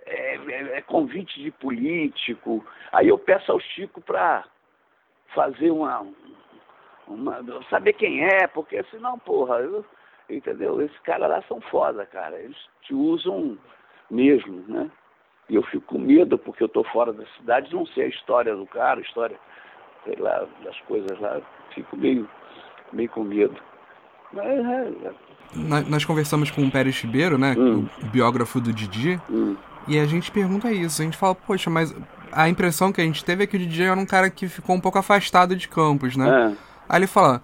é, 0.04 0.36
é, 0.36 0.78
é 0.78 0.82
convite 0.82 1.40
de 1.40 1.50
político. 1.50 2.64
Aí 2.90 3.08
eu 3.08 3.18
peço 3.18 3.52
ao 3.52 3.60
Chico 3.60 4.00
para 4.00 4.44
fazer 5.34 5.70
uma, 5.70 6.06
uma, 7.06 7.42
saber 7.68 7.94
quem 7.94 8.24
é, 8.24 8.46
porque 8.46 8.82
senão, 8.90 9.18
porra, 9.18 9.56
eu, 9.56 9.84
entendeu? 10.28 10.80
Esses 10.80 10.98
caras 11.00 11.28
lá 11.28 11.42
são 11.48 11.60
foda, 11.62 12.06
cara. 12.06 12.38
Eles 12.38 12.56
te 12.82 12.94
usam 12.94 13.58
mesmo, 14.10 14.64
né? 14.68 14.90
E 15.48 15.54
eu 15.54 15.62
fico 15.64 15.84
com 15.86 15.98
medo 15.98 16.38
porque 16.38 16.62
eu 16.62 16.68
tô 16.68 16.84
fora 16.84 17.12
da 17.12 17.26
cidade, 17.38 17.74
não 17.74 17.84
sei 17.86 18.04
a 18.04 18.08
história 18.08 18.54
do 18.54 18.66
cara, 18.66 19.00
a 19.00 19.02
história, 19.02 19.36
sei 20.04 20.16
lá, 20.16 20.46
das 20.64 20.78
coisas 20.82 21.18
lá. 21.20 21.40
Fico 21.74 21.96
meio, 21.96 22.28
meio 22.92 23.08
com 23.10 23.24
medo. 23.24 23.56
Mas, 24.32 24.46
é, 24.46 24.88
é. 25.08 25.12
Nós 25.88 26.04
conversamos 26.04 26.50
com 26.50 26.62
o 26.62 26.70
Pérez 26.70 26.98
Ribeiro, 27.02 27.36
né? 27.36 27.54
Hum. 27.58 27.86
O 28.02 28.06
biógrafo 28.06 28.60
do 28.60 28.72
Didi. 28.72 29.20
Hum. 29.28 29.56
E 29.86 29.98
a 29.98 30.06
gente 30.06 30.30
pergunta 30.30 30.72
isso. 30.72 31.02
A 31.02 31.04
gente 31.04 31.16
fala, 31.16 31.34
poxa, 31.34 31.68
mas 31.68 31.94
a 32.30 32.48
impressão 32.48 32.92
que 32.92 33.00
a 33.00 33.04
gente 33.04 33.24
teve 33.24 33.44
é 33.44 33.46
que 33.46 33.56
o 33.56 33.58
Didi 33.58 33.82
era 33.82 33.98
um 33.98 34.06
cara 34.06 34.30
que 34.30 34.48
ficou 34.48 34.74
um 34.74 34.80
pouco 34.80 34.98
afastado 34.98 35.54
de 35.54 35.68
Campos, 35.68 36.16
né? 36.16 36.52
É. 36.52 36.71
Aí 36.88 36.98
ele 36.98 37.06
fala: 37.06 37.42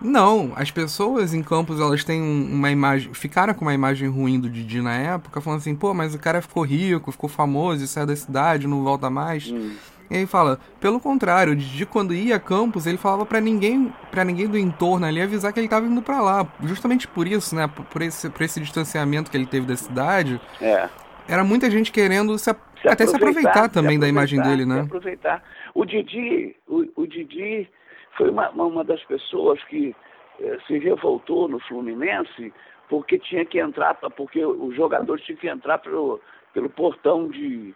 Não, 0.00 0.52
as 0.56 0.70
pessoas 0.70 1.34
em 1.34 1.42
Campos 1.42 1.80
elas 1.80 2.04
têm 2.04 2.20
uma 2.22 2.70
imagem. 2.70 3.12
Ficaram 3.14 3.54
com 3.54 3.64
uma 3.64 3.74
imagem 3.74 4.08
ruim 4.08 4.40
do 4.40 4.48
Didi 4.48 4.80
na 4.80 4.96
época, 4.96 5.40
falando 5.40 5.60
assim: 5.60 5.74
pô, 5.74 5.92
mas 5.94 6.14
o 6.14 6.18
cara 6.18 6.42
ficou 6.42 6.62
rico, 6.62 7.12
ficou 7.12 7.28
famoso 7.28 7.84
e 7.84 7.86
saiu 7.88 8.06
da 8.06 8.16
cidade, 8.16 8.66
não 8.66 8.82
volta 8.82 9.10
mais. 9.10 9.50
Hum. 9.50 9.74
E 10.10 10.16
aí 10.16 10.26
fala, 10.26 10.60
pelo 10.80 11.00
contrário, 11.00 11.52
o 11.52 11.56
Didi 11.56 11.84
quando 11.84 12.14
ia 12.14 12.36
a 12.36 12.40
Campos, 12.40 12.86
ele 12.86 12.96
falava 12.96 13.26
para 13.26 13.40
ninguém, 13.40 13.92
para 14.10 14.24
ninguém 14.24 14.46
do 14.46 14.56
entorno 14.56 15.04
ali 15.04 15.20
avisar 15.20 15.52
que 15.52 15.58
ele 15.58 15.68
tava 15.68 15.86
indo 15.86 16.00
para 16.00 16.20
lá. 16.20 16.46
Justamente 16.62 17.08
por 17.08 17.26
isso, 17.26 17.54
né, 17.56 17.68
por 17.90 18.02
esse, 18.02 18.30
por 18.30 18.42
esse 18.42 18.60
distanciamento 18.60 19.30
que 19.30 19.36
ele 19.36 19.46
teve 19.46 19.66
da 19.66 19.76
cidade. 19.76 20.40
É. 20.60 20.88
Era 21.28 21.42
muita 21.42 21.68
gente 21.68 21.90
querendo 21.90 22.38
se, 22.38 22.54
se 22.80 22.88
até 22.88 23.04
se 23.04 23.16
aproveitar 23.16 23.68
também 23.68 23.94
se 23.96 24.00
da 24.00 24.08
imagem 24.08 24.40
dele, 24.40 24.64
né? 24.64 24.76
Se 24.76 24.80
aproveitar. 24.82 25.42
O 25.74 25.84
Didi, 25.84 26.54
o, 26.68 26.86
o 26.94 27.06
Didi 27.06 27.68
foi 28.16 28.30
uma, 28.30 28.50
uma 28.50 28.84
das 28.84 29.02
pessoas 29.04 29.62
que 29.64 29.94
eh, 30.40 30.58
se 30.66 30.78
revoltou 30.78 31.48
no 31.48 31.58
Fluminense 31.60 32.52
porque 32.88 33.18
tinha 33.18 33.44
que 33.44 33.58
entrar, 33.58 33.94
porque 33.94 34.44
os 34.44 34.74
jogadores 34.74 35.24
tinham 35.24 35.38
que 35.38 35.48
entrar 35.48 35.78
pelo, 35.78 36.20
pelo 36.52 36.70
portão 36.70 37.28
de, 37.28 37.74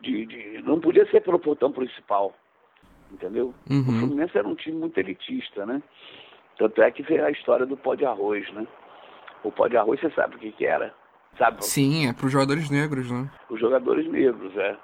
de, 0.00 0.26
de, 0.26 0.62
Não 0.62 0.80
podia 0.80 1.08
ser 1.10 1.20
pelo 1.20 1.38
portão 1.38 1.70
principal. 1.70 2.34
Entendeu? 3.10 3.54
Uhum. 3.70 3.80
O 3.80 4.00
Fluminense 4.00 4.36
era 4.36 4.48
um 4.48 4.54
time 4.54 4.78
muito 4.78 4.98
elitista, 4.98 5.64
né? 5.64 5.82
Tanto 6.58 6.82
é 6.82 6.90
que 6.90 7.02
veio 7.02 7.24
a 7.24 7.30
história 7.30 7.66
do 7.66 7.76
pó 7.76 7.94
de 7.94 8.04
arroz, 8.04 8.50
né? 8.52 8.66
O 9.44 9.52
pó 9.52 9.68
de 9.68 9.76
arroz, 9.76 10.00
você 10.00 10.10
sabe 10.10 10.36
o 10.36 10.38
que, 10.38 10.50
que 10.52 10.66
era? 10.66 10.92
Sabe? 11.38 11.64
Sim, 11.64 12.08
é 12.08 12.12
para 12.12 12.26
os 12.26 12.32
jogadores 12.32 12.70
negros, 12.70 13.10
né? 13.10 13.30
Os 13.50 13.60
jogadores 13.60 14.10
negros, 14.10 14.56
é. 14.56 14.76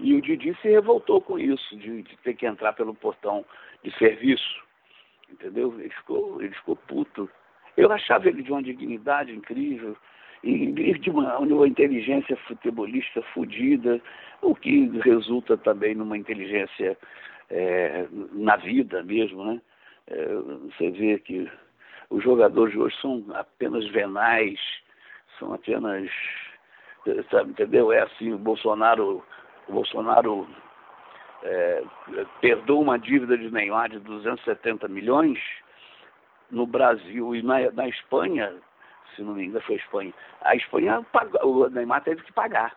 E 0.00 0.14
o 0.14 0.20
Didi 0.20 0.56
se 0.60 0.68
revoltou 0.68 1.20
com 1.20 1.38
isso, 1.38 1.76
de, 1.76 2.02
de 2.02 2.16
ter 2.18 2.34
que 2.34 2.44
entrar 2.44 2.72
pelo 2.72 2.92
portão 2.92 3.44
de 3.82 3.96
serviço. 3.98 4.62
Entendeu? 5.30 5.74
Ele 5.78 5.90
ficou, 5.90 6.42
ele 6.42 6.54
ficou 6.54 6.76
puto. 6.76 7.28
Eu 7.76 7.90
achava 7.90 8.28
ele 8.28 8.42
de 8.42 8.52
uma 8.52 8.62
dignidade 8.62 9.32
incrível 9.32 9.96
e 10.44 10.98
de 10.98 11.10
uma, 11.10 11.38
uma 11.38 11.68
inteligência 11.68 12.36
futebolista 12.48 13.22
fodida, 13.32 14.00
o 14.40 14.54
que 14.54 14.86
resulta 14.98 15.56
também 15.56 15.94
numa 15.94 16.18
inteligência 16.18 16.98
é, 17.48 18.06
na 18.32 18.56
vida 18.56 19.02
mesmo, 19.04 19.44
né? 19.44 19.60
É, 20.08 20.34
você 20.34 20.90
vê 20.90 21.18
que 21.18 21.48
os 22.10 22.22
jogadores 22.24 22.72
de 22.72 22.80
hoje 22.80 22.96
são 23.00 23.24
apenas 23.34 23.86
venais, 23.88 24.58
são 25.38 25.54
apenas, 25.54 26.10
sabe, 27.30 27.50
entendeu? 27.50 27.92
É 27.92 28.02
assim, 28.02 28.32
o 28.32 28.38
Bolsonaro, 28.38 29.24
o 29.68 29.72
Bolsonaro 29.72 30.48
é, 31.42 31.82
perdoou 32.40 32.82
uma 32.82 32.98
dívida 32.98 33.36
de 33.36 33.50
Neymar 33.50 33.90
de 33.90 33.98
270 33.98 34.88
milhões 34.88 35.38
no 36.50 36.66
Brasil 36.66 37.34
e 37.34 37.42
na, 37.42 37.70
na 37.72 37.88
Espanha, 37.88 38.52
se 39.16 39.22
não 39.22 39.34
me 39.34 39.44
engano 39.44 39.64
foi 39.64 39.76
a 39.76 39.78
Espanha, 39.78 40.14
a 40.42 40.56
Espanha 40.56 41.06
pagou, 41.12 41.66
o 41.66 41.70
Neymar 41.70 42.02
teve 42.02 42.22
que 42.22 42.32
pagar. 42.32 42.76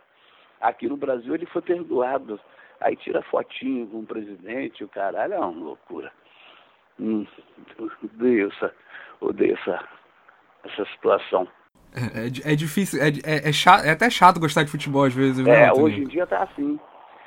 Aqui 0.62 0.88
no 0.88 0.98
Brasil 0.98 1.36
ele 1.36 1.46
foi 1.46 1.62
perdoado. 1.62 2.40
Aí 2.82 2.96
tira 2.96 3.22
fotinho 3.24 3.88
com 3.88 4.00
o 4.00 4.06
presidente, 4.06 4.84
o 4.84 4.88
caralho, 4.88 5.34
é 5.34 5.40
uma 5.40 5.64
loucura. 5.64 6.12
Hum, 7.00 7.26
odeio 8.04 8.52
essa, 8.52 8.74
odeio 9.22 9.54
essa, 9.54 9.88
essa 10.64 10.86
situação. 10.92 11.48
É, 11.94 12.50
é, 12.50 12.54
é 12.54 12.56
difícil, 12.56 13.02
é, 13.02 13.08
é, 13.24 13.50
é, 13.50 13.54
chato, 13.54 13.86
é 13.86 13.92
até 13.92 14.10
chato 14.10 14.40
gostar 14.40 14.64
de 14.64 14.72
futebol 14.72 15.06
às 15.06 15.14
vezes, 15.14 15.46
né? 15.46 15.68
É, 15.68 15.74
hoje 15.74 16.02
em 16.02 16.08
dia 16.08 16.28
tá 16.28 16.44
assim. 16.44 16.80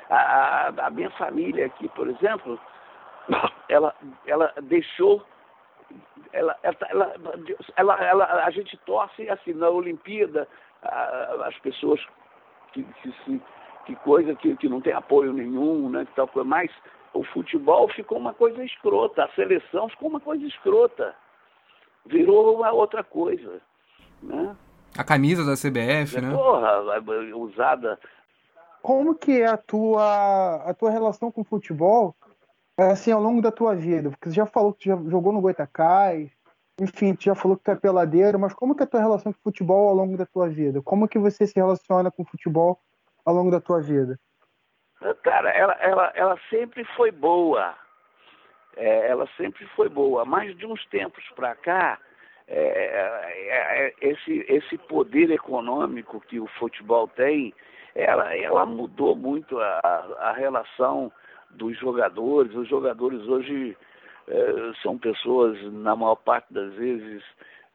A, 0.09 0.15
a, 0.15 0.87
a, 0.87 0.89
minha 0.89 1.09
família 1.11 1.67
aqui, 1.67 1.87
por 1.89 2.07
exemplo, 2.07 2.59
ela, 3.69 3.93
ela 4.25 4.53
deixou. 4.63 5.23
Ela, 6.31 6.55
ela, 6.63 7.13
ela, 7.75 8.03
ela, 8.03 8.45
a 8.45 8.51
gente 8.51 8.77
torce 8.85 9.27
assim 9.29 9.53
na 9.53 9.69
Olimpíada, 9.69 10.47
as 11.45 11.57
pessoas 11.59 11.99
que, 12.71 12.83
que, 12.83 13.11
se, 13.23 13.41
que 13.85 13.95
coisa 13.97 14.35
que, 14.35 14.55
que 14.57 14.69
não 14.69 14.81
tem 14.81 14.93
apoio 14.93 15.33
nenhum, 15.33 15.89
né? 15.89 16.05
Que 16.05 16.13
tal, 16.13 16.29
mas 16.45 16.71
o 17.13 17.23
futebol 17.23 17.87
ficou 17.89 18.17
uma 18.17 18.33
coisa 18.33 18.63
escrota, 18.63 19.23
a 19.23 19.29
seleção 19.29 19.89
ficou 19.89 20.09
uma 20.09 20.19
coisa 20.19 20.45
escrota. 20.45 21.15
Virou 22.05 22.55
uma 22.55 22.71
outra 22.71 23.03
coisa. 23.03 23.61
Né? 24.21 24.55
A 24.97 25.03
camisa 25.03 25.43
da 25.45 25.53
CBF, 25.53 26.17
é, 26.17 26.21
né? 26.21 26.31
Porra, 26.31 26.81
usada. 27.35 27.99
Como 28.81 29.15
que 29.15 29.41
é 29.41 29.47
a 29.47 29.57
tua, 29.57 30.55
a 30.69 30.73
tua 30.73 30.89
relação 30.89 31.31
com 31.31 31.41
o 31.41 31.45
futebol, 31.45 32.15
assim, 32.77 33.11
ao 33.11 33.21
longo 33.21 33.41
da 33.41 33.51
tua 33.51 33.75
vida? 33.75 34.09
Porque 34.09 34.29
você 34.29 34.35
já 34.35 34.45
falou 34.45 34.73
que 34.73 34.87
já 34.89 34.95
jogou 34.95 35.33
no 35.33 35.41
Goitacás, 35.41 36.29
enfim, 36.79 37.13
tu 37.13 37.25
já 37.25 37.35
falou 37.35 37.57
que 37.57 37.63
tu 37.63 37.71
é 37.71 37.75
peladeiro, 37.75 38.39
mas 38.39 38.53
como 38.53 38.73
que 38.73 38.81
é 38.81 38.85
a 38.85 38.89
tua 38.89 39.01
relação 39.01 39.33
com 39.33 39.39
o 39.39 39.43
futebol 39.43 39.89
ao 39.89 39.95
longo 39.95 40.15
da 40.15 40.25
tua 40.25 40.47
vida? 40.47 40.81
Como 40.81 41.07
que 41.07 41.19
você 41.19 41.45
se 41.45 41.55
relaciona 41.55 42.09
com 42.09 42.23
o 42.23 42.25
futebol 42.25 42.79
ao 43.25 43.33
longo 43.33 43.51
da 43.51 43.59
tua 43.59 43.81
vida? 43.81 44.17
Cara, 45.23 45.49
ela, 45.51 45.73
ela, 45.73 46.11
ela 46.15 46.39
sempre 46.49 46.83
foi 46.95 47.11
boa. 47.11 47.75
É, 48.77 49.09
ela 49.09 49.27
sempre 49.35 49.65
foi 49.75 49.89
boa. 49.89 50.23
Mas 50.23 50.57
de 50.57 50.65
uns 50.65 50.85
tempos 50.85 51.23
para 51.35 51.53
cá, 51.55 51.99
é, 52.47 52.57
é, 52.57 53.87
é, 53.87 53.93
esse, 54.01 54.45
esse 54.47 54.77
poder 54.77 55.31
econômico 55.31 56.19
que 56.21 56.39
o 56.39 56.47
futebol 56.47 57.07
tem, 57.07 57.53
ela, 57.95 58.35
ela 58.35 58.65
mudou 58.65 59.15
muito 59.15 59.59
a, 59.59 60.17
a 60.19 60.31
relação 60.33 61.11
dos 61.51 61.77
jogadores. 61.77 62.53
Os 62.55 62.67
jogadores 62.67 63.21
hoje 63.27 63.77
é, 64.27 64.71
são 64.81 64.97
pessoas, 64.97 65.57
na 65.73 65.95
maior 65.95 66.15
parte 66.15 66.53
das 66.53 66.73
vezes, 66.73 67.23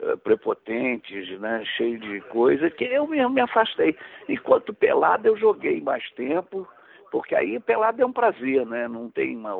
é, 0.01 0.17
prepotentes, 0.17 1.39
né, 1.41 1.65
cheio 1.77 1.99
de 1.99 2.21
coisa, 2.23 2.71
que 2.71 2.85
eu 2.85 3.07
mesmo 3.07 3.31
me 3.31 3.41
afastei. 3.41 3.97
Enquanto 4.29 4.75
pelado 4.75 5.27
eu 5.29 5.37
joguei 5.37 5.81
mais 5.81 6.09
tempo, 6.12 6.67
porque 7.11 7.35
aí 7.35 7.61
pelado 7.61 8.03
é 8.03 8.07
um 8.07 8.12
prazer, 8.12 8.67
né? 8.67 8.89
Não 8.89 9.09
tem 9.09 9.37
uma, 9.37 9.55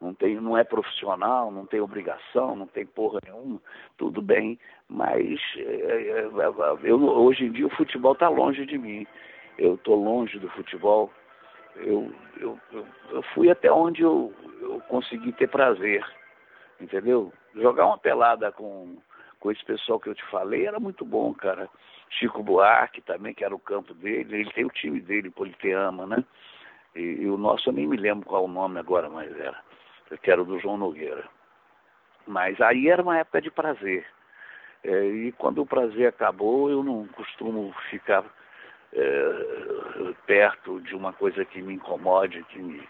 não 0.00 0.14
tem, 0.14 0.36
não 0.36 0.56
é 0.56 0.62
profissional, 0.62 1.50
não 1.50 1.66
tem 1.66 1.80
obrigação, 1.80 2.54
não 2.54 2.66
tem 2.66 2.86
porra 2.86 3.18
nenhuma, 3.24 3.60
tudo 3.96 4.22
bem, 4.22 4.58
mas 4.88 5.40
é, 5.56 6.28
eu, 6.84 7.02
hoje 7.02 7.46
em 7.46 7.52
dia 7.52 7.66
o 7.66 7.76
futebol 7.76 8.12
está 8.12 8.28
longe 8.28 8.64
de 8.66 8.78
mim. 8.78 9.06
Eu 9.58 9.74
estou 9.74 9.96
longe 9.96 10.38
do 10.38 10.48
futebol. 10.50 11.12
Eu, 11.76 12.12
eu, 12.38 12.58
eu, 12.72 12.86
eu, 13.10 13.22
fui 13.34 13.50
até 13.50 13.70
onde 13.70 14.02
eu, 14.02 14.32
eu 14.60 14.80
consegui 14.88 15.32
ter 15.32 15.48
prazer 15.48 16.04
entendeu? 16.82 17.32
Jogar 17.54 17.86
uma 17.86 17.98
pelada 17.98 18.50
com, 18.52 18.96
com 19.38 19.50
esse 19.50 19.64
pessoal 19.64 20.00
que 20.00 20.08
eu 20.08 20.14
te 20.14 20.24
falei 20.26 20.66
era 20.66 20.80
muito 20.80 21.04
bom, 21.04 21.32
cara. 21.32 21.68
Chico 22.10 22.42
Buarque 22.42 23.00
também, 23.00 23.32
que 23.32 23.44
era 23.44 23.54
o 23.54 23.60
campo 23.60 23.94
dele, 23.94 24.40
ele 24.40 24.52
tem 24.52 24.64
o 24.64 24.70
time 24.70 25.00
dele, 25.00 25.30
Politeama, 25.30 26.06
né? 26.06 26.24
E, 26.94 27.00
e, 27.00 27.30
o 27.30 27.38
nosso 27.38 27.70
eu 27.70 27.72
nem 27.72 27.86
me 27.86 27.96
lembro 27.96 28.26
qual 28.26 28.44
o 28.44 28.48
nome 28.48 28.78
agora, 28.78 29.08
mas 29.08 29.34
era, 29.38 29.58
que 30.22 30.30
era 30.30 30.42
o 30.42 30.44
do 30.44 30.58
João 30.58 30.76
Nogueira. 30.76 31.24
Mas 32.26 32.60
aí 32.60 32.88
era 32.88 33.02
uma 33.02 33.18
época 33.18 33.40
de 33.40 33.50
prazer. 33.50 34.06
É, 34.84 35.06
e 35.06 35.32
quando 35.32 35.62
o 35.62 35.66
prazer 35.66 36.08
acabou, 36.08 36.68
eu 36.68 36.82
não 36.82 37.06
costumo 37.08 37.72
ficar 37.88 38.24
é, 38.94 40.14
perto 40.26 40.80
de 40.80 40.94
uma 40.94 41.12
coisa 41.12 41.44
que 41.44 41.60
me 41.62 41.74
incomode, 41.74 42.42
que 42.44 42.58
me. 42.58 42.88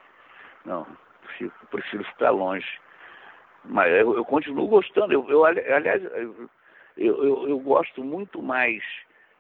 Não, 0.65 0.87
fico, 1.39 1.67
prefiro 1.67 2.05
ficar 2.05 2.31
longe. 2.31 2.81
Mas 3.65 3.91
eu, 3.93 4.17
eu 4.17 4.25
continuo 4.25 4.67
gostando. 4.67 5.13
Eu, 5.13 5.29
eu 5.29 5.45
aliás, 5.45 6.03
eu, 6.05 6.49
eu, 6.97 7.49
eu, 7.49 7.59
gosto 7.61 8.03
muito 8.03 8.43
mais 8.43 8.83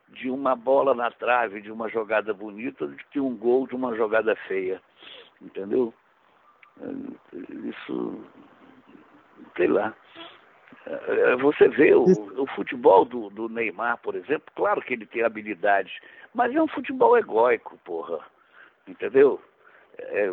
de 0.08 0.30
uma 0.30 0.54
bola 0.54 0.94
na 0.94 1.10
trave, 1.10 1.60
de 1.60 1.72
uma 1.72 1.88
jogada 1.88 2.32
bonita, 2.32 2.86
do 2.86 2.96
que 3.10 3.18
um 3.18 3.36
gol 3.36 3.66
de 3.66 3.74
uma 3.74 3.94
jogada 3.96 4.36
feia. 4.46 4.80
Entendeu? 5.40 5.92
Isso, 7.64 8.24
sei 9.56 9.66
lá. 9.66 9.94
É, 10.86 11.36
você 11.36 11.68
vê 11.68 11.94
o, 11.94 12.04
o 12.04 12.46
futebol 12.54 13.04
do, 13.04 13.30
do, 13.30 13.48
Neymar, 13.48 13.98
por 13.98 14.14
exemplo, 14.14 14.52
claro 14.54 14.82
que 14.82 14.94
ele 14.94 15.06
tem 15.06 15.22
habilidades, 15.22 15.92
mas 16.34 16.54
é 16.54 16.60
um 16.60 16.68
futebol 16.68 17.16
egóico, 17.16 17.78
porra. 17.84 18.18
Entendeu? 18.86 19.40
É, 19.98 20.28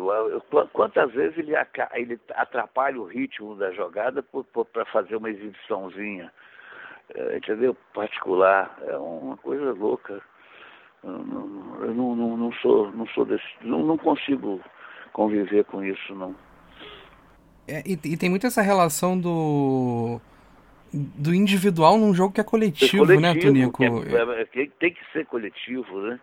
quantas 0.72 1.12
vezes 1.12 1.38
ele, 1.38 1.52
ele, 1.94 2.20
atrapalha 2.34 3.00
o 3.00 3.04
ritmo 3.04 3.54
da 3.54 3.70
jogada 3.70 4.24
para 4.72 4.84
fazer 4.86 5.14
uma 5.16 5.30
exibiçãozinha, 5.30 6.32
é, 7.14 7.36
entendeu? 7.36 7.76
Particular, 7.94 8.76
é 8.86 8.96
uma 8.96 9.36
coisa 9.36 9.72
louca. 9.72 10.20
Eu 11.04 11.10
não, 11.10 11.84
eu 11.84 11.94
não, 11.94 12.16
não, 12.16 12.36
não 12.36 12.52
sou, 12.54 12.90
não 12.90 13.06
sou 13.08 13.24
desse, 13.24 13.44
não, 13.62 13.84
não 13.84 13.96
consigo 13.96 14.60
conviver 15.12 15.64
com 15.64 15.84
isso, 15.84 16.14
não. 16.14 16.34
É, 17.68 17.82
e, 17.86 17.92
e, 17.92 18.16
tem 18.16 18.28
muito 18.28 18.46
essa 18.46 18.62
relação 18.62 19.18
do 19.18 20.20
do 20.92 21.34
individual 21.34 21.98
num 21.98 22.14
jogo 22.14 22.34
que 22.34 22.40
é 22.40 22.44
coletivo, 22.44 23.06
coletivo 23.06 23.20
né, 23.20 23.34
Tonico? 23.34 23.84
É, 23.84 24.42
é, 24.42 24.68
tem 24.78 24.92
que 24.92 25.00
ser 25.12 25.26
coletivo, 25.26 26.00
né? 26.02 26.20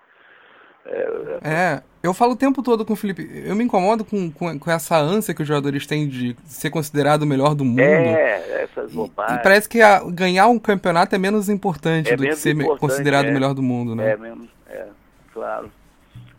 É, 1.43 1.81
eu 2.01 2.13
falo 2.13 2.31
o 2.31 2.37
tempo 2.37 2.63
todo 2.63 2.85
com 2.85 2.93
o 2.93 2.95
Felipe. 2.95 3.29
Eu 3.45 3.55
me 3.55 3.63
incomodo 3.63 4.05
com, 4.05 4.31
com, 4.31 4.57
com, 4.57 4.71
essa 4.71 4.97
ânsia 4.97 5.33
que 5.33 5.41
os 5.41 5.47
jogadores 5.47 5.85
têm 5.85 6.07
de 6.07 6.35
ser 6.45 6.69
considerado 6.69 7.23
o 7.23 7.25
melhor 7.25 7.53
do 7.53 7.65
mundo. 7.65 7.81
É, 7.81 8.63
essas 8.63 8.93
bobagens. 8.93 9.37
E, 9.37 9.39
e 9.39 9.43
parece 9.43 9.67
que 9.67 9.81
a, 9.81 9.99
ganhar 10.09 10.47
um 10.47 10.57
campeonato 10.57 11.13
é 11.13 11.17
menos 11.17 11.49
importante 11.49 12.13
é 12.13 12.15
do 12.15 12.23
que 12.23 12.35
ser 12.35 12.55
considerado 12.77 13.25
o 13.25 13.29
é. 13.29 13.33
melhor 13.33 13.53
do 13.53 13.61
mundo, 13.61 13.95
né? 13.95 14.11
É 14.11 14.17
mesmo, 14.17 14.47
é, 14.69 14.87
claro. 15.33 15.69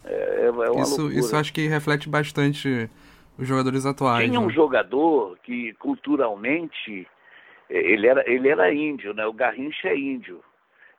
É, 0.05 0.51
é 0.51 0.81
isso, 0.81 1.13
isso 1.13 1.37
acho 1.37 1.53
que 1.53 1.69
reflete 1.69 2.09
bastante 2.09 2.89
os 3.39 3.47
jogadores 3.47 3.85
atuais. 3.85 4.25
Tinha 4.25 4.41
né? 4.41 4.47
um 4.47 4.51
jogador 4.51 5.37
que 5.43 5.75
culturalmente 5.75 7.07
ele 7.69 8.07
era, 8.07 8.29
ele 8.31 8.49
era 8.49 8.73
índio, 8.73 9.13
né? 9.15 9.27
O 9.27 9.33
Garrincha 9.33 9.89
é 9.89 9.97
índio, 9.97 10.43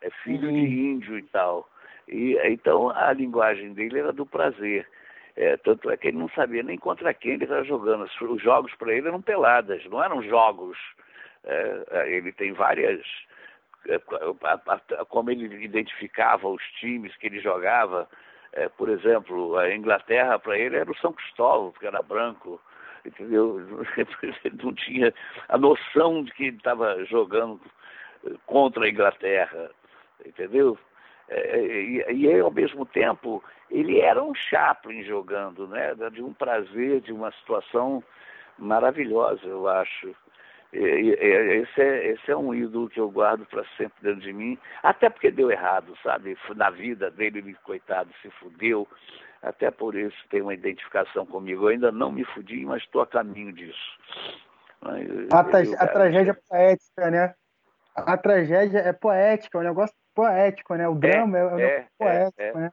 é 0.01 0.09
filho 0.23 0.49
uhum. 0.49 0.53
de 0.53 0.65
índio 0.65 1.17
e 1.17 1.23
tal. 1.23 1.67
E, 2.07 2.37
então 2.45 2.89
a 2.89 3.11
linguagem 3.13 3.73
dele 3.73 3.99
era 3.99 4.11
do 4.11 4.25
prazer. 4.25 4.87
É, 5.35 5.55
tanto 5.57 5.89
é 5.89 5.95
que 5.95 6.09
ele 6.09 6.17
não 6.17 6.29
sabia 6.29 6.63
nem 6.63 6.77
contra 6.77 7.13
quem 7.13 7.33
ele 7.33 7.43
estava 7.43 7.63
jogando. 7.63 8.03
Os 8.03 8.41
jogos 8.41 8.73
para 8.75 8.93
ele 8.93 9.07
eram 9.07 9.21
peladas, 9.21 9.83
não 9.85 10.03
eram 10.03 10.21
jogos. 10.21 10.77
É, 11.43 11.83
é 11.91 12.11
ele 12.11 12.31
tem 12.31 12.51
várias. 12.51 13.01
É, 13.87 13.99
como 15.07 15.31
ele 15.31 15.63
identificava 15.63 16.47
os 16.47 16.63
times 16.79 17.15
que 17.17 17.27
ele 17.27 17.39
jogava. 17.39 18.07
É, 18.51 18.67
por 18.67 18.89
exemplo, 18.89 19.57
a 19.57 19.73
Inglaterra 19.73 20.39
para 20.39 20.57
ele 20.57 20.75
era 20.75 20.89
o 20.89 20.97
São 20.97 21.13
Cristóvão, 21.13 21.71
porque 21.71 21.87
era 21.87 22.01
branco. 22.01 22.59
Entendeu? 23.05 23.61
Não 24.63 24.73
tinha 24.73 25.13
a 25.47 25.57
noção 25.57 26.23
de 26.23 26.31
que 26.33 26.45
estava 26.45 27.03
jogando 27.05 27.59
contra 28.45 28.85
a 28.85 28.89
Inglaterra. 28.89 29.71
Entendeu? 30.25 30.77
É, 31.29 31.59
e, 31.59 32.03
e 32.11 32.39
ao 32.39 32.51
mesmo 32.51 32.85
tempo 32.85 33.43
ele 33.69 33.99
era 33.99 34.21
um 34.21 34.33
Chaplin 34.33 35.03
jogando, 35.03 35.67
né? 35.67 35.93
De 36.11 36.23
um 36.23 36.33
prazer, 36.33 37.01
de 37.01 37.13
uma 37.13 37.31
situação 37.33 38.03
maravilhosa, 38.57 39.45
eu 39.45 39.67
acho. 39.67 40.15
Esse, 40.71 41.81
é, 41.81 42.07
esse 42.11 42.31
é 42.31 42.37
um 42.37 42.53
ídolo 42.53 42.89
que 42.89 42.99
eu 42.99 43.09
guardo 43.09 43.43
para 43.45 43.65
sempre 43.75 43.97
dentro 44.03 44.21
de 44.21 44.31
mim, 44.31 44.57
até 44.83 45.09
porque 45.09 45.31
deu 45.31 45.49
errado, 45.49 45.97
sabe? 46.03 46.37
Na 46.55 46.69
vida 46.69 47.09
dele, 47.09 47.39
ele, 47.39 47.53
coitado, 47.63 48.09
se 48.21 48.29
fudeu. 48.31 48.87
Até 49.41 49.71
por 49.71 49.95
isso 49.95 50.17
tem 50.29 50.41
uma 50.41 50.53
identificação 50.53 51.25
comigo. 51.25 51.63
Eu 51.63 51.67
ainda 51.69 51.91
não 51.91 52.11
me 52.11 52.25
fudi, 52.25 52.65
mas 52.65 52.83
estou 52.83 53.01
a 53.01 53.07
caminho 53.07 53.53
disso. 53.53 53.97
A, 55.31 55.43
tra 55.43 55.59
a 55.59 55.87
tragédia 55.87 56.33
poética, 56.47 57.11
né? 57.11 57.33
A 57.95 58.17
tragédia 58.17 58.79
é 58.79 58.93
poética, 58.93 59.57
é 59.57 59.61
um 59.61 59.63
negócio 59.63 59.95
poético, 60.13 60.75
né? 60.75 60.87
O 60.87 60.95
é, 60.95 60.99
drama 60.99 61.37
é, 61.37 61.41
é, 61.41 61.65
é 61.65 61.87
poético, 61.97 62.41
é, 62.41 62.53
né? 62.53 62.71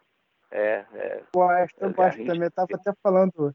É, 0.51 0.85
é. 0.95 1.23
Poético, 1.33 1.85
eu 1.85 1.93
gosto 1.93 2.25
também. 2.25 2.45
Eu 2.45 2.51
tava 2.51 2.69
até 2.75 2.93
falando. 3.03 3.55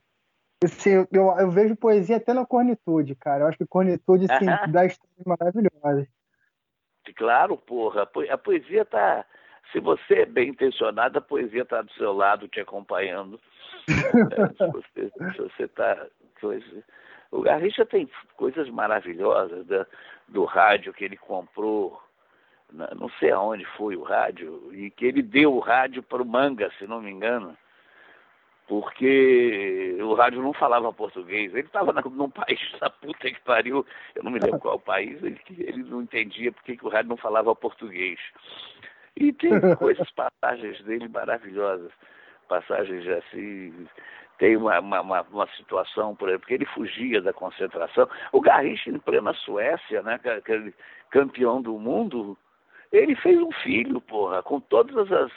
Assim, 0.64 0.90
eu, 0.90 1.34
eu 1.38 1.50
vejo 1.50 1.74
poesia 1.76 2.16
até 2.16 2.32
na 2.32 2.46
cornitude, 2.46 3.14
cara. 3.16 3.44
Eu 3.44 3.48
acho 3.48 3.58
que 3.58 3.66
cornitude, 3.66 4.26
assim, 4.30 4.46
dá 4.70 4.84
histórias 4.84 5.24
maravilhosas. 5.26 6.06
Claro, 7.16 7.56
porra. 7.56 8.08
A 8.30 8.38
poesia 8.38 8.84
tá. 8.84 9.24
Se 9.70 9.80
você 9.80 10.20
é 10.20 10.26
bem 10.26 10.50
intencionado, 10.50 11.18
a 11.18 11.22
poesia 11.22 11.64
tá 11.64 11.82
do 11.82 11.92
seu 11.92 12.12
lado 12.12 12.48
te 12.48 12.60
acompanhando. 12.60 13.40
é, 13.88 14.46
se 14.48 14.72
você, 14.72 15.12
se 15.32 15.38
você 15.38 15.68
tá. 15.68 16.06
O 17.30 17.40
Garrincha 17.40 17.86
tem 17.86 18.10
coisas 18.36 18.68
maravilhosas 18.68 19.64
da, 19.66 19.86
do 20.28 20.44
rádio 20.44 20.92
que 20.92 21.04
ele 21.04 21.16
comprou, 21.16 22.02
não 22.72 23.08
sei 23.18 23.30
aonde 23.30 23.64
foi 23.76 23.96
o 23.96 24.02
rádio, 24.02 24.70
e 24.72 24.90
que 24.90 25.06
ele 25.06 25.22
deu 25.22 25.54
o 25.54 25.60
rádio 25.60 26.02
para 26.02 26.22
o 26.22 26.26
Manga, 26.26 26.70
se 26.78 26.86
não 26.86 27.00
me 27.00 27.10
engano, 27.10 27.56
porque 28.66 29.98
o 30.00 30.14
rádio 30.14 30.42
não 30.42 30.52
falava 30.52 30.92
português. 30.92 31.52
Ele 31.52 31.66
estava 31.66 31.92
num 31.92 32.30
país 32.30 32.60
da 32.80 32.88
puta 32.88 33.30
que 33.30 33.40
pariu, 33.42 33.84
eu 34.14 34.22
não 34.22 34.30
me 34.30 34.38
lembro 34.38 34.60
qual 34.60 34.78
país, 34.78 35.22
ele, 35.22 35.40
ele 35.58 35.82
não 35.82 36.02
entendia 36.02 36.50
porque 36.52 36.76
que 36.76 36.86
o 36.86 36.88
rádio 36.88 37.10
não 37.10 37.16
falava 37.16 37.54
português. 37.54 38.18
E 39.16 39.32
tem 39.32 39.52
coisas, 39.76 40.10
passagens 40.12 40.82
dele 40.82 41.08
maravilhosas, 41.08 41.92
passagens 42.48 43.06
assim 43.08 43.86
tem 44.38 44.56
uma, 44.56 44.80
uma, 44.80 45.22
uma, 45.22 45.46
situação, 45.56 46.16
por 46.16 46.28
exemplo, 46.28 46.48
que 46.48 46.54
ele 46.54 46.66
fugia 46.66 47.20
da 47.20 47.32
concentração. 47.32 48.08
O 48.32 48.40
Garrincha, 48.40 48.90
em 48.90 48.98
plena 48.98 49.32
Suécia, 49.34 50.02
né, 50.02 50.18
aquele 50.24 50.74
campeão 51.10 51.62
do 51.62 51.78
mundo, 51.78 52.36
ele 52.90 53.14
fez 53.14 53.38
um 53.38 53.52
filho, 53.52 54.00
porra, 54.00 54.42
com 54.42 54.58
todas 54.58 55.12
as, 55.12 55.30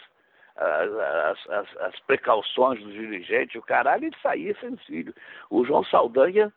as, 0.58 1.50
as, 1.50 1.78
as 1.78 2.00
precauções 2.02 2.82
do 2.82 2.92
dirigente, 2.92 3.60
o 3.60 3.62
caralho, 3.62 4.06
ele 4.06 4.16
saía 4.24 4.56
sem 4.60 4.76
filho. 4.78 5.14
O 5.52 5.64
João 5.64 5.84
Saldanha 5.84 6.52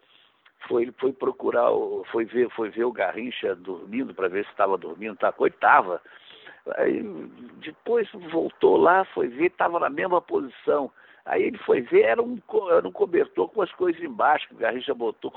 foi, 0.67 0.91
foi 0.99 1.13
procurar, 1.13 1.69
foi 2.11 2.25
ver, 2.25 2.49
foi 2.51 2.71
ver 2.71 2.85
o 2.85 2.93
Garrincha 2.93 3.55
dormindo 3.55 4.15
para 4.15 4.29
ver 4.29 4.45
se 4.45 4.51
estava 4.53 4.79
dormindo, 4.79 5.17
tá, 5.17 5.31
coitava. 5.33 6.01
Aí, 6.77 7.03
depois 7.63 8.09
voltou 8.31 8.77
lá, 8.77 9.05
foi 9.07 9.29
ver, 9.29 9.47
estava 9.47 9.79
na 9.81 9.91
mesma 9.91 10.21
posição. 10.21 10.91
Aí 11.25 11.43
ele 11.43 11.59
foi 11.59 11.83
ver, 11.83 12.03
era 12.03 12.23
um, 12.23 12.41
era 12.71 12.89
um 12.89 12.93
cobertor 12.93 13.49
com 13.51 13.61
as 13.61 13.71
coisas 13.73 14.03
embaixo, 14.03 14.49
que 14.49 14.55
o 14.55 14.59
Garrincha 14.59 14.95
botou 14.95 15.31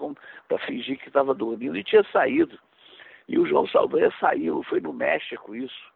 para 0.47 0.57
fingir 0.59 0.97
que 0.97 1.07
estava 1.07 1.33
dormindo 1.33 1.77
e 1.77 1.83
tinha 1.83 2.03
saído. 2.11 2.57
E 3.27 3.37
o 3.37 3.45
João 3.45 3.67
Saldanha 3.67 4.11
saiu, 4.19 4.63
foi 4.63 4.79
no 4.79 4.93
México 4.93 5.55
isso. 5.55 5.91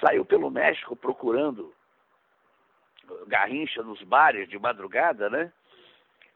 Saiu 0.00 0.24
pelo 0.24 0.50
México 0.50 0.94
procurando 0.94 1.72
Garrincha 3.26 3.82
nos 3.82 4.02
bares 4.02 4.48
de 4.48 4.58
madrugada, 4.58 5.30
né? 5.30 5.52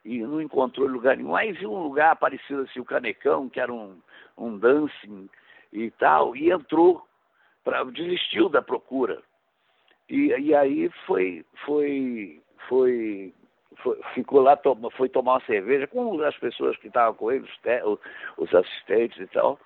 E 0.04 0.20
não 0.20 0.40
encontrou 0.40 0.86
lugar 0.86 1.16
nenhum. 1.16 1.36
Aí 1.36 1.52
viu 1.52 1.72
um 1.72 1.82
lugar 1.82 2.16
parecido 2.16 2.62
assim, 2.62 2.80
o 2.80 2.84
Canecão, 2.84 3.48
que 3.48 3.60
era 3.60 3.72
um, 3.72 4.00
um 4.38 4.56
dancing 4.56 5.28
e 5.72 5.90
tal, 5.92 6.34
e 6.34 6.50
entrou, 6.50 7.06
pra, 7.64 7.84
desistiu 7.84 8.48
da 8.48 8.62
procura. 8.62 9.22
E, 10.08 10.34
e 10.38 10.54
aí 10.54 10.90
foi, 11.06 11.44
foi 11.64 12.40
foi, 12.68 13.34
foi, 13.82 14.00
ficou 14.14 14.40
lá, 14.40 14.58
foi 14.96 15.08
tomar 15.08 15.34
uma 15.34 15.46
cerveja 15.46 15.86
com 15.86 16.20
as 16.22 16.36
pessoas 16.38 16.76
que 16.76 16.88
estavam 16.88 17.14
com 17.14 17.32
ele, 17.32 17.44
os, 17.44 17.98
os 18.36 18.54
assistentes 18.54 19.18
e 19.18 19.26
tal. 19.26 19.58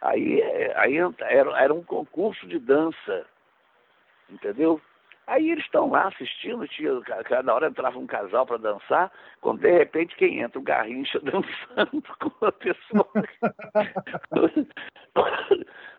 Aí, 0.00 0.42
aí 0.76 0.96
era, 1.20 1.58
era 1.58 1.74
um 1.74 1.82
concurso 1.82 2.46
de 2.46 2.58
dança, 2.58 3.26
entendeu? 4.30 4.80
Aí 5.26 5.50
eles 5.50 5.64
estão 5.64 5.90
lá 5.90 6.06
assistindo, 6.06 6.68
tinha, 6.68 7.00
cada 7.24 7.52
hora 7.52 7.66
entrava 7.66 7.98
um 7.98 8.06
casal 8.06 8.46
para 8.46 8.58
dançar, 8.58 9.10
quando 9.40 9.60
de 9.60 9.72
repente 9.72 10.14
quem 10.16 10.40
entra? 10.40 10.60
O 10.60 10.62
Garrincha 10.62 11.18
dançando 11.24 12.02
com 12.20 12.46
a 12.46 12.52
pessoa. 12.52 13.08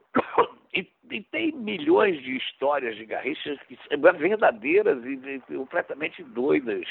E, 1.10 1.22
tem 1.24 1.52
milhões 1.54 2.22
de 2.22 2.38
histórias 2.38 2.96
de 2.96 3.06
garrinchas 3.06 3.60
que 3.68 3.78
verdadeiras 4.18 5.04
e, 5.06 5.14
e, 5.14 5.40
completamente 5.56 6.24
doidas, 6.24 6.86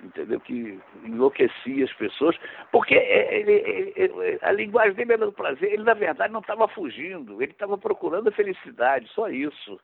entendeu? 0.00 0.40
Que 0.40 0.78
enlouquecia 1.04 1.84
as 1.84 1.92
pessoas, 1.94 2.36
porque 2.70 2.94
ele, 2.94 3.92
ele, 3.96 4.38
a 4.42 4.52
linguagem 4.52 4.94
dele 4.94 5.12
era 5.14 5.26
do 5.26 5.32
prazer, 5.32 5.72
ele 5.72 5.82
na 5.82 5.94
verdade 5.94 6.32
não 6.32 6.40
estava 6.40 6.68
fugindo, 6.68 7.42
ele 7.42 7.52
estava 7.52 7.76
procurando 7.76 8.28
a 8.28 8.32
felicidade, 8.32 9.08
só 9.08 9.28
isso, 9.28 9.80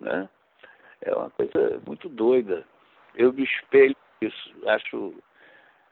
né? 0.00 0.28
É 1.02 1.14
uma 1.14 1.30
coisa 1.30 1.80
muito 1.86 2.08
doida. 2.08 2.64
Eu 3.14 3.32
me 3.32 3.44
espelho 3.44 3.96
isso, 4.20 4.54
acho 4.66 5.14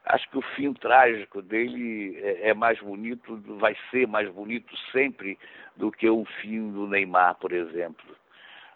acho 0.05 0.29
que 0.29 0.37
o 0.37 0.41
fim 0.55 0.73
trágico 0.73 1.41
dele 1.41 2.17
é, 2.21 2.49
é, 2.49 2.53
mais 2.53 2.79
bonito, 2.79 3.41
vai 3.57 3.75
ser 3.89 4.07
mais 4.07 4.29
bonito 4.29 4.75
sempre 4.91 5.37
do 5.75 5.91
que 5.91 6.09
o 6.09 6.25
fim 6.41 6.71
do 6.71 6.87
Neymar, 6.87 7.35
por 7.35 7.51
exemplo. 7.51 8.05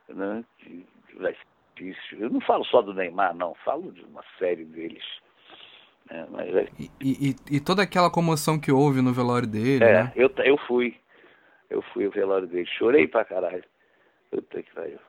Né? 0.07 0.43
Que 0.57 0.85
vai 1.19 1.33
ser 1.33 1.45
difícil. 1.75 2.19
Eu 2.19 2.29
não 2.29 2.41
falo 2.41 2.65
só 2.65 2.81
do 2.81 2.93
Neymar, 2.93 3.35
não, 3.35 3.53
falo 3.65 3.91
de 3.91 4.03
uma 4.05 4.23
série 4.37 4.65
deles. 4.65 5.03
Né? 6.09 6.27
É... 6.31 6.67
E, 6.79 6.91
e, 7.01 7.35
e, 7.51 7.59
toda 7.59 7.83
aquela 7.83 8.09
comoção 8.09 8.59
que 8.59 8.71
houve 8.71 9.01
no 9.01 9.13
velório 9.13 9.47
dele. 9.47 9.83
É, 9.83 10.03
né? 10.03 10.13
eu, 10.15 10.31
eu 10.43 10.57
fui. 10.57 10.95
Eu 11.69 11.83
fui 11.93 12.05
ao 12.05 12.11
velório 12.11 12.47
dele. 12.47 12.65
Chorei 12.65 13.07
pra 13.07 13.23
caralho. 13.23 13.63
Puta 14.31 14.63
que 14.63 14.73
pariu. 14.73 14.99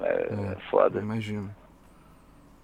É, 0.00 0.52
é 0.52 0.56
foda. 0.70 1.00
Imagino. 1.00 1.54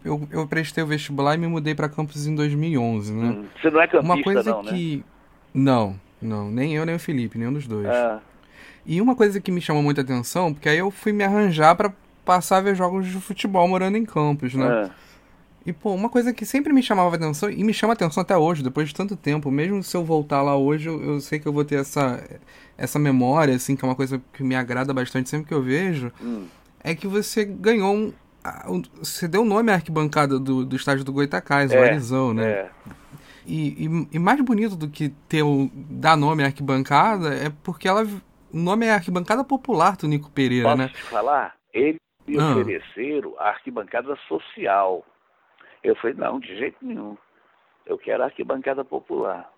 Eu, 0.04 0.28
eu 0.30 0.46
prestei 0.46 0.82
o 0.82 0.86
vestibular 0.86 1.34
e 1.34 1.38
me 1.38 1.46
mudei 1.46 1.74
para 1.74 1.88
campus 1.88 2.26
em 2.26 2.34
2011, 2.34 3.12
né? 3.12 3.28
Hum. 3.28 3.44
Você 3.60 3.70
não 3.70 3.80
é 3.80 3.86
campista, 3.86 4.14
Uma 4.14 4.22
coisa 4.22 4.50
não, 4.50 4.64
que... 4.64 4.96
Né? 4.96 5.02
Não, 5.54 6.00
não. 6.20 6.50
Nem 6.50 6.74
eu, 6.74 6.84
nem 6.84 6.94
o 6.94 6.98
Felipe, 6.98 7.38
nenhum 7.38 7.52
dos 7.52 7.66
dois. 7.66 7.86
Ah. 7.86 8.20
E 8.84 9.00
uma 9.00 9.14
coisa 9.14 9.40
que 9.40 9.52
me 9.52 9.60
chamou 9.60 9.82
muita 9.82 10.00
atenção, 10.00 10.52
porque 10.52 10.68
aí 10.68 10.78
eu 10.78 10.90
fui 10.90 11.12
me 11.12 11.22
arranjar 11.22 11.76
para 11.76 11.92
passar 12.24 12.58
a 12.58 12.60
ver 12.60 12.74
jogos 12.74 13.06
de 13.06 13.12
futebol 13.20 13.66
morando 13.68 13.96
em 13.96 14.04
campus, 14.04 14.54
né? 14.54 14.66
Ah. 14.66 14.90
E, 15.64 15.72
pô, 15.72 15.94
uma 15.94 16.08
coisa 16.08 16.32
que 16.32 16.44
sempre 16.44 16.72
me 16.72 16.82
chamava 16.82 17.14
atenção, 17.14 17.48
e 17.48 17.62
me 17.62 17.72
chama 17.72 17.92
atenção 17.92 18.20
até 18.20 18.36
hoje, 18.36 18.64
depois 18.64 18.88
de 18.88 18.94
tanto 18.94 19.14
tempo, 19.14 19.50
mesmo 19.50 19.82
se 19.82 19.96
eu 19.96 20.04
voltar 20.04 20.42
lá 20.42 20.56
hoje, 20.56 20.88
eu, 20.88 21.00
eu, 21.00 21.20
sei 21.20 21.38
que 21.38 21.46
eu 21.46 21.52
vou 21.52 21.64
ter 21.64 21.76
essa, 21.76 22.22
essa 22.76 22.98
memória, 22.98 23.54
assim, 23.54 23.76
que 23.76 23.84
é 23.84 23.88
uma 23.88 23.94
coisa 23.94 24.20
que 24.32 24.42
me 24.42 24.56
agrada 24.56 24.92
bastante 24.92 25.30
sempre 25.30 25.46
que 25.46 25.54
eu 25.54 25.62
vejo, 25.62 26.10
hum. 26.20 26.46
é 26.82 26.96
que 26.96 27.06
você 27.06 27.44
ganhou 27.44 27.94
um, 27.94 28.12
você 28.98 29.28
deu 29.28 29.42
o 29.42 29.44
nome 29.44 29.70
à 29.70 29.74
arquibancada 29.74 30.38
do, 30.38 30.64
do 30.64 30.76
estádio 30.76 31.04
do 31.04 31.12
Goitacás, 31.12 31.72
é, 31.72 31.78
o 31.78 31.82
Arizão, 31.82 32.34
né? 32.34 32.50
É. 32.50 32.70
E, 33.46 33.86
e, 33.86 34.08
e, 34.12 34.18
mais 34.18 34.40
bonito 34.40 34.76
do 34.76 34.88
que 34.88 35.08
ter 35.28 35.42
o, 35.42 35.68
dar 35.74 36.16
nome 36.16 36.42
à 36.42 36.46
arquibancada 36.46 37.34
é 37.34 37.50
porque 37.64 37.88
ela, 37.88 38.02
o 38.52 38.56
nome 38.56 38.86
é 38.86 38.92
arquibancada 38.92 39.44
popular 39.44 39.96
do 39.96 40.06
Nico 40.06 40.30
Pereira, 40.30 40.68
Posso 40.68 40.78
né? 40.78 40.88
te 40.88 41.02
falar? 41.02 41.54
Eles 41.72 42.00
me 42.26 42.38
ah. 42.38 42.52
ofereceram 42.52 43.34
a 43.38 43.48
arquibancada 43.48 44.16
social. 44.28 45.04
Eu 45.82 45.96
falei, 45.96 46.16
não, 46.16 46.38
de 46.38 46.56
jeito 46.56 46.76
nenhum. 46.80 47.16
Eu 47.84 47.98
quero 47.98 48.22
a 48.22 48.26
arquibancada 48.26 48.84
popular. 48.84 49.50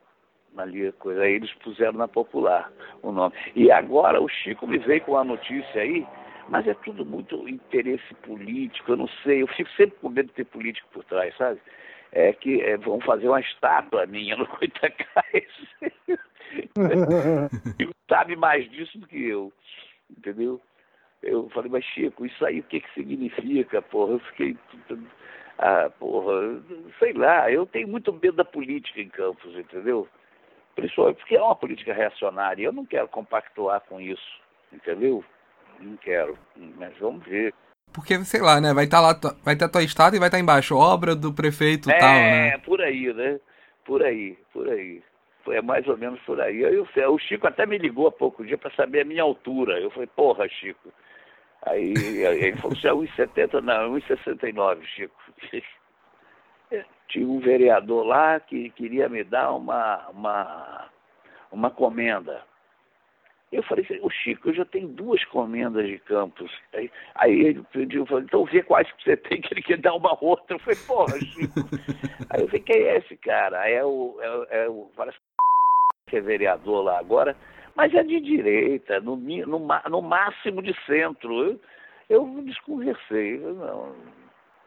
Ali, 0.57 0.93
coisa. 0.93 1.22
Aí 1.22 1.35
eles 1.35 1.53
puseram 1.55 1.95
na 1.95 2.09
popular 2.09 2.70
o 3.03 3.11
nome. 3.11 3.35
E 3.57 3.70
agora 3.72 4.22
o 4.22 4.28
Chico 4.28 4.66
me 4.66 4.78
veio 4.78 5.01
com 5.03 5.16
a 5.16 5.24
notícia 5.24 5.82
aí 5.82 6.07
mas 6.49 6.67
é 6.67 6.75
tudo 6.75 7.05
muito 7.05 7.49
interesse 7.49 8.15
político, 8.23 8.93
eu 8.93 8.97
não 8.97 9.09
sei, 9.23 9.43
eu 9.43 9.47
fico 9.49 9.71
sempre 9.73 9.97
com 10.01 10.09
medo 10.09 10.27
de 10.29 10.35
ter 10.35 10.45
político 10.45 10.89
por 10.93 11.05
trás, 11.05 11.35
sabe? 11.37 11.61
É 12.13 12.33
que 12.33 12.61
é, 12.63 12.77
vão 12.77 13.01
fazer 13.01 13.29
uma 13.29 13.41
estátua 13.41 14.07
minha 14.07 14.37
no 14.37 14.47
Coitacás. 14.47 15.45
e 17.81 17.89
sabe 18.09 18.37
mais 18.37 18.71
disso 18.71 18.99
do 18.99 19.07
que 19.07 19.25
eu, 19.25 19.53
entendeu? 20.11 20.61
Eu 21.23 21.49
falei, 21.51 21.71
mas 21.71 21.85
Chico, 21.85 22.27
isso 22.27 22.45
aí 22.45 22.61
o 22.61 22.65
que, 22.65 22.81
que 22.81 22.93
significa, 22.93 23.81
porra? 23.81 24.13
Eu 24.13 24.19
fiquei. 24.21 24.57
Ah, 25.59 25.91
porra, 25.99 26.63
sei 26.99 27.15
lá, 27.15 27.51
eu 27.51 27.65
tenho 27.65 27.89
muito 27.89 28.13
medo 28.13 28.33
da 28.33 28.45
política 28.45 29.01
em 29.01 29.09
Campos, 29.09 29.57
entendeu? 29.57 30.07
Principalmente 30.75 31.17
porque 31.17 31.37
é 31.37 31.43
uma 31.43 31.57
política 31.57 31.95
reacionária, 31.95 32.65
eu 32.65 32.73
não 32.73 32.85
quero 32.85 33.09
compactuar 33.09 33.81
com 33.83 34.01
isso, 34.01 34.41
entendeu? 34.73 35.25
Não 35.81 35.97
quero, 35.97 36.39
mas 36.77 36.97
vamos 36.99 37.25
ver. 37.25 37.55
Porque, 37.93 38.18
sei 38.25 38.41
lá, 38.41 38.61
né? 38.61 38.75
Vai 38.75 38.85
estar 38.85 39.01
tá 39.01 39.29
lá, 39.29 39.37
vai 39.45 39.57
ter 39.57 39.64
a 39.64 39.68
tua 39.68 39.83
estátua 39.83 40.16
e 40.16 40.18
vai 40.18 40.29
estar 40.29 40.39
tá 40.39 40.43
embaixo, 40.43 40.77
obra 40.77 41.14
do 41.14 41.33
prefeito 41.33 41.89
é, 41.91 41.99
tal, 41.99 42.12
né? 42.12 42.49
É, 42.49 42.59
por 42.59 42.81
aí, 42.81 43.12
né? 43.12 43.39
Por 43.85 44.03
aí, 44.03 44.37
por 44.53 44.68
aí. 44.68 45.03
É 45.49 45.61
mais 45.61 45.87
ou 45.87 45.97
menos 45.97 46.18
por 46.20 46.41
aí. 46.41 46.62
Eu, 46.62 46.87
o 47.12 47.18
Chico 47.18 47.47
até 47.47 47.66
me 47.66 47.79
ligou 47.79 48.07
há 48.07 48.12
pouco 48.12 48.45
dia 48.45 48.57
para 48.57 48.75
saber 48.75 49.03
a 49.03 49.05
minha 49.05 49.22
altura. 49.22 49.79
Eu 49.79 49.91
falei, 49.91 50.09
porra, 50.09 50.49
Chico. 50.49 50.93
Aí 51.62 51.95
ele 51.97 52.57
falou, 52.57 52.77
você 52.77 52.89
é 52.89 52.93
1,70? 52.93 53.61
Não, 53.62 53.95
1,69, 53.95 54.83
Chico. 54.85 55.14
Tinha 57.09 57.29
um 57.29 57.39
vereador 57.39 58.05
lá 58.05 58.41
que 58.41 58.70
queria 58.70 59.09
me 59.09 59.22
dar 59.22 59.53
uma, 59.53 60.09
uma, 60.09 60.89
uma 61.53 61.70
comenda. 61.70 62.43
Eu 63.55 63.63
falei, 63.63 63.87
o 64.03 64.11
Chico, 64.11 64.49
eu 64.49 64.55
já 64.55 64.65
tenho 64.65 64.89
duas 64.89 65.25
comendas 65.27 65.87
de 65.87 65.99
campos. 66.01 66.51
Aí, 66.73 66.91
aí 67.15 67.41
ele 67.47 67.65
pediu, 67.73 68.05
falei, 68.05 68.25
então 68.25 68.45
vê 68.45 68.63
quais 68.65 68.91
que 68.93 69.05
você 69.05 69.17
tem, 69.17 69.41
que 69.41 69.55
ele 69.55 69.63
quer 69.63 69.79
dar 69.79 69.95
uma 69.95 70.19
outra. 70.23 70.57
Eu 70.57 70.59
falei, 70.59 70.79
porra, 70.87 71.19
Chico. 71.21 71.61
aí 72.31 72.41
eu 72.41 72.49
falei, 72.49 72.63
quem 72.63 72.83
é 72.83 72.99
esse 72.99 73.17
cara? 73.19 73.69
É 73.69 73.85
o, 73.85 74.19
é, 74.21 74.65
é 74.65 74.69
o 74.69 74.91
parece 74.97 75.17
que 76.09 76.17
é 76.17 76.21
vereador 76.21 76.83
lá 76.83 76.99
agora, 76.99 77.37
mas 77.77 77.95
é 77.95 78.03
de 78.03 78.21
direita, 78.21 79.01
no, 79.01 79.17
no, 79.17 79.69
no 79.89 80.03
máximo 80.03 80.61
de 80.61 80.75
centro. 80.85 81.43
Eu, 81.43 81.61
eu 82.11 82.43
desconversei, 82.43 83.37
eu 83.37 83.55
não, 83.55 83.95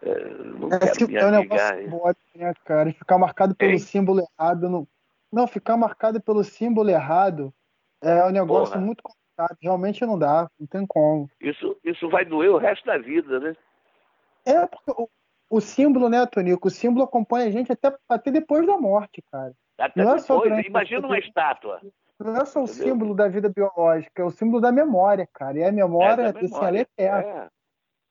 é, 0.02 0.30
não 0.60 0.70
é, 0.70 0.80
quero 0.80 1.08
me 1.08 1.16
é 1.18 1.26
um 1.26 1.32
negócio 1.32 1.90
bom, 1.90 2.12
né, 2.36 2.54
cara? 2.64 2.94
Ficar 2.94 3.18
marcado 3.18 3.54
pelo 3.54 3.72
Ei? 3.72 3.80
símbolo 3.80 4.22
errado, 4.22 4.70
não 4.70 4.88
Não, 5.30 5.46
ficar 5.46 5.76
marcado 5.76 6.22
pelo 6.22 6.42
símbolo 6.42 6.90
errado 6.90 7.54
é 8.10 8.26
um 8.26 8.32
negócio 8.32 8.74
Porra. 8.74 8.86
muito 8.86 9.04
complicado. 9.04 9.58
Realmente 9.62 10.06
não 10.06 10.18
dá, 10.18 10.50
não 10.60 10.68
tem 10.68 10.86
como. 10.86 11.30
Isso, 11.40 11.78
isso 11.84 12.10
vai 12.10 12.26
doer 12.26 12.52
o 12.52 12.58
resto 12.58 12.86
da 12.86 12.98
vida, 12.98 13.40
né? 13.40 13.56
É, 14.46 14.66
porque 14.66 14.92
o, 14.92 15.10
o 15.50 15.62
símbolo, 15.62 16.10
né, 16.10 16.26
Tonico? 16.26 16.68
O 16.68 16.72
símbolo 16.72 17.04
acompanha 17.06 17.48
a 17.48 17.52
gente 17.52 17.72
até, 17.72 17.96
até 18.10 18.32
depois 18.32 18.66
da 18.66 18.78
morte, 18.78 19.22
cara. 19.32 19.54
Até 19.78 20.04
não 20.04 20.16
depois, 20.16 20.52
é 20.52 20.62
imagina 20.62 21.06
uma 21.06 21.20
estátua. 21.20 21.82
Não 22.20 22.36
é 22.36 22.46
só 22.46 22.62
o 22.62 22.64
Entendeu? 22.64 22.88
símbolo 22.88 23.14
da 23.14 23.28
vida 23.28 23.48
biológica, 23.48 24.24
é 24.24 24.26
o 24.26 24.32
símbolo 24.32 24.60
da 24.60 24.72
memória, 24.72 25.28
cara. 25.32 25.60
E 25.60 25.64
a 25.64 25.72
memória, 25.72 26.24
é, 26.24 26.30
assim, 26.30 26.56
ela 26.56 26.78
é 26.78 26.82
eterna. 26.82 27.52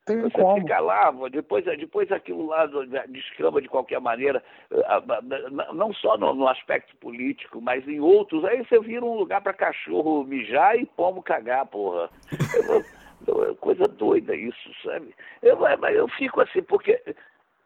Tem 0.07 0.21
Você 0.21 0.41
como. 0.41 0.61
fica 0.61 0.79
lá, 0.79 1.11
depois, 1.29 1.65
depois 1.65 2.13
aquilo 2.13 2.47
lá 2.47 2.65
descamba 3.09 3.61
de 3.61 3.69
qualquer 3.69 4.01
maneira, 4.01 4.43
não 5.75 5.93
só 5.93 6.17
no, 6.17 6.33
no, 6.33 6.47
aspecto 6.47 6.95
político, 6.99 7.61
mas 7.61 7.87
em 7.89 7.99
outros. 7.99 8.45
Aí 8.45 8.65
você 8.65 8.79
vira 8.79 9.05
um 9.05 9.17
lugar 9.17 9.41
para 9.41 9.53
cachorro 9.53 10.23
mijar 10.23 10.79
e 10.79 10.87
pomo 10.87 11.25
cagar, 11.25 11.67
porra. 11.67 12.09
Coisa 13.61 13.85
doida 13.89 14.37
isso, 14.37 14.71
sabe? 14.85 15.13
Eu, 15.43 15.59
eu 15.89 16.07
fico 16.11 16.41
assim, 16.41 16.63
porque 16.63 17.03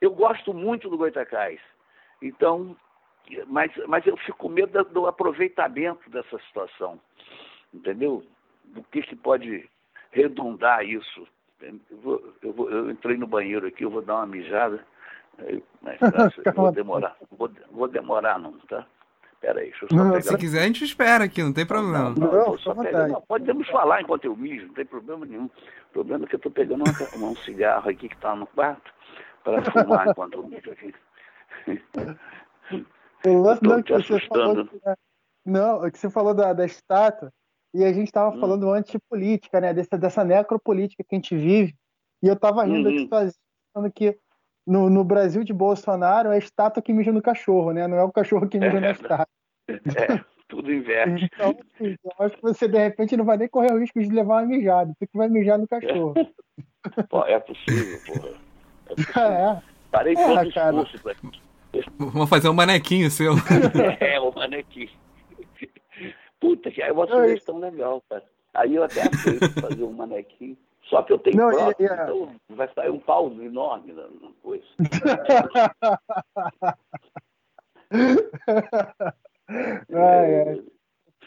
eu 0.00 0.10
gosto 0.12 0.54
muito 0.54 0.88
do 0.88 0.96
Goitacás. 0.96 1.60
Então, 2.22 2.74
mas, 3.48 3.70
mas 3.86 4.06
eu 4.06 4.16
fico 4.16 4.38
com 4.38 4.48
medo 4.48 4.82
do 4.84 5.06
aproveitamento 5.06 6.08
dessa 6.08 6.38
situação. 6.46 6.98
Entendeu? 7.74 8.24
Do 8.64 8.82
que, 8.84 9.02
que 9.02 9.16
pode 9.16 9.68
redundar 10.10 10.84
isso. 10.86 11.28
Eu, 11.62 11.98
vou, 12.02 12.34
eu, 12.42 12.52
vou, 12.52 12.70
eu, 12.70 12.90
entrei 12.90 13.16
no 13.16 13.26
banheiro 13.26 13.66
aqui, 13.66 13.84
eu 13.84 13.90
vou 13.90 14.02
dar 14.02 14.16
uma 14.16 14.26
mijada. 14.26 14.84
Mas 15.82 15.98
tá, 16.44 16.52
vou 16.52 16.72
demorar. 16.72 17.16
Vou, 17.30 17.50
vou 17.70 17.88
demorar 17.88 18.38
não, 18.38 18.52
tá? 18.60 18.86
Pera 19.40 19.60
aí, 19.60 19.70
deixa 19.70 19.86
eu 19.86 19.88
só 19.88 19.96
não, 19.96 20.10
pegar. 20.10 20.22
Se 20.22 20.36
quiser, 20.36 20.60
a 20.60 20.66
gente 20.66 20.84
espera 20.84 21.24
aqui, 21.24 21.42
não 21.42 21.52
tem 21.52 21.64
problema. 21.64 22.10
Não, 22.10 22.14
não, 22.14 22.56
não 22.56 22.84
pegar, 22.84 23.08
não, 23.08 23.22
podemos 23.22 23.68
falar 23.68 24.02
enquanto 24.02 24.26
eu 24.26 24.36
mijo, 24.36 24.66
não 24.66 24.74
tem 24.74 24.84
problema 24.84 25.24
nenhum. 25.24 25.46
O 25.46 25.92
problema 25.92 26.24
é 26.24 26.28
que 26.28 26.34
eu 26.34 26.38
estou 26.38 26.52
pegando 26.52 26.84
uma, 26.84 26.92
um 27.30 27.36
cigarro 27.36 27.88
aqui 27.88 28.08
que 28.08 28.14
está 28.14 28.36
no 28.36 28.46
quarto 28.46 28.92
para 29.42 29.62
fumar 29.62 30.08
enquanto 30.08 30.34
eu 30.34 30.46
mijo 30.46 30.70
aqui. 30.70 30.94
O 33.26 33.42
lance 33.42 33.62
não, 33.62 33.82
que 33.82 33.92
você 33.92 34.20
falou, 34.20 34.68
não, 35.44 35.90
que 35.90 35.98
você 35.98 36.10
falou 36.10 36.34
da, 36.34 36.52
da 36.52 36.64
estátua, 36.64 37.32
e 37.74 37.84
a 37.84 37.92
gente 37.92 38.08
estava 38.08 38.34
hum. 38.34 38.40
falando 38.40 38.70
antes 38.70 38.92
de 38.92 38.98
política, 38.98 39.60
né? 39.60 39.72
Dessa, 39.72 39.96
dessa 39.96 40.24
necropolítica 40.24 41.04
que 41.06 41.14
a 41.14 41.18
gente 41.18 41.36
vive. 41.36 41.74
E 42.22 42.28
eu 42.28 42.34
estava 42.34 42.64
rindo 42.64 42.88
uhum. 42.88 42.96
aqui 42.96 43.08
falando 43.72 43.92
que 43.92 44.18
no, 44.66 44.90
no 44.90 45.04
Brasil 45.04 45.42
de 45.42 45.52
Bolsonaro 45.52 46.30
é 46.30 46.34
a 46.34 46.38
estátua 46.38 46.82
que 46.82 46.92
mija 46.92 47.12
no 47.12 47.22
cachorro, 47.22 47.72
né? 47.72 47.86
Não 47.86 47.96
é 47.96 48.04
o 48.04 48.12
cachorro 48.12 48.48
que 48.48 48.58
mija 48.58 48.76
é, 48.76 48.80
na 48.80 48.90
estátua. 48.90 49.26
É, 49.68 50.24
tudo 50.48 50.72
inverte. 50.72 51.30
Então, 51.32 51.50
assim, 51.50 51.96
eu 52.04 52.26
acho 52.26 52.36
que 52.36 52.42
você, 52.42 52.68
de 52.68 52.78
repente, 52.78 53.16
não 53.16 53.24
vai 53.24 53.36
nem 53.36 53.48
correr 53.48 53.72
o 53.72 53.78
risco 53.78 54.00
de 54.00 54.10
levar 54.10 54.42
uma 54.42 54.46
mijada. 54.46 54.92
Você 54.98 55.06
que 55.06 55.16
vai 55.16 55.28
mijar 55.28 55.58
no 55.58 55.66
cachorro. 55.66 56.14
Pô, 57.08 57.24
é 57.24 57.38
possível, 57.38 57.98
porra. 58.06 58.28
É, 58.88 58.94
possível. 58.94 59.22
é. 59.22 59.62
Parei 59.90 60.14
é, 60.14 60.16
todo 60.16 60.52
cara. 60.52 60.82
esforço 60.82 61.02
pra 61.02 61.14
Vamos 61.98 62.28
fazer 62.28 62.48
um 62.48 62.54
manequinho 62.54 63.10
seu. 63.10 63.34
é, 64.00 64.18
o 64.20 64.30
um 64.30 64.32
manequinho. 64.34 64.90
Puta, 66.40 66.70
que 66.70 66.82
é 66.82 66.90
uma 66.90 67.06
sugestão 67.06 67.58
legal, 67.58 68.02
cara. 68.08 68.24
Aí 68.54 68.74
eu 68.74 68.82
até 68.82 69.02
aceito 69.02 69.60
fazer 69.60 69.84
um 69.84 69.92
manequinho. 69.92 70.56
Só 70.84 71.02
que 71.02 71.12
eu 71.12 71.18
tenho 71.18 71.36
não, 71.36 71.50
prótese, 71.50 71.88
é, 71.88 71.92
é... 71.92 72.02
então 72.02 72.34
vai 72.48 72.68
sair 72.74 72.90
um 72.90 72.98
pau 72.98 73.30
enorme 73.40 73.92
na, 73.92 74.08
coisa. 74.42 74.64
ai, 79.90 80.48
ai. 80.48 80.64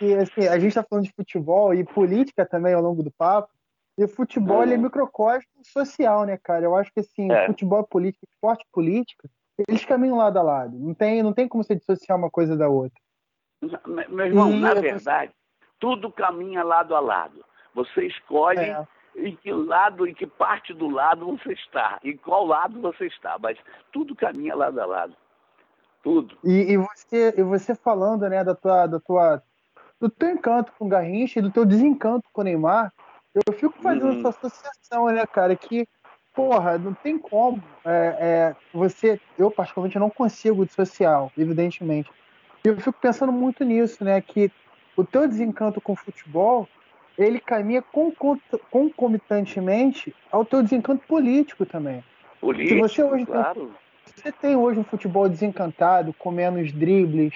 E, 0.02 0.14
assim, 0.16 0.48
a 0.48 0.58
gente 0.60 0.70
está 0.70 0.84
falando 0.84 1.06
de 1.06 1.14
futebol 1.14 1.74
e 1.74 1.86
política 1.86 2.46
também 2.46 2.74
ao 2.74 2.82
longo 2.82 3.02
do 3.04 3.12
papo. 3.12 3.54
E 3.98 4.04
o 4.04 4.08
futebol 4.08 4.58
uhum. 4.58 4.72
é 4.72 4.78
microcosmo 4.78 5.50
social, 5.62 6.26
né, 6.26 6.38
cara? 6.42 6.66
Eu 6.66 6.76
acho 6.76 6.92
que 6.92 7.00
assim, 7.00 7.32
é. 7.32 7.46
futebol 7.46 7.80
é 7.80 7.84
política, 7.84 8.26
esporte 8.30 8.64
é 8.64 8.68
política, 8.72 9.30
eles 9.68 9.86
caminham 9.86 10.18
lado 10.18 10.38
a 10.40 10.42
lado. 10.42 10.78
Não 10.78 10.96
tem, 10.96 11.22
não 11.22 11.32
tem 11.32 11.48
como 11.48 11.64
você 11.64 11.76
dissociar 11.76 12.18
uma 12.18 12.30
coisa 12.30 12.58
da 12.58 12.68
outra. 12.68 13.00
Meu 14.10 14.26
irmão, 14.26 14.52
na 14.52 14.74
verdade, 14.74 15.32
tudo 15.80 16.12
caminha 16.12 16.64
lado 16.64 16.96
a 16.96 17.00
lado. 17.00 17.44
Você 17.74 18.06
escolhe 18.06 18.60
é. 18.60 18.86
em 19.16 19.36
que 19.36 19.52
lado, 19.52 20.08
em 20.08 20.14
que 20.14 20.28
parte 20.28 20.74
do 20.74 20.90
lado 20.90 21.26
você 21.38 21.54
está, 21.54 22.00
em 22.04 22.16
qual 22.18 22.46
lado 22.46 22.80
você 22.82 23.08
está, 23.08 23.38
mas 23.40 23.58
tudo 23.92 24.16
caminha 24.16 24.56
lado 24.56 24.80
a 24.80 24.86
lado. 24.86 25.16
Tudo. 26.04 26.38
E, 26.44 26.74
e 26.74 26.78
você, 26.78 27.34
e 27.38 27.44
você 27.44 27.74
falando, 27.76 28.28
né, 28.30 28.44
da 28.44 28.54
tua, 28.54 28.88
da 28.88 29.00
tua, 29.00 29.42
do 30.00 30.10
teu 30.10 30.30
encanto 30.30 30.72
com 30.78 30.86
o 30.86 30.90
Garrincha 30.90 31.40
e 31.40 31.42
do 31.42 31.52
teu 31.52 31.66
desencanto 31.66 32.28
com 32.34 32.42
o 32.42 32.44
Neymar, 32.44 32.94
eu 33.34 33.54
fico 33.54 33.74
fazendo 33.82 34.12
uhum. 34.12 34.20
essa 34.20 34.30
associação, 34.30 35.06
né, 35.08 35.26
cara, 35.26 35.56
que 35.56 35.88
porra, 36.34 36.78
não 36.78 36.94
tem 36.94 37.18
como. 37.18 37.64
É, 37.86 38.18
é, 38.20 38.56
você, 38.74 39.20
eu 39.38 39.50
particularmente 39.50 40.00
não 40.00 40.10
consigo 40.10 40.66
dissociar, 40.66 41.30
evidentemente. 41.38 42.10
Eu 42.64 42.78
fico 42.78 42.94
pensando 42.94 43.32
muito 43.32 43.64
nisso, 43.64 44.04
né? 44.04 44.22
Que 44.22 44.52
o 44.96 45.04
teu 45.04 45.28
desencanto 45.28 45.82
com 45.82 45.94
o 45.94 45.96
futebol, 45.96 46.68
ele 47.18 47.40
caminha 47.40 47.84
concomitantemente 48.72 50.16
ao 50.32 50.46
teu 50.46 50.64
desencanto 50.64 51.06
político 51.08 51.66
também. 51.66 52.04
Político, 52.40 52.80
você 52.80 53.04
hoje 53.04 53.26
claro. 53.26 53.72
Tem, 54.06 54.16
você 54.16 54.32
tem 54.32 54.56
hoje 54.56 54.80
um 54.80 54.84
futebol 54.84 55.28
desencantado, 55.28 56.14
com 56.14 56.32
menos 56.32 56.72
dribles, 56.72 57.34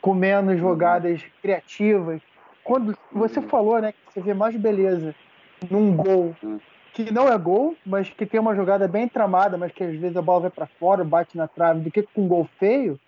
com 0.00 0.14
menos 0.14 0.54
uhum. 0.54 0.60
jogadas 0.60 1.22
criativas. 1.40 2.20
Quando 2.64 2.96
você 3.10 3.40
uhum. 3.40 3.48
falou, 3.48 3.80
né, 3.80 3.92
que 3.92 3.98
você 4.12 4.20
vê 4.20 4.34
mais 4.34 4.56
beleza 4.56 5.14
num 5.70 5.94
gol 5.96 6.34
uhum 6.42 6.58
que 6.92 7.10
não 7.10 7.28
é 7.28 7.38
gol, 7.38 7.74
mas 7.84 8.10
que 8.10 8.26
tem 8.26 8.38
uma 8.38 8.54
jogada 8.54 8.86
bem 8.86 9.08
tramada, 9.08 9.56
mas 9.56 9.72
que 9.72 9.82
às 9.82 9.96
vezes 9.96 10.16
a 10.16 10.22
bola 10.22 10.42
vai 10.42 10.50
para 10.50 10.66
fora, 10.66 11.02
bate 11.02 11.36
na 11.36 11.48
trave, 11.48 11.80
do 11.80 11.90
que 11.90 12.02
com 12.02 12.22
um 12.22 12.28
gol 12.28 12.48
feio, 12.58 13.00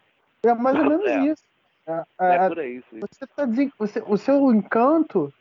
é 0.42 0.54
mais 0.54 0.76
ou 0.78 0.84
menos 0.84 1.06
é. 1.06 1.18
isso. 1.26 1.42
É, 1.86 2.04
é, 2.20 2.34
é 2.36 2.48
por 2.48 2.58
aí, 2.58 2.82
você 2.92 3.26
tá 3.26 3.46
você, 3.78 4.02
o 4.06 4.16
seu 4.16 4.50
encanto, 4.52 5.32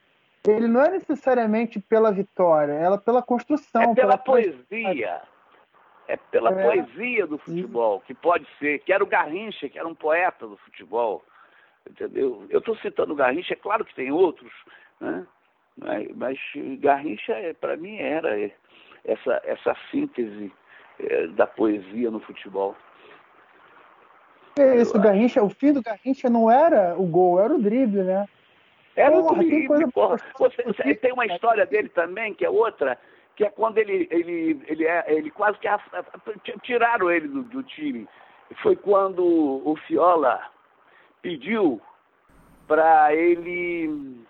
ele 0.46 0.68
não 0.68 0.82
é 0.82 0.90
necessariamente 0.90 1.80
pela 1.80 2.12
vitória, 2.12 2.74
ela 2.74 2.98
é 2.98 3.00
pela 3.00 3.22
construção. 3.22 3.82
É 3.82 3.96
pela, 3.96 3.96
pela 3.96 4.18
poesia. 4.18 5.22
É 6.08 6.18
pela 6.18 6.52
é. 6.52 6.64
poesia 6.64 7.26
do 7.26 7.38
futebol, 7.38 8.02
que 8.02 8.14
pode 8.14 8.46
ser, 8.60 8.80
que 8.80 8.92
era 8.92 9.04
o 9.04 9.08
Garrincha, 9.08 9.70
que 9.70 9.80
era 9.80 9.88
um 9.88 9.96
poeta 9.96 10.46
do 10.46 10.58
futebol. 10.58 11.24
Entendeu? 11.90 12.46
Eu 12.50 12.60
estou 12.60 12.76
citando 12.78 13.14
o 13.14 13.16
Garrincha, 13.16 13.54
é 13.54 13.58
claro 13.58 13.86
que 13.86 13.96
tem 13.96 14.12
outros, 14.12 14.52
né? 15.00 15.26
Mas, 15.78 16.16
mas 16.16 16.40
Garrincha, 16.80 17.34
é, 17.34 17.54
para 17.54 17.78
mim, 17.78 17.98
era 17.98 18.52
essa, 19.06 19.42
essa 19.44 19.76
síntese 19.90 20.52
é, 21.00 21.28
da 21.28 21.48
poesia 21.48 22.12
no 22.12 22.20
futebol. 22.20 22.76
O 24.94 25.00
Garrincha, 25.00 25.44
o 25.44 25.50
fim 25.50 25.74
do 25.74 25.82
Garrincha 25.82 26.30
não 26.30 26.50
era 26.50 26.96
o 26.98 27.06
gol, 27.06 27.40
era 27.40 27.54
o 27.54 27.62
drible, 27.62 28.04
né? 28.04 28.28
Era 28.96 29.18
o 29.18 29.36
drible, 29.36 29.68
coisa... 29.68 29.88
porra. 29.92 30.18
Você, 30.38 30.64
você, 30.64 30.96
tem 30.96 31.12
uma 31.12 31.26
história 31.26 31.66
dele 31.66 31.90
também, 31.90 32.34
que 32.34 32.46
é 32.46 32.50
outra, 32.50 33.00
que 33.36 33.44
é 33.44 33.50
quando 33.50 33.80
ele, 33.80 34.08
ele, 34.12 34.62
ele, 34.68 34.86
é, 34.86 35.06
ele 35.08 35.32
quase 35.32 35.58
que 35.58 36.60
tiraram 36.60 37.10
ele 37.10 37.28
do, 37.28 37.44
do 37.44 37.64
time. 37.64 38.08
Foi 38.62 38.76
quando 38.76 39.24
o 39.24 39.76
Fiola 39.88 40.40
pediu 41.22 41.82
para 42.68 43.14
ele 43.16 44.22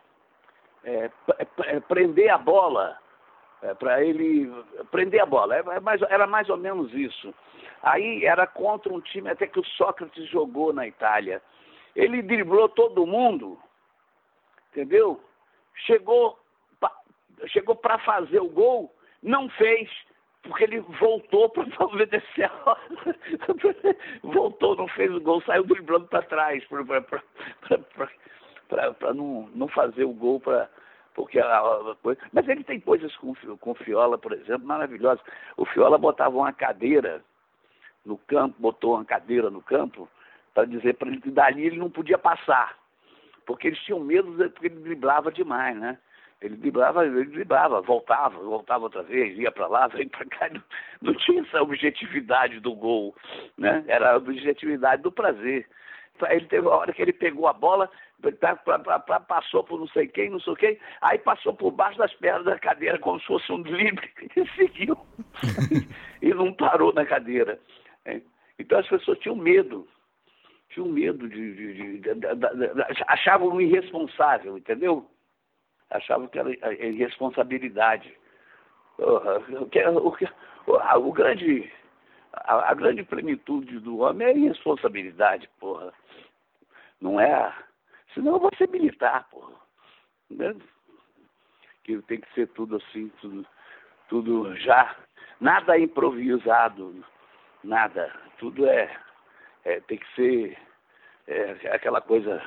é, 0.86 1.10
é, 1.66 1.80
prender 1.82 2.30
a 2.30 2.38
bola, 2.38 2.98
é, 3.64 3.74
para 3.74 4.04
ele 4.04 4.52
prender 4.92 5.22
a 5.22 5.26
bola. 5.26 5.56
Era 5.56 5.74
é, 5.74 5.78
é 5.78 5.80
mais, 5.80 6.02
era 6.04 6.28
mais 6.28 6.50
ou 6.50 6.58
menos 6.58 6.94
isso. 6.94 7.34
Aí 7.82 8.26
era 8.26 8.46
contra 8.46 8.94
um 8.94 9.02
time 9.02 9.30
até 9.30 9.48
que 9.48 9.60
o 9.60 9.66
Sócrates 9.66 10.30
jogou 10.30 10.74
na 10.74 10.88
Itália. 10.88 11.42
Ele 11.96 12.22
driblou 12.22 12.70
todo 12.70 13.06
mundo, 13.06 13.58
entendeu? 14.72 15.22
Chegou 15.86 16.40
chegou 17.48 17.76
para 17.76 17.98
fazer 18.00 18.40
o 18.40 18.50
gol, 18.50 18.94
não 19.22 19.50
fez, 19.50 19.90
porque 20.44 20.64
ele 20.64 20.80
voltou 21.00 21.50
para 21.50 21.66
obedecer 21.86 22.46
a 22.46 22.70
ordem. 22.70 23.16
voltou, 24.24 24.76
não 24.76 24.88
fez 24.90 25.12
o 25.14 25.20
gol, 25.20 25.42
saiu 25.42 25.64
driblando 25.64 26.08
para 26.08 26.22
trás, 26.22 26.64
para 26.66 27.24
não, 29.14 29.50
não 29.54 29.68
fazer 29.68 30.04
o 30.04 30.14
gol 30.14 30.40
para 30.40 30.70
porque 31.14 31.40
a, 31.40 31.60
a, 31.60 31.96
coisa... 32.02 32.20
mas 32.32 32.48
ele 32.48 32.64
tem 32.64 32.80
coisas 32.80 33.16
com 33.18 33.36
com 33.58 33.76
Fiola, 33.76 34.18
por 34.18 34.34
exemplo, 34.34 34.68
maravilhosas. 34.68 35.24
O 35.58 35.66
Fiola 35.66 35.98
botava 35.98 36.36
uma 36.36 36.54
cadeira 36.54 37.24
no 38.06 38.18
campo, 38.18 38.56
botou 38.60 38.96
uma 38.96 39.06
cadeira 39.06 39.50
no 39.50 39.62
campo 39.62 40.10
para 40.54 40.66
dizer 40.66 40.96
para 40.96 41.10
ele 41.10 41.22
que 41.22 41.32
dali 41.32 41.66
ele 41.66 41.78
não 41.78 41.90
podia 41.90 42.18
passar, 42.18 42.78
porque 43.46 43.68
eles 43.68 43.80
tinham 43.80 44.00
medo 44.00 44.32
porque 44.52 44.68
ele 44.68 44.82
driblava 44.82 45.32
demais, 45.32 45.76
né? 45.78 45.98
Ele 46.42 46.58
driblava, 46.58 47.06
ele 47.06 47.24
driblava, 47.26 47.80
voltava, 47.82 48.38
voltava 48.38 48.84
outra 48.84 49.02
vez, 49.02 49.38
ia 49.38 49.50
para 49.50 49.68
lá, 49.68 49.88
veio 49.96 50.10
para 50.10 50.26
cá. 50.26 50.50
Não, 50.50 50.62
não, 51.02 51.14
tinha 51.16 51.42
essa 51.42 51.62
objetividade 51.62 52.60
do 52.60 52.76
gol, 52.76 53.16
né? 53.58 53.84
Era 53.88 54.12
a 54.12 54.18
objetividade 54.18 55.02
do 55.02 55.12
prazer. 55.12 55.68
Ele 56.30 56.46
teve 56.46 56.68
a 56.68 56.72
hora 56.72 56.94
que 56.94 57.02
ele 57.02 57.14
pegou 57.14 57.48
a 57.48 57.54
bola, 57.54 57.90
tá, 58.32 58.56
pra, 58.56 58.80
pra, 58.80 59.20
passou 59.20 59.64
por 59.64 59.80
não 59.80 59.88
sei 59.88 60.08
quem, 60.08 60.30
não 60.30 60.40
sei 60.40 60.56
quem, 60.56 60.80
aí 61.02 61.18
passou 61.20 61.54
por 61.54 61.72
baixo 61.72 61.98
das 61.98 62.14
pernas 62.16 62.46
da 62.46 62.58
cadeira 62.58 62.98
como 63.00 63.20
se 63.20 63.26
fosse 63.26 63.52
um 63.52 63.62
drible 63.62 64.10
e 64.36 64.48
seguiu. 64.56 64.98
e 66.22 66.34
não 66.34 66.54
parou 66.54 66.94
na 66.94 67.06
cadeira. 67.06 67.60
É. 68.06 68.22
Então 68.58 68.80
as 68.80 68.88
pessoas 68.88 69.20
tinham 69.20 69.36
medo. 69.36 69.88
Tinham 70.70 70.88
medo 70.88 71.28
de. 71.28 71.56
de, 71.56 71.74
de, 71.74 72.00
de, 72.00 72.16
de 72.16 73.04
achavam 73.08 73.60
irresponsável, 73.60 74.58
entendeu? 74.58 75.08
Achavam 75.90 76.28
que 76.28 76.40
era 76.40 76.52
irresponsabilidade. 76.74 78.12
O, 78.98 79.66
que, 79.68 79.84
o, 79.86 81.08
o, 81.08 81.12
grande 81.12 81.72
a, 82.32 82.72
a, 82.72 82.74
grande 82.74 83.04
plenitude 83.04 83.80
do 83.80 84.00
homem 84.00 84.28
é 84.28 84.32
a 84.32 84.34
irresponsabilidade, 84.34 85.50
porra. 85.60 85.94
Não 87.02 87.20
é. 87.20 87.54
Senão 88.14 88.34
eu 88.34 88.40
vou 88.40 88.52
ser 88.58 88.70
militar, 88.70 89.28
porra. 89.30 89.54
Né? 90.30 90.56
Que 91.84 92.02
tem 92.04 92.20
que 92.20 92.34
ser 92.34 92.48
tudo 92.50 92.78
assim, 92.78 93.12
tudo, 93.22 93.46
tudo 94.08 94.56
já. 94.58 94.96
Nada 95.40 95.78
improvisado, 95.78 97.04
nada. 97.64 98.14
Tudo 98.38 98.68
é. 98.68 98.90
é 99.66 99.80
tem 99.82 99.98
que 99.98 100.16
ser 100.16 100.58
é, 101.28 101.52
aquela 101.72 102.02
coisa. 102.02 102.42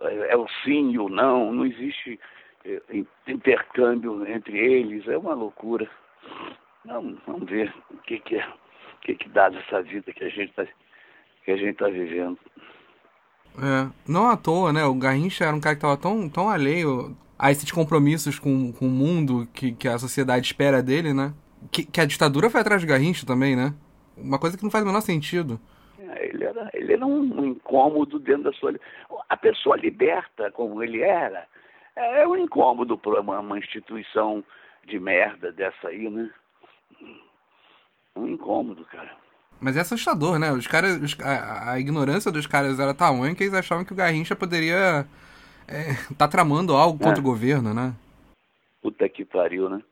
É, 0.00 0.32
é 0.32 0.36
o 0.36 0.48
sim 0.64 0.90
e 0.90 0.98
o 0.98 1.08
não, 1.08 1.52
não 1.52 1.64
existe 1.64 2.18
é, 2.64 2.80
intercâmbio 3.26 4.26
entre 4.26 4.58
eles, 4.58 5.06
é 5.08 5.16
uma 5.16 5.34
loucura. 5.34 5.88
Não, 6.84 7.16
vamos 7.26 7.48
ver 7.48 7.72
o 7.90 7.98
que, 7.98 8.18
que 8.20 8.36
é 8.36 8.52
que, 9.06 9.14
que 9.14 9.28
dá 9.28 9.48
dessa 9.48 9.82
vida 9.82 10.12
que 10.12 10.24
a 10.24 10.28
gente 10.28 10.50
está 10.50 10.64
tá 10.64 11.90
vivendo. 11.90 12.38
É, 13.58 13.90
não 14.06 14.28
à 14.28 14.36
toa, 14.36 14.72
né? 14.72 14.84
O 14.84 14.94
Garrincha 14.94 15.44
era 15.44 15.56
um 15.56 15.60
cara 15.60 15.74
que 15.74 15.78
estava 15.78 15.96
tão, 15.96 16.28
tão 16.28 16.48
alheio 16.48 17.16
a 17.38 17.50
esses 17.50 17.70
compromissos 17.70 18.38
com, 18.38 18.72
com 18.72 18.86
o 18.86 18.90
mundo 18.90 19.46
que, 19.52 19.72
que 19.72 19.88
a 19.88 19.98
sociedade 19.98 20.46
espera 20.46 20.82
dele, 20.82 21.12
né? 21.12 21.32
Que, 21.70 21.84
que 21.84 22.00
a 22.00 22.06
ditadura 22.06 22.50
foi 22.50 22.60
atrás 22.60 22.80
de 22.80 22.86
Garrincha 22.86 23.26
também, 23.26 23.56
né? 23.56 23.74
Uma 24.16 24.38
coisa 24.38 24.56
que 24.56 24.62
não 24.62 24.70
faz 24.70 24.84
o 24.84 24.86
menor 24.86 25.00
sentido. 25.00 25.60
É, 25.98 26.28
ele 26.28 26.44
era, 26.44 26.70
ele 26.72 26.92
era 26.92 27.06
um 27.06 27.44
incômodo 27.46 28.18
dentro 28.18 28.44
da 28.44 28.52
sua. 28.52 28.74
A 29.28 29.36
pessoa 29.36 29.76
liberta, 29.76 30.50
como 30.52 30.82
ele 30.82 31.02
era, 31.02 31.46
é 31.94 32.26
um 32.26 32.36
incômodo 32.36 32.96
para 32.96 33.20
uma, 33.20 33.40
uma 33.40 33.58
instituição 33.58 34.44
de 34.86 34.98
merda 34.98 35.50
dessa 35.50 35.88
aí, 35.88 36.08
né? 36.08 36.30
um 38.16 38.26
incômodo, 38.26 38.84
cara. 38.86 39.10
Mas 39.60 39.76
é 39.76 39.80
assustador, 39.80 40.38
né? 40.38 40.52
Os 40.52 40.66
caras, 40.66 41.00
os, 41.00 41.16
a, 41.20 41.72
a, 41.72 41.80
ignorância 41.80 42.30
dos 42.30 42.46
caras 42.46 42.78
era 42.78 42.92
tamanha 42.92 43.34
que 43.34 43.42
eles 43.42 43.54
achavam 43.54 43.84
que 43.84 43.92
o 43.92 43.96
Garrincha 43.96 44.36
poderia 44.36 45.06
é, 45.66 45.94
tá 46.16 46.28
tramando 46.28 46.74
algo 46.74 46.98
contra 46.98 47.18
é. 47.18 47.20
o 47.20 47.24
governo, 47.24 47.72
né? 47.72 47.94
Puta 48.82 49.08
que 49.08 49.24
pariu, 49.24 49.68
né? 49.68 49.82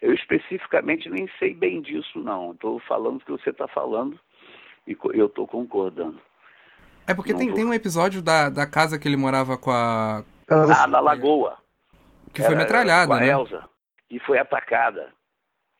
Eu 0.00 0.14
especificamente 0.14 1.10
nem 1.10 1.28
sei 1.38 1.54
bem 1.54 1.82
disso, 1.82 2.18
não. 2.20 2.52
Estou 2.52 2.80
falando 2.80 3.16
o 3.16 3.24
que 3.24 3.32
você 3.32 3.50
está 3.50 3.68
falando 3.68 4.18
e 4.86 4.96
eu 5.12 5.26
estou 5.26 5.46
concordando. 5.46 6.18
É 7.06 7.12
porque 7.12 7.34
tem, 7.34 7.52
tem 7.52 7.64
um 7.64 7.74
episódio 7.74 8.22
da, 8.22 8.48
da 8.48 8.66
casa 8.66 8.98
que 8.98 9.06
ele 9.06 9.16
morava 9.16 9.58
com 9.58 9.70
a. 9.70 10.24
Ah, 10.48 10.86
na 10.86 11.00
Lagoa. 11.00 11.58
Que 12.32 12.42
foi 12.42 12.54
metralhada, 12.54 13.08
com 13.08 13.14
a 13.14 13.20
né? 13.20 13.28
Elza. 13.28 13.68
E 14.10 14.18
foi 14.20 14.38
atacada 14.38 15.12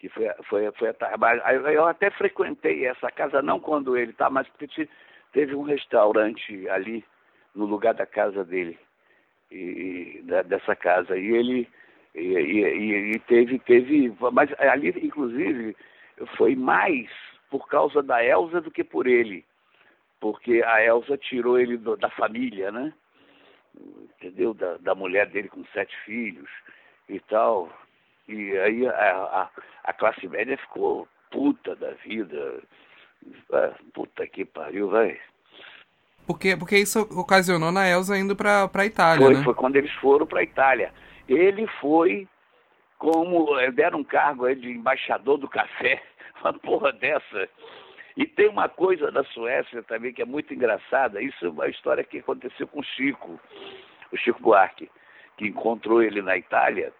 que 0.00 0.08
foi, 0.08 0.26
foi, 0.44 0.72
foi 0.72 1.76
eu 1.76 1.86
até 1.86 2.10
frequentei 2.10 2.86
essa 2.86 3.10
casa, 3.10 3.42
não 3.42 3.60
quando 3.60 3.98
ele 3.98 4.14
tá, 4.14 4.30
mas 4.30 4.48
porque 4.48 4.88
teve 5.30 5.54
um 5.54 5.62
restaurante 5.62 6.66
ali 6.70 7.04
no 7.54 7.66
lugar 7.66 7.92
da 7.92 8.06
casa 8.06 8.42
dele, 8.42 8.78
e, 9.50 10.22
da, 10.24 10.40
dessa 10.42 10.74
casa, 10.74 11.18
e 11.18 11.26
ele 11.26 11.68
e, 12.14 12.20
e, 12.20 13.14
e, 13.14 13.18
teve, 13.20 13.58
teve, 13.58 14.16
mas 14.32 14.50
ali 14.58 14.88
inclusive 15.04 15.76
foi 16.36 16.56
mais 16.56 17.10
por 17.50 17.68
causa 17.68 18.02
da 18.02 18.24
Elsa 18.24 18.62
do 18.62 18.70
que 18.70 18.82
por 18.82 19.06
ele, 19.06 19.44
porque 20.18 20.62
a 20.64 20.82
Elsa 20.82 21.18
tirou 21.18 21.58
ele 21.58 21.76
do, 21.76 21.94
da 21.96 22.08
família, 22.08 22.72
né? 22.72 22.92
Entendeu? 24.16 24.54
Da, 24.54 24.78
da 24.78 24.94
mulher 24.94 25.26
dele 25.26 25.48
com 25.48 25.64
sete 25.66 25.94
filhos 26.04 26.48
e 27.08 27.20
tal. 27.20 27.68
E 28.30 28.56
aí 28.58 28.86
a, 28.86 28.92
a, 28.92 29.48
a 29.84 29.92
classe 29.92 30.28
média 30.28 30.56
ficou 30.56 31.08
puta 31.32 31.74
da 31.74 31.90
vida. 32.04 32.62
É, 33.52 33.72
puta 33.92 34.24
que 34.28 34.44
pariu, 34.44 34.88
vai. 34.88 35.18
Porque, 36.26 36.56
porque 36.56 36.78
isso 36.78 37.00
ocasionou 37.18 37.72
na 37.72 37.88
Elsa 37.88 38.16
indo 38.16 38.36
para 38.36 38.70
a 38.72 38.86
Itália, 38.86 39.26
foi, 39.26 39.34
né? 39.34 39.42
Foi 39.42 39.54
quando 39.54 39.76
eles 39.76 39.92
foram 39.94 40.26
para 40.26 40.40
a 40.40 40.44
Itália. 40.44 40.92
Ele 41.28 41.66
foi 41.80 42.28
como 42.98 43.58
é, 43.58 43.70
deram 43.72 43.98
um 43.98 44.04
cargo 44.04 44.44
aí 44.44 44.54
de 44.54 44.70
embaixador 44.70 45.38
do 45.38 45.48
café, 45.48 46.00
uma 46.40 46.52
porra 46.52 46.92
dessa. 46.92 47.48
E 48.16 48.26
tem 48.26 48.48
uma 48.48 48.68
coisa 48.68 49.10
da 49.10 49.24
Suécia 49.24 49.82
também 49.82 50.12
que 50.12 50.22
é 50.22 50.24
muito 50.24 50.54
engraçada. 50.54 51.20
Isso 51.20 51.46
é 51.46 51.48
uma 51.48 51.68
história 51.68 52.04
que 52.04 52.18
aconteceu 52.18 52.68
com 52.68 52.78
o 52.78 52.84
Chico, 52.84 53.40
o 54.12 54.16
Chico 54.16 54.40
Buarque, 54.40 54.88
que 55.36 55.48
encontrou 55.48 56.00
ele 56.00 56.22
na 56.22 56.36
Itália 56.36 56.92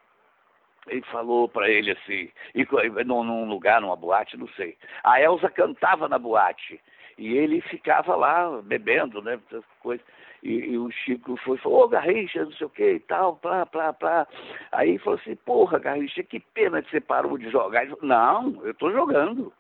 ele 0.89 1.03
falou 1.03 1.49
para 1.49 1.69
ele 1.69 1.93
assim, 1.93 2.31
e, 2.55 2.67
num, 3.05 3.25
num 3.25 3.49
lugar, 3.49 3.81
numa 3.81 3.97
boate, 3.97 4.37
não 4.37 4.49
sei. 4.49 4.77
A 5.05 5.21
Elsa 5.21 5.51
cantava 5.51 6.09
na 6.09 6.19
boate 6.19 6.81
e 7.19 7.37
ele 7.37 7.61
ficava 7.61 8.17
lá 8.17 8.61
bebendo, 8.63 9.21
né? 9.21 9.39
Coisa. 9.81 10.03
E, 10.43 10.53
e, 10.53 10.79
o 10.79 10.91
Chico 10.91 11.37
foi 11.37 11.59
falou, 11.59 11.85
ô 11.85 11.89
Garrincha, 11.89 12.45
não 12.45 12.53
sei 12.53 12.67
o 12.67 12.71
que 12.71 12.93
e 12.93 13.01
tal, 13.01 13.37
plá, 13.37 13.67
plá, 13.67 13.93
plá. 13.93 14.27
Aí 14.73 14.97
falou 14.99 15.19
assim, 15.21 15.37
porra, 15.37 15.79
Garrincha, 15.79 16.23
que 16.23 16.41
pena 16.41 16.83
que 16.83 16.91
você 16.91 17.01
parou 17.01 17.37
de 17.37 17.51
jogar. 17.51 17.83
Ele 17.83 17.95
falou, 17.95 18.09
não, 18.09 18.67
eu 18.67 18.73
tô 18.75 18.91
jogando. 18.91 19.53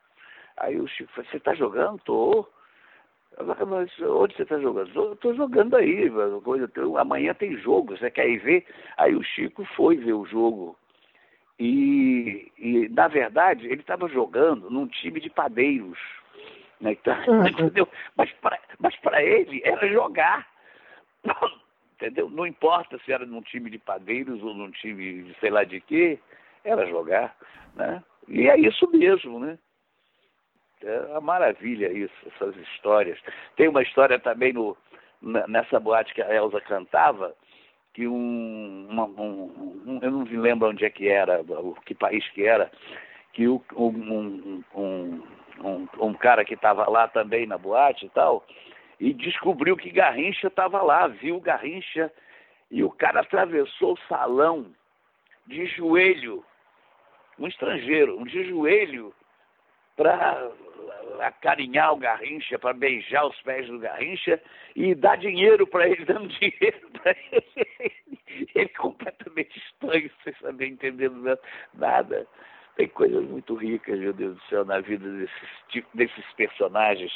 Aí 0.57 0.81
o 0.81 0.87
Chico 0.89 1.13
falou, 1.13 1.31
você 1.31 1.41
tá 1.41 1.55
jogando? 1.55 2.01
Tô. 2.05 2.49
Mas 3.39 3.91
onde 4.01 4.35
você 4.35 4.43
está 4.43 4.59
jogando? 4.59 4.91
Eu 4.95 5.13
estou 5.13 5.35
jogando 5.35 5.77
aí, 5.77 6.11
coisa, 6.43 6.71
amanhã 6.99 7.33
tem 7.33 7.57
jogo, 7.59 7.97
você 7.97 8.11
quer 8.11 8.29
ir 8.29 8.39
ver? 8.39 8.67
Aí 8.97 9.15
o 9.15 9.23
Chico 9.23 9.65
foi 9.77 9.97
ver 9.97 10.13
o 10.15 10.27
jogo 10.27 10.77
e, 11.61 12.51
e 12.57 12.89
na 12.89 13.07
verdade, 13.07 13.67
ele 13.67 13.83
estava 13.83 14.09
jogando 14.09 14.71
num 14.71 14.87
time 14.87 15.21
de 15.21 15.29
padeiros. 15.29 15.99
Né? 16.81 16.93
Então, 16.93 17.15
entendeu? 17.47 17.87
Mas 18.17 18.33
para 18.41 18.59
mas 18.79 18.95
ele 19.23 19.61
era 19.63 19.87
jogar. 19.89 20.49
Entendeu? 22.01 22.31
Não 22.31 22.47
importa 22.47 22.99
se 23.05 23.13
era 23.13 23.27
num 23.27 23.43
time 23.43 23.69
de 23.69 23.79
padeiros 23.79 24.43
ou 24.43 24.55
num 24.55 24.71
time 24.71 25.23
de 25.23 25.35
sei 25.39 25.51
lá 25.51 25.65
de 25.65 25.83
quê, 25.83 26.19
era 26.65 26.87
jogar. 26.87 27.37
Né? 27.77 28.03
E 28.27 28.49
é 28.49 28.59
isso 28.59 28.91
mesmo, 28.91 29.39
né? 29.39 29.59
É 30.83 30.99
uma 31.11 31.21
maravilha 31.21 31.93
isso, 31.93 32.15
essas 32.27 32.57
histórias. 32.57 33.19
Tem 33.55 33.69
uma 33.69 33.83
história 33.83 34.19
também 34.19 34.55
no, 34.55 34.75
nessa 35.21 35.79
boate 35.79 36.15
que 36.15 36.23
a 36.23 36.35
Elsa 36.35 36.59
cantava, 36.63 37.35
que 38.01 38.09
um, 38.09 38.87
uma, 38.89 39.05
um, 39.05 39.99
eu 40.01 40.11
não 40.11 40.25
me 40.25 40.37
lembro 40.39 40.71
onde 40.71 40.87
é 40.87 40.89
que 40.89 41.07
era, 41.07 41.43
o 41.43 41.77
que 41.85 41.95
país 41.95 42.27
que 42.31 42.47
era, 42.47 42.73
que 43.35 43.47
o, 43.47 43.63
um, 43.77 44.65
um, 44.75 45.23
um, 45.63 45.89
um 46.01 46.15
cara 46.15 46.43
que 46.43 46.55
estava 46.55 46.89
lá 46.89 47.09
também 47.09 47.47
na 47.47 47.59
boate 47.59 48.07
e 48.07 48.09
tal, 48.09 48.43
e 48.99 49.13
descobriu 49.13 49.77
que 49.77 49.91
Garrincha 49.91 50.47
estava 50.47 50.81
lá, 50.81 51.09
viu 51.09 51.39
Garrincha, 51.43 52.11
e 52.71 52.83
o 52.83 52.91
cara 52.91 53.21
atravessou 53.21 53.93
o 53.93 54.09
salão 54.09 54.73
de 55.47 55.67
joelho, 55.67 56.43
um 57.39 57.47
estrangeiro, 57.47 58.25
de 58.25 58.49
joelho, 58.49 59.13
para 59.95 60.51
acarinhar 61.21 61.93
o 61.93 61.97
Garrincha, 61.97 62.59
para 62.59 62.73
beijar 62.73 63.27
os 63.27 63.41
pés 63.43 63.67
do 63.67 63.79
Garrincha 63.79 64.41
e 64.75 64.95
dar 64.95 65.17
dinheiro 65.17 65.67
para 65.67 65.89
ele, 65.89 66.05
dando 66.07 66.29
dinheiro 66.29 66.91
para 67.03 67.17
ele. 67.33 68.19
Ele 68.55 68.69
completamente 68.71 69.59
estranho, 69.59 70.11
sem 70.25 70.33
saber 70.35 70.67
entender 70.67 71.11
nada. 71.75 72.27
Tem 72.77 72.89
coisas 72.89 73.25
muito 73.25 73.55
ricas, 73.55 73.99
meu 73.99 74.13
Deus 74.13 74.37
do 74.37 74.43
céu, 74.45 74.65
na 74.65 74.81
vida 74.81 75.07
desses, 75.11 75.49
tipo, 75.69 75.89
desses 75.95 76.25
personagens. 76.35 77.13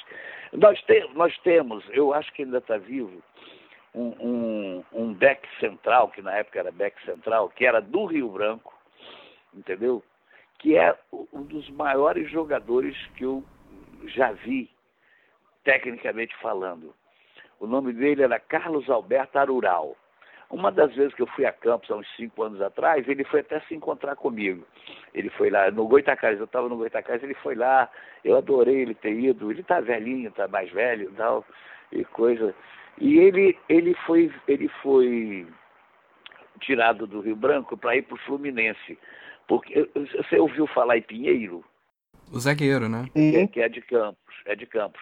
Nós, 0.53 0.81
te, 0.83 1.09
nós 1.15 1.37
temos, 1.39 1.85
eu 1.91 2.12
acho 2.12 2.33
que 2.33 2.43
ainda 2.43 2.59
está 2.59 2.77
vivo, 2.77 3.23
um, 3.95 4.09
um, 4.21 4.85
um 4.93 5.15
Beck 5.15 5.47
Central, 5.61 6.09
que 6.09 6.21
na 6.21 6.35
época 6.35 6.59
era 6.59 6.73
Beck 6.73 7.01
Central, 7.05 7.49
que 7.51 7.65
era 7.65 7.81
do 7.81 8.07
Rio 8.07 8.29
Branco, 8.29 8.75
entendeu? 9.55 10.03
Que 10.59 10.77
é 10.77 10.99
um 11.33 11.43
dos 11.43 11.71
maiores 11.71 12.29
jogadores 12.31 12.97
que 13.17 13.25
eu 13.25 13.45
já 14.09 14.33
vi, 14.33 14.71
tecnicamente 15.65 16.35
falando. 16.37 16.95
O 17.61 17.67
nome 17.67 17.93
dele 17.93 18.23
era 18.23 18.39
Carlos 18.39 18.89
Alberto 18.91 19.39
Arural. 19.39 19.97
Uma 20.51 20.71
das 20.71 20.95
vezes 20.95 21.15
que 21.15 21.23
eu 21.23 21.27
fui 21.29 21.47
a 21.47 21.53
Campos, 21.53 21.91
há 21.91 21.97
uns 21.97 22.09
cinco 22.17 22.43
anos 22.43 22.61
atrás, 22.61 23.09
ele 23.09 23.25
foi 23.25 23.41
até 23.41 23.59
se 23.61 23.75
encontrar 23.75 24.15
comigo. 24.15 24.65
Ele 25.13 25.31
foi 25.31 25.51
lá, 25.51 25.71
no 25.71 25.89
Goitacás, 25.89 26.39
eu 26.39 26.45
estava 26.45 26.69
no 26.69 26.77
Goitacás, 26.77 27.23
ele 27.23 27.35
foi 27.35 27.55
lá, 27.55 27.91
eu 28.23 28.37
adorei 28.37 28.83
ele 28.83 28.95
ter 28.95 29.13
ido. 29.13 29.51
Ele 29.51 29.63
está 29.63 29.81
velhinho, 29.81 30.29
está 30.29 30.47
mais 30.47 30.71
velho 30.71 31.11
e 31.11 31.15
tal. 31.15 31.45
e 31.91 32.05
coisa. 32.05 32.55
E 32.99 33.19
ele, 33.19 33.59
ele, 33.69 33.95
foi, 34.07 34.33
ele 34.47 34.69
foi 34.83 35.47
tirado 36.61 37.07
do 37.07 37.21
Rio 37.21 37.37
Branco 37.37 37.77
para 37.77 37.97
ir 37.97 38.03
para 38.03 38.15
o 38.15 38.19
Fluminense. 38.19 38.99
Porque 39.49 39.89
você 39.95 40.39
ouviu 40.39 40.67
falar 40.69 40.99
em 40.99 41.03
Pinheiro? 41.03 41.65
O 42.35 42.41
zagueiro, 42.41 42.89
né? 42.89 43.09
Que, 43.12 43.47
que 43.47 43.61
é 43.61 43.68
de 43.68 43.80
Campos, 43.80 44.35
é 44.45 44.57
de 44.57 44.66
Campos. 44.66 45.01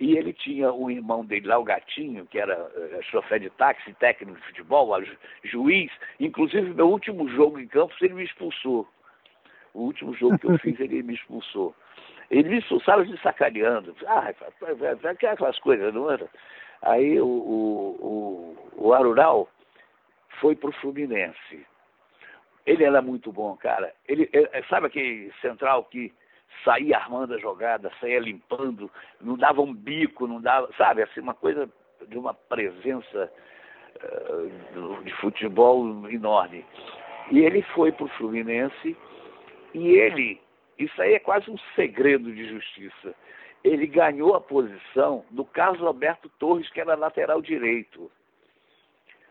E 0.00 0.16
ele 0.18 0.32
tinha 0.32 0.72
um 0.72 0.90
irmão 0.90 1.24
dele 1.24 1.46
lá, 1.46 1.56
o 1.56 1.62
Gatinho, 1.62 2.26
que 2.26 2.36
era 2.38 2.60
uh, 2.64 3.02
chofer 3.04 3.38
de 3.38 3.48
táxi, 3.50 3.94
técnico 3.94 4.36
de 4.36 4.46
futebol, 4.48 4.92
juiz. 5.44 5.90
Inclusive, 6.18 6.74
meu 6.74 6.90
último 6.90 7.28
jogo 7.28 7.60
em 7.60 7.68
Campos, 7.68 7.96
ele 8.02 8.14
me 8.14 8.24
expulsou. 8.24 8.88
O 9.72 9.82
último 9.82 10.12
jogo 10.14 10.36
que 10.36 10.46
eu 10.46 10.58
fiz, 10.58 10.78
ele 10.80 11.02
me 11.02 11.14
expulsou. 11.14 11.74
Ele 12.28 12.48
me 12.48 12.58
expulsava 12.58 13.04
de 13.04 13.16
sacaneando. 13.22 13.94
Ah, 14.06 14.32
aquelas 15.20 15.58
coisas, 15.60 15.94
não 15.94 16.10
era? 16.10 16.28
Aí 16.82 17.20
o, 17.20 17.26
o, 17.26 18.56
o, 18.76 18.86
o 18.86 18.92
Arural 18.92 19.48
foi 20.40 20.56
para 20.56 20.70
o 20.70 20.72
Fluminense. 20.72 21.64
Ele 22.66 22.82
era 22.82 23.00
muito 23.00 23.30
bom, 23.30 23.56
cara. 23.56 23.94
Ele, 24.08 24.28
é, 24.32 24.62
sabe 24.68 24.86
aquele 24.86 25.32
central 25.40 25.84
que 25.84 26.12
saía 26.62 26.98
armando 26.98 27.34
a 27.34 27.38
jogada, 27.38 27.90
saía 28.00 28.20
limpando, 28.20 28.90
não 29.20 29.36
dava 29.36 29.60
um 29.62 29.72
bico, 29.72 30.26
não 30.26 30.40
dava, 30.40 30.70
sabe, 30.76 31.02
assim, 31.02 31.20
uma 31.20 31.34
coisa 31.34 31.68
de 32.08 32.18
uma 32.18 32.34
presença 32.34 33.32
uh, 33.96 35.02
de 35.02 35.12
futebol 35.16 36.08
enorme. 36.10 36.64
E 37.30 37.40
ele 37.40 37.62
foi 37.74 37.90
para 37.92 38.04
o 38.04 38.08
Fluminense 38.10 38.96
e 39.72 39.88
ele, 39.88 40.40
isso 40.78 41.00
aí 41.00 41.14
é 41.14 41.18
quase 41.18 41.50
um 41.50 41.58
segredo 41.74 42.32
de 42.32 42.46
justiça. 42.48 43.14
Ele 43.62 43.86
ganhou 43.86 44.34
a 44.34 44.40
posição 44.40 45.24
do 45.30 45.44
Carlos 45.44 45.82
Alberto 45.82 46.28
Torres, 46.38 46.68
que 46.70 46.80
era 46.80 46.94
lateral 46.94 47.40
direito. 47.40 48.10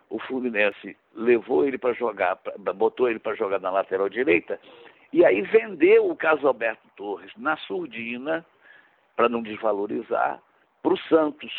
O 0.09 0.19
Fluminense 0.19 0.97
levou 1.15 1.65
ele 1.65 1.77
para 1.77 1.93
jogar, 1.93 2.39
botou 2.75 3.09
ele 3.09 3.19
para 3.19 3.35
jogar 3.35 3.59
na 3.59 3.69
lateral 3.69 4.09
direita, 4.09 4.59
e 5.13 5.23
aí 5.23 5.41
vendeu 5.43 6.09
o 6.09 6.15
Carlos 6.15 6.43
Alberto 6.43 6.87
Torres 6.95 7.31
na 7.37 7.55
surdina, 7.55 8.43
para 9.15 9.29
não 9.29 9.43
desvalorizar, 9.43 10.41
para 10.81 10.93
o 10.93 10.97
Santos. 10.97 11.53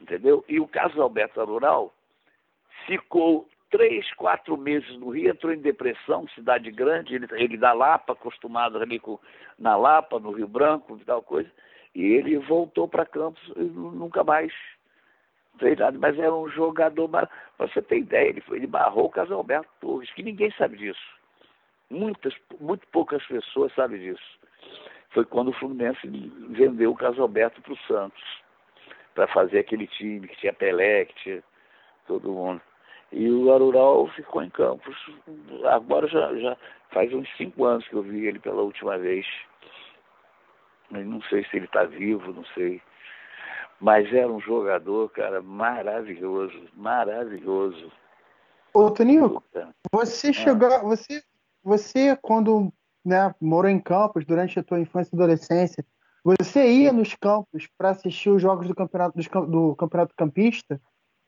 Entendeu? 0.00 0.44
E 0.48 0.58
o 0.58 0.66
Carlos 0.66 0.98
Alberto 0.98 1.42
Rural 1.44 1.94
ficou 2.84 3.48
três, 3.70 4.12
quatro 4.14 4.56
meses 4.56 4.98
no 4.98 5.10
Rio, 5.10 5.30
entrou 5.30 5.52
em 5.52 5.60
depressão, 5.60 6.26
cidade 6.28 6.68
grande, 6.72 7.14
ele, 7.14 7.28
ele 7.32 7.56
da 7.56 7.72
Lapa, 7.72 8.12
acostumado 8.12 8.78
ali 8.78 8.98
com, 8.98 9.16
na 9.56 9.76
Lapa, 9.76 10.18
no 10.18 10.32
Rio 10.32 10.48
Branco 10.48 10.98
tal 11.06 11.22
coisa, 11.22 11.50
e 11.94 12.02
ele 12.02 12.38
voltou 12.38 12.88
para 12.88 13.06
Campos 13.06 13.42
e 13.56 13.62
nunca 13.62 14.24
mais 14.24 14.52
fez 15.58 15.78
nada, 15.78 15.96
mas 15.96 16.18
era 16.18 16.34
um 16.34 16.48
jogador, 16.48 17.08
para 17.08 17.28
você 17.58 17.82
ter 17.82 17.98
ideia, 17.98 18.30
ele, 18.30 18.40
foi, 18.40 18.58
ele 18.58 18.66
barrou 18.66 19.06
o 19.06 19.10
Carlos 19.10 19.36
Alberto 19.36 19.68
Torres, 19.80 20.10
que 20.12 20.22
ninguém 20.22 20.50
sabe 20.52 20.76
disso. 20.76 21.17
Muitas, 21.90 22.34
muito 22.60 22.86
poucas 22.88 23.24
pessoas 23.26 23.72
sabem 23.74 23.98
disso. 24.00 24.38
Foi 25.10 25.24
quando 25.24 25.48
o 25.48 25.54
Fluminense 25.54 26.06
vendeu 26.50 26.90
o 26.90 26.96
Carlos 26.96 27.18
Alberto 27.18 27.62
para 27.62 27.72
o 27.72 27.78
Santos, 27.86 28.22
para 29.14 29.26
fazer 29.28 29.60
aquele 29.60 29.86
time 29.86 30.28
que 30.28 30.36
tinha 30.36 30.52
Pelé, 30.52 31.06
que 31.06 31.14
tinha 31.22 31.44
todo 32.06 32.32
mundo. 32.32 32.60
E 33.10 33.30
o 33.30 33.52
Arural 33.52 34.06
ficou 34.08 34.42
em 34.42 34.50
Campos. 34.50 34.96
Agora 35.64 36.06
já, 36.08 36.34
já 36.36 36.56
faz 36.90 37.12
uns 37.12 37.28
cinco 37.36 37.64
anos 37.64 37.86
que 37.88 37.94
eu 37.94 38.02
vi 38.02 38.26
ele 38.26 38.38
pela 38.38 38.60
última 38.60 38.98
vez. 38.98 39.26
Eu 40.90 41.04
não 41.04 41.22
sei 41.22 41.44
se 41.44 41.56
ele 41.56 41.66
está 41.66 41.84
vivo, 41.84 42.32
não 42.32 42.44
sei. 42.54 42.82
Mas 43.80 44.12
era 44.12 44.28
um 44.28 44.40
jogador, 44.40 45.08
cara, 45.10 45.40
maravilhoso, 45.40 46.68
maravilhoso. 46.74 47.90
Ô, 48.74 48.90
Toninho, 48.90 49.42
você 49.92 50.28
ah. 50.28 50.32
chegou. 50.32 50.80
Você, 50.80 51.22
você, 51.68 52.16
quando 52.16 52.72
né, 53.04 53.34
morou 53.40 53.70
em 53.70 53.78
Campos 53.78 54.24
durante 54.24 54.58
a 54.58 54.62
tua 54.62 54.80
infância 54.80 55.14
e 55.14 55.16
adolescência, 55.16 55.84
você 56.24 56.66
ia 56.70 56.92
nos 56.92 57.14
campos 57.14 57.68
para 57.76 57.90
assistir 57.90 58.30
os 58.30 58.42
jogos 58.42 58.66
do 58.66 58.74
campeonato, 58.74 59.18
do 59.46 59.76
campeonato 59.76 60.14
campista? 60.16 60.80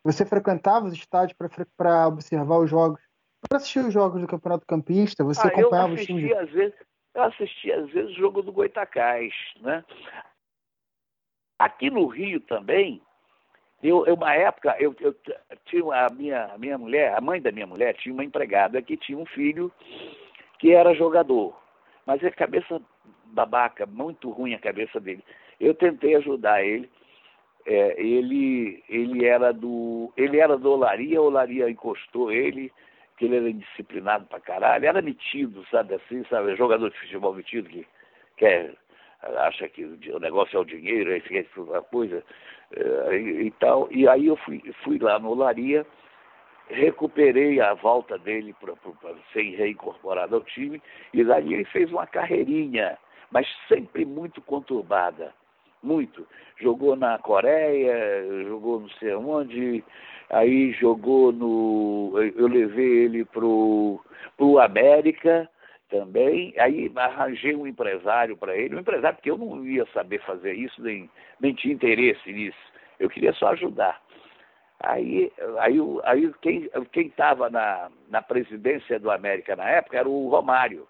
Você 0.02 0.24
frequentava 0.24 0.86
os 0.86 0.94
estádios 0.94 1.36
para 1.76 2.08
observar 2.08 2.58
os 2.58 2.70
jogos, 2.70 3.00
para 3.46 3.58
assistir 3.58 3.80
os 3.80 3.92
jogos 3.92 4.20
do 4.20 4.26
Campeonato 4.26 4.66
Campista? 4.66 5.22
Você 5.24 5.46
ah, 5.46 5.48
acompanhava 5.48 5.92
os 5.92 6.04
times? 6.04 6.32
Às 6.32 6.50
vezes, 6.50 6.74
eu 7.14 7.22
assistia 7.22 7.80
às 7.80 7.90
vezes 7.90 8.12
o 8.12 8.18
jogo 8.18 8.42
do 8.42 8.52
Goitacás, 8.52 9.32
né? 9.60 9.84
Aqui 11.58 11.90
no 11.90 12.06
Rio 12.06 12.40
também, 12.40 13.02
eu, 13.82 14.06
eu 14.06 14.14
uma 14.14 14.34
época, 14.34 14.74
eu, 14.78 14.94
eu, 15.00 15.14
tinha 15.66 16.06
a 16.06 16.08
minha, 16.12 16.46
a 16.46 16.58
minha 16.58 16.78
mulher, 16.78 17.14
a 17.14 17.20
mãe 17.20 17.40
da 17.40 17.52
minha 17.52 17.66
mulher 17.66 17.94
tinha 17.94 18.12
uma 18.12 18.24
empregada 18.24 18.80
que 18.80 18.96
tinha 18.96 19.18
um 19.18 19.26
filho 19.26 19.70
que 20.60 20.72
era 20.72 20.94
jogador, 20.94 21.58
mas 22.06 22.22
é 22.22 22.30
cabeça 22.30 22.80
babaca, 23.24 23.86
muito 23.86 24.30
ruim 24.30 24.54
a 24.54 24.58
cabeça 24.58 25.00
dele. 25.00 25.24
Eu 25.58 25.74
tentei 25.74 26.14
ajudar 26.16 26.62
ele, 26.62 26.88
é, 27.66 28.00
ele, 28.00 28.84
ele 28.88 29.24
era 29.24 29.52
do. 29.52 30.12
Ele 30.16 30.38
era 30.38 30.56
do 30.58 30.70
Olaria, 30.70 31.20
Olaria 31.20 31.68
encostou 31.68 32.30
ele, 32.30 32.70
que 33.16 33.24
ele 33.24 33.36
era 33.36 33.50
indisciplinado 33.50 34.26
pra 34.26 34.38
caralho, 34.38 34.86
era 34.86 35.00
metido, 35.00 35.64
sabe 35.70 35.94
assim, 35.94 36.24
sabe, 36.28 36.56
jogador 36.56 36.90
de 36.90 36.98
futebol 37.00 37.34
metido 37.34 37.68
que 37.68 37.86
quer, 38.36 38.74
acha 39.22 39.66
que 39.68 39.84
o 39.84 40.18
negócio 40.18 40.56
é 40.56 40.60
o 40.60 40.64
dinheiro, 40.64 41.10
aí 41.10 41.20
fica 41.20 41.60
uma 41.60 41.82
coisa 41.82 42.22
é, 42.76 43.16
e, 43.16 43.46
e, 43.46 43.50
tal. 43.52 43.88
E 43.90 44.06
aí 44.06 44.26
eu 44.26 44.36
fui, 44.36 44.62
fui 44.84 44.98
lá 44.98 45.18
no 45.18 45.30
Olaria, 45.30 45.86
recuperei 46.70 47.60
a 47.60 47.74
volta 47.74 48.18
dele 48.18 48.54
para 48.60 48.74
ser 49.32 49.56
reincorporado 49.56 50.36
ao 50.36 50.42
time, 50.42 50.80
e 51.12 51.24
daí 51.24 51.54
ele 51.54 51.64
fez 51.64 51.90
uma 51.90 52.06
carreirinha, 52.06 52.98
mas 53.30 53.46
sempre 53.68 54.04
muito 54.04 54.40
conturbada 54.42 55.32
muito. 55.82 56.26
Jogou 56.60 56.96
na 56.96 57.18
Coreia, 57.18 58.44
jogou 58.44 58.80
não 58.80 58.88
sei 58.90 59.14
onde, 59.14 59.84
aí 60.28 60.72
jogou 60.72 61.32
no. 61.32 62.12
Eu 62.36 62.46
levei 62.46 63.04
ele 63.04 63.24
pro, 63.24 64.00
pro 64.36 64.58
América 64.58 65.48
também, 65.88 66.54
aí 66.58 66.90
arranjei 66.94 67.54
um 67.54 67.66
empresário 67.66 68.36
para 68.36 68.56
ele, 68.56 68.76
um 68.76 68.80
empresário 68.80 69.16
porque 69.16 69.30
eu 69.30 69.38
não 69.38 69.64
ia 69.64 69.84
saber 69.86 70.20
fazer 70.20 70.52
isso, 70.52 70.80
nem, 70.82 71.10
nem 71.40 71.54
tinha 71.54 71.74
interesse 71.74 72.32
nisso. 72.32 72.58
Eu 72.98 73.08
queria 73.08 73.32
só 73.32 73.48
ajudar. 73.48 74.00
Aí, 74.82 75.30
aí, 75.58 75.78
aí 76.04 76.34
quem 76.90 77.06
estava 77.06 77.50
na, 77.50 77.90
na 78.08 78.22
presidência 78.22 78.98
do 78.98 79.10
América 79.10 79.54
na 79.54 79.68
época 79.68 79.98
era 79.98 80.08
o 80.08 80.28
Romário. 80.28 80.88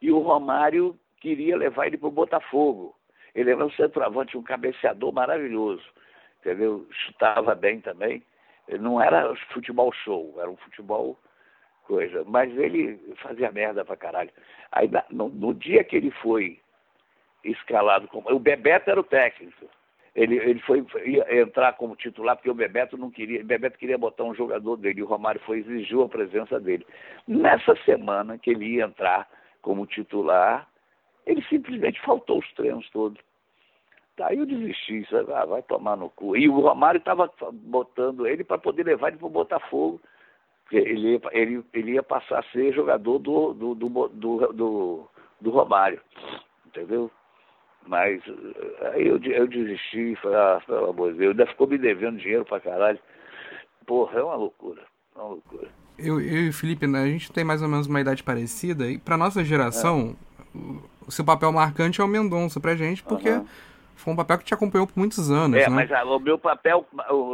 E 0.00 0.12
o 0.12 0.20
Romário 0.20 0.96
queria 1.20 1.56
levar 1.56 1.88
ele 1.88 1.98
para 1.98 2.08
o 2.08 2.12
Botafogo. 2.12 2.94
Ele 3.34 3.50
era 3.50 3.64
um 3.64 3.70
centroavante, 3.72 4.38
um 4.38 4.42
cabeceador 4.42 5.12
maravilhoso, 5.12 5.82
entendeu? 6.40 6.86
Chutava 6.90 7.54
bem 7.56 7.80
também. 7.80 8.22
Não 8.80 9.02
era 9.02 9.34
futebol 9.52 9.92
show, 9.92 10.34
era 10.38 10.48
um 10.48 10.56
futebol 10.56 11.18
coisa. 11.84 12.22
Mas 12.24 12.56
ele 12.56 12.98
fazia 13.16 13.50
merda 13.50 13.84
pra 13.84 13.96
caralho. 13.96 14.30
Aí 14.70 14.88
no, 15.10 15.28
no 15.28 15.54
dia 15.54 15.82
que 15.82 15.96
ele 15.96 16.12
foi 16.12 16.60
escalado 17.42 18.06
como. 18.08 18.30
O 18.30 18.38
Bebeto 18.38 18.90
era 18.90 19.00
o 19.00 19.04
técnico. 19.04 19.68
Ele, 20.14 20.36
ele 20.36 20.60
foi 20.60 20.84
entrar 21.30 21.74
como 21.74 21.94
titular 21.94 22.36
porque 22.36 22.50
o 22.50 22.54
Bebeto 22.54 22.96
não 22.96 23.10
queria. 23.10 23.44
Bebeto 23.44 23.78
queria 23.78 23.98
botar 23.98 24.24
um 24.24 24.34
jogador 24.34 24.76
dele. 24.76 25.02
O 25.02 25.06
Romário 25.06 25.40
foi 25.42 25.58
exigiu 25.58 26.02
a 26.02 26.08
presença 26.08 26.58
dele. 26.58 26.86
Nessa 27.26 27.76
semana 27.84 28.38
que 28.38 28.50
ele 28.50 28.76
ia 28.76 28.84
entrar 28.84 29.28
como 29.62 29.86
titular, 29.86 30.68
ele 31.26 31.42
simplesmente 31.42 32.00
faltou 32.00 32.38
os 32.38 32.52
treinos 32.54 32.88
todos. 32.90 33.18
Aí 34.20 34.38
eu 34.38 34.46
desisti, 34.46 35.06
sabe? 35.08 35.32
Ah, 35.32 35.44
vai 35.44 35.62
tomar 35.62 35.96
no 35.96 36.10
cu. 36.10 36.36
E 36.36 36.48
o 36.48 36.60
Romário 36.60 36.98
estava 36.98 37.30
botando 37.52 38.26
ele 38.26 38.42
para 38.42 38.58
poder 38.58 38.84
levar 38.84 39.08
ele 39.08 39.18
para 39.18 39.26
o 39.26 39.30
Botafogo. 39.30 40.00
Ele, 40.72 41.20
ele, 41.32 41.64
ele 41.72 41.92
ia 41.92 42.02
passar 42.02 42.40
a 42.40 42.50
ser 42.50 42.74
jogador 42.74 43.18
do, 43.18 43.54
do, 43.54 43.74
do, 43.74 43.88
do, 44.08 44.52
do, 44.52 45.08
do 45.40 45.50
Romário. 45.50 46.00
Entendeu? 46.66 47.10
Mas 47.88 48.22
eh, 48.28 48.92
aí 48.92 49.06
eu, 49.06 49.18
eu 49.22 49.46
desisti, 49.46 50.14
falei, 50.22 50.36
ah, 50.36 50.62
pelo 50.66 50.90
amor 50.90 51.12
de 51.12 51.18
Deus, 51.18 51.30
ainda 51.30 51.46
ficou 51.46 51.66
me 51.66 51.78
devendo 51.78 52.18
dinheiro 52.18 52.44
pra 52.44 52.60
caralho. 52.60 52.98
Porra, 53.86 54.20
é 54.20 54.22
uma 54.22 54.36
loucura. 54.36 54.82
É 55.16 55.18
uma 55.18 55.28
loucura. 55.30 55.68
Eu, 55.98 56.20
eu 56.20 56.44
e 56.44 56.48
o 56.50 56.52
Felipe, 56.52 56.86
né, 56.86 57.02
a 57.02 57.06
gente 57.06 57.32
tem 57.32 57.42
mais 57.42 57.62
ou 57.62 57.68
menos 57.68 57.86
uma 57.86 58.00
idade 58.00 58.22
parecida, 58.22 58.90
e 58.90 58.98
pra 58.98 59.16
nossa 59.16 59.42
geração, 59.42 60.14
é. 60.54 60.58
o 61.06 61.10
seu 61.10 61.24
papel 61.24 61.50
marcante 61.50 62.00
é 62.00 62.04
o 62.04 62.08
Mendonça 62.08 62.60
pra 62.60 62.76
gente, 62.76 63.02
porque 63.02 63.30
uhum 63.30 63.46
foi 63.98 64.12
um 64.12 64.16
papel 64.16 64.38
que 64.38 64.44
te 64.44 64.54
acompanhou 64.54 64.86
por 64.86 64.96
muitos 64.96 65.30
anos. 65.30 65.58
É, 65.58 65.68
né? 65.68 65.74
mas 65.74 65.90
a, 65.92 66.04
o 66.04 66.20
meu 66.20 66.38
papel, 66.38 66.86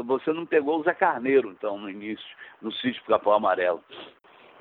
você 0.07 0.33
não 0.33 0.47
pegou 0.47 0.81
o 0.81 0.83
Zé 0.83 0.95
Carneiro, 0.95 1.51
então, 1.51 1.79
no 1.79 1.91
início, 1.91 2.25
no 2.61 2.73
sítio 2.73 3.03
Capão 3.07 3.35
Amarelo. 3.35 3.83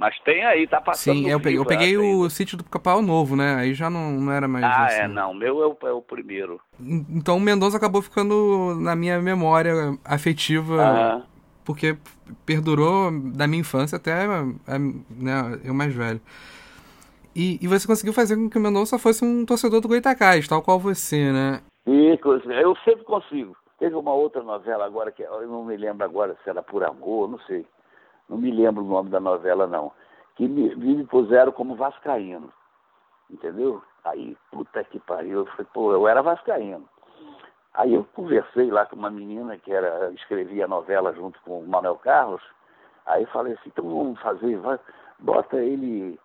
Mas 0.03 0.19
tem 0.19 0.43
aí, 0.43 0.67
tá 0.67 0.81
passando. 0.81 1.15
Sim, 1.15 1.29
eu 1.29 1.39
peguei, 1.39 1.57
eu 1.57 1.65
peguei 1.65 1.97
o 1.97 2.29
sítio 2.29 2.57
do 2.57 2.65
Capão 2.65 3.01
Novo, 3.01 3.37
né? 3.37 3.55
Aí 3.55 3.73
já 3.73 3.89
não, 3.89 4.11
não 4.11 4.33
era 4.33 4.49
mais. 4.49 4.65
Ah, 4.65 4.85
assim. 4.85 4.99
é, 4.99 5.07
não. 5.07 5.31
O 5.31 5.33
meu 5.33 5.63
é 5.63 5.67
o, 5.67 5.77
é 5.87 5.93
o 5.93 6.01
primeiro. 6.01 6.59
Então 6.77 7.37
o 7.37 7.39
Mendonça 7.39 7.77
acabou 7.77 8.01
ficando 8.01 8.75
na 8.81 8.97
minha 8.97 9.21
memória 9.21 9.97
afetiva, 10.03 10.75
Ah, 10.83 11.21
porque 11.63 11.95
perdurou 12.45 13.11
da 13.31 13.47
minha 13.47 13.61
infância 13.61 13.95
até 13.95 14.25
é, 14.25 14.77
né, 14.77 15.61
eu 15.63 15.73
mais 15.73 15.95
velho. 15.95 16.19
E, 17.33 17.57
e 17.61 17.67
você 17.69 17.87
conseguiu 17.87 18.11
fazer 18.11 18.35
com 18.35 18.49
que 18.49 18.57
o 18.57 18.61
Mendonça 18.61 18.99
fosse 18.99 19.23
um 19.23 19.45
torcedor 19.45 19.79
do 19.79 19.87
Goitacás, 19.87 20.49
tal 20.49 20.61
qual 20.61 20.77
você, 20.77 21.31
né? 21.31 21.61
coisa- 22.21 22.51
eu 22.51 22.75
sempre 22.83 23.05
consigo. 23.05 23.55
Teve 23.79 23.95
uma 23.95 24.13
outra 24.13 24.43
novela 24.43 24.85
agora 24.85 25.13
que 25.13 25.23
eu 25.23 25.47
não 25.47 25.63
me 25.63 25.77
lembro 25.77 26.03
agora 26.03 26.35
se 26.43 26.49
era 26.49 26.61
Por 26.61 26.83
Amor, 26.83 27.29
não 27.29 27.39
sei. 27.47 27.65
Não 28.29 28.37
me 28.37 28.51
lembro 28.51 28.83
o 28.83 28.87
nome 28.87 29.09
da 29.09 29.19
novela, 29.19 29.67
não. 29.67 29.91
Que 30.35 30.47
me, 30.47 30.75
me 30.75 31.05
puseram 31.05 31.51
como 31.51 31.75
vascaíno. 31.75 32.51
Entendeu? 33.29 33.81
Aí, 34.03 34.37
puta 34.51 34.83
que 34.83 34.99
pariu. 34.99 35.39
Eu 35.39 35.45
falei, 35.47 35.67
pô, 35.73 35.91
eu 35.91 36.07
era 36.07 36.21
vascaíno. 36.21 36.87
Aí 37.73 37.93
eu 37.93 38.05
conversei 38.13 38.69
lá 38.69 38.85
com 38.85 38.95
uma 38.95 39.09
menina 39.09 39.57
que 39.57 39.71
era, 39.71 40.11
escrevia 40.11 40.67
novela 40.67 41.11
junto 41.13 41.39
com 41.41 41.59
o 41.59 41.67
Manuel 41.67 41.95
Carlos. 41.95 42.41
Aí 43.05 43.25
falei 43.27 43.53
assim, 43.53 43.69
então 43.69 43.83
vamos 43.83 44.19
fazer, 44.21 44.57
vai, 44.57 44.79
bota 45.19 45.57
ele 45.57 46.19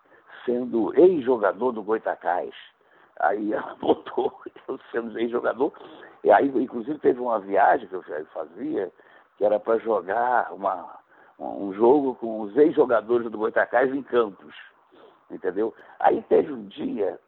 sendo 0.45 0.93
ex-jogador 0.97 1.71
do 1.71 1.83
Goitacás. 1.83 2.53
Aí 3.19 3.51
ela 3.53 3.75
botou 3.81 4.39
eu 4.67 4.79
sendo 4.91 5.17
ex-jogador. 5.17 5.73
E 6.23 6.31
aí, 6.31 6.47
inclusive, 6.47 6.99
teve 6.99 7.19
uma 7.19 7.39
viagem 7.39 7.87
que 7.87 7.95
eu 7.95 8.03
fazia, 8.33 8.91
que 9.37 9.45
era 9.45 9.59
para 9.59 9.79
jogar 9.79 10.53
uma, 10.53 10.99
um 11.39 11.73
jogo 11.73 12.15
com 12.15 12.41
os 12.41 12.55
ex-jogadores 12.57 13.31
do 13.31 13.37
Goitacás 13.37 13.93
em 13.93 14.03
Campos. 14.03 14.53
Entendeu? 15.31 15.73
Aí 15.99 16.21
teve 16.23 16.51
um 16.51 16.65
dia 16.67 17.19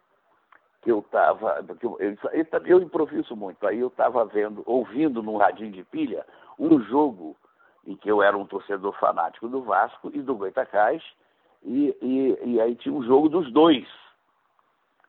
que 0.82 0.91
eu 0.91 0.99
estava. 0.99 1.64
Eu, 1.82 1.97
eu, 1.99 2.18
eu, 2.66 2.82
improviso 2.82 3.36
muito. 3.36 3.66
Aí 3.66 3.80
eu 3.80 3.88
estava 3.88 4.26
vendo, 4.26 4.64
ouvindo 4.66 5.22
num 5.22 5.38
radinho 5.38 5.72
de 5.72 5.84
pilha, 5.84 6.26
um 6.57 6.82
jogo 6.82 7.38
em 7.86 7.95
que 7.95 8.09
eu 8.09 8.22
era 8.22 8.38
um 8.38 8.45
torcedor 8.45 8.93
fanático 8.99 9.47
do 9.47 9.62
Vasco 9.62 10.12
e 10.14 10.22
do 10.22 10.36
Goitacás, 10.36 11.03
e, 11.64 11.95
e, 12.01 12.51
e 12.51 12.62
aí 12.62 12.76
tinha 12.76 12.93
um 12.93 13.03
jogo 13.03 13.30
dos 13.30 13.51
dois. 13.51 13.88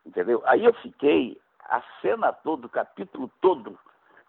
Entendeu? 0.04 0.42
Aí 0.46 0.64
eu 0.64 0.72
fiquei 0.74 1.38
a 1.64 1.82
cena 2.00 2.32
toda, 2.32 2.66
o 2.66 2.70
capítulo 2.70 3.30
todo, 3.40 3.78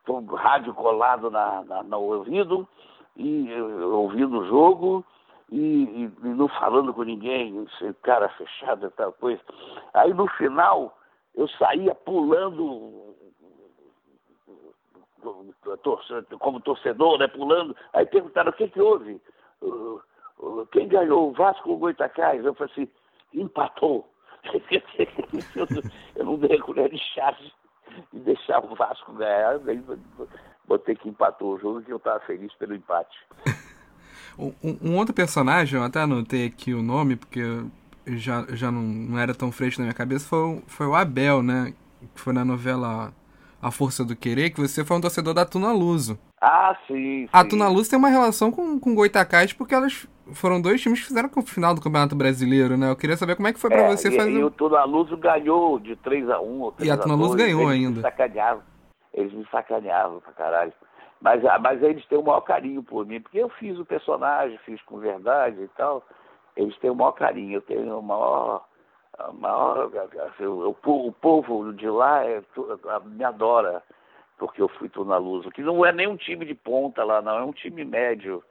com 0.06 0.20
o 0.20 0.36
rádio 0.36 0.74
colado 0.74 1.30
na, 1.30 1.64
na, 1.64 1.84
no 1.84 2.00
ouvido, 2.00 2.68
e 3.16 3.50
eu, 3.50 3.94
ouvindo 3.94 4.40
o 4.40 4.46
jogo, 4.48 5.06
e, 5.50 5.84
e, 5.84 6.04
e 6.24 6.28
não 6.28 6.48
falando 6.48 6.94
com 6.94 7.04
ninguém, 7.04 7.66
cara 8.02 8.30
fechado 8.30 8.88
e 8.88 8.90
tal 8.92 9.14
coisa. 9.14 9.42
Aí 9.94 10.14
no 10.14 10.28
final 10.30 10.98
eu 11.36 11.48
saía 11.48 11.94
pulando 11.94 13.14
como 16.40 16.60
torcedor, 16.62 17.18
né, 17.18 17.28
pulando. 17.28 17.76
Aí 17.94 18.06
perguntaram 18.06 18.52
o 18.52 18.54
que, 18.54 18.68
que 18.68 18.82
houve. 18.82 19.22
Quem 20.72 20.88
ganhou, 20.88 21.30
o 21.30 21.34
Vasco 21.34 21.70
ou 21.70 21.76
o 21.76 21.80
Goitacás? 21.80 22.44
Eu 22.44 22.54
falei 22.54 22.74
assim, 22.74 22.88
empatou. 23.34 24.10
eu 26.16 26.26
não 26.26 26.38
dei 26.38 26.60
colher 26.60 26.90
de 26.90 26.98
chá 26.98 27.32
de 27.32 28.20
deixar 28.20 28.64
o 28.64 28.76
Vasco 28.76 29.14
ganhar, 29.14 29.60
botei 30.68 30.96
que 30.96 31.08
empatou 31.10 31.56
o 31.56 31.60
jogo 31.60 31.82
que 31.82 31.92
eu 31.92 31.98
estava 31.98 32.20
feliz 32.22 32.54
pelo 32.56 32.76
empate. 32.76 33.16
Um, 34.38 34.52
um, 34.82 34.98
outro 34.98 35.14
personagem, 35.14 35.78
eu 35.80 35.86
até 35.86 36.00
anotei 36.02 36.48
aqui 36.48 36.74
o 36.74 36.82
nome, 36.82 37.16
porque 37.16 37.44
já, 38.08 38.44
já 38.50 38.72
não, 38.72 38.82
não 38.82 39.20
era 39.20 39.34
tão 39.36 39.52
fresco 39.52 39.80
na 39.80 39.86
minha 39.86 39.94
cabeça, 39.94 40.28
foi, 40.28 40.40
o- 40.40 40.64
foi 40.66 40.88
o 40.88 40.96
Abel, 40.96 41.44
né? 41.44 41.74
Que 42.16 42.20
foi 42.20 42.34
na 42.34 42.44
novela 42.44 43.14
A 43.62 43.70
Força 43.70 44.04
do 44.04 44.16
Querer, 44.16 44.50
que 44.50 44.60
você 44.60 44.84
foi 44.84 44.98
um 44.98 45.02
torcedor 45.02 45.36
da 45.36 45.46
Tuna 45.46 45.72
Luso. 45.72 46.18
Ah, 46.42 46.76
sim. 46.88 47.30
A 47.32 47.44
sim. 47.44 47.50
Tuna 47.50 47.68
Luso 47.70 47.92
tem 47.92 48.00
uma 48.00 48.10
relação 48.10 48.52
com, 48.52 48.80
com 48.80 48.92
o 48.92 48.96
Goitacás, 48.96 49.54
porque 49.54 49.76
elas 49.76 50.08
foram 50.32 50.60
dois 50.60 50.82
times 50.82 51.00
que 51.02 51.06
fizeram 51.06 51.30
o 51.36 51.42
final 51.44 51.76
do 51.76 51.82
Campeonato 51.82 52.16
Brasileiro, 52.16 52.76
né? 52.76 52.90
Eu 52.90 52.96
queria 52.96 53.16
saber 53.16 53.36
como 53.36 53.48
é 53.48 53.54
que 53.54 53.60
foi 53.60 53.70
pra 53.70 53.84
É, 53.84 53.96
você 53.96 54.10
e, 54.10 54.16
fazer. 54.18 54.32
E 54.32 54.44
o 54.44 54.50
Tuna 54.50 54.84
Luso 54.84 55.16
ganhou 55.16 55.78
de 55.80 55.96
3x1 55.98 56.60
ou 56.60 56.72
3 56.72 56.88
E 56.88 56.92
a 56.92 56.98
Tuna 56.98 57.14
Luso 57.14 57.36
ganhou 57.36 57.68
ainda. 57.68 57.98
Me 57.98 58.02
sacaneavam. 58.02 58.64
Eles 59.14 59.32
me 59.34 59.46
sacaneavam 59.52 60.20
pra 60.20 60.34
caralho. 60.34 60.74
Mas, 61.22 61.46
ah, 61.46 61.58
mas 61.60 61.82
eles 61.82 62.06
têm 62.08 62.18
o 62.18 62.24
maior 62.24 62.42
carinho 62.42 62.84
por 62.84 63.06
mim, 63.06 63.22
porque 63.22 63.38
eu 63.38 63.50
fiz 63.50 63.78
o 63.80 63.86
personagem, 63.86 64.58
fiz 64.60 64.82
com 64.84 64.98
verdade 65.00 65.62
e 65.62 65.68
tal. 65.70 66.06
Eles 66.56 66.78
têm 66.80 66.90
o 66.90 66.96
maior 66.96 67.14
carinho, 67.14 67.54
eu 67.56 67.62
tenho 67.62 67.98
o 67.98 68.02
maior. 68.04 68.66
a 69.18 69.32
maior 69.32 69.90
assim, 70.28 70.46
o, 70.46 70.70
o 70.70 70.74
po- 70.74 71.08
o 71.08 71.12
povo 71.12 71.72
de 71.74 71.88
lá 71.88 72.26
é, 72.26 72.42
me 73.06 73.24
adora, 73.24 73.82
porque 74.38 74.62
eu 74.62 74.68
fui 74.68 74.90
Tuna 74.90 75.18
Luso, 75.18 75.50
que 75.52 75.62
não 75.62 75.86
é 75.86 75.92
nem 75.94 76.08
um 76.08 76.18
time 76.18 76.46
de 76.46 76.56
ponta 76.56 77.04
lá, 77.04 77.22
não, 77.22 77.38
é 77.38 77.44
um 77.44 77.54
time 77.54 77.86
médio, 77.86 78.44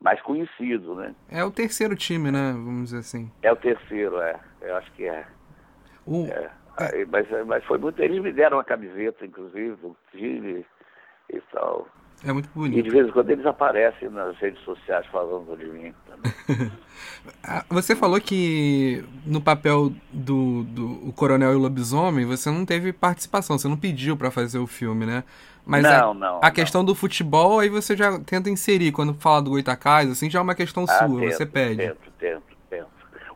mais 0.00 0.20
conhecido, 0.22 0.94
né? 0.94 1.14
É 1.28 1.44
o 1.44 1.50
terceiro 1.50 1.94
time, 1.96 2.30
né? 2.30 2.52
Vamos 2.52 2.84
dizer 2.84 2.98
assim. 3.00 3.30
É 3.42 3.52
o 3.52 3.56
terceiro, 3.56 4.20
é. 4.20 4.38
Eu 4.62 4.76
acho 4.76 4.90
que 4.92 5.04
é. 5.04 5.26
O, 6.06 6.26
É, 6.26 6.50
aí, 6.78 7.06
mas, 7.06 7.26
mas 7.46 7.64
foi 7.64 7.78
muito. 7.78 8.00
Eles 8.02 8.22
me 8.22 8.32
deram 8.32 8.58
uma 8.58 8.64
camiseta, 8.64 9.24
inclusive, 9.26 9.76
do 9.76 9.96
time 10.12 10.64
e 11.32 11.40
tal. 11.52 11.88
é 12.24 12.32
muito 12.32 12.48
E 12.70 12.82
bonito. 12.82 12.82
de 12.82 12.90
vez 12.90 13.08
em 13.08 13.12
quando 13.12 13.30
eles 13.30 13.46
aparecem 13.46 14.10
nas 14.10 14.36
redes 14.38 14.62
sociais 14.64 15.06
falando 15.08 15.56
de 15.56 15.66
mim. 15.66 15.94
também. 16.06 16.34
Ah, 17.42 17.64
Você 17.70 17.94
falou 17.96 18.20
que 18.20 19.04
no 19.24 19.40
papel 19.40 19.92
do, 20.12 20.64
do 20.64 21.08
o 21.08 21.12
Coronel 21.12 21.52
e 21.52 21.56
o 21.56 21.58
Lobisomem 21.58 22.24
você 22.26 22.50
não 22.50 22.64
teve 22.64 22.92
participação, 22.92 23.58
você 23.58 23.68
não 23.68 23.76
pediu 23.76 24.16
pra 24.16 24.30
fazer 24.30 24.58
o 24.58 24.66
filme, 24.66 25.06
né? 25.06 25.24
Mas 25.64 25.90
Não, 25.90 25.90
a, 25.90 26.14
não, 26.14 26.40
a 26.40 26.50
não. 26.50 26.50
questão 26.50 26.84
do 26.84 26.94
futebol 26.94 27.60
aí 27.60 27.68
você 27.68 27.96
já 27.96 28.18
tenta 28.20 28.50
inserir 28.50 28.92
quando 28.92 29.14
fala 29.14 29.42
do 29.42 29.50
Goitacás, 29.50 30.10
assim 30.10 30.30
já 30.30 30.38
é 30.38 30.42
uma 30.42 30.54
questão 30.54 30.86
Ah, 30.86 31.08
sua, 31.08 31.20
tento, 31.20 31.32
você 31.32 31.46
pede. 31.46 31.76
Tento, 31.76 32.10
tento. 32.18 32.57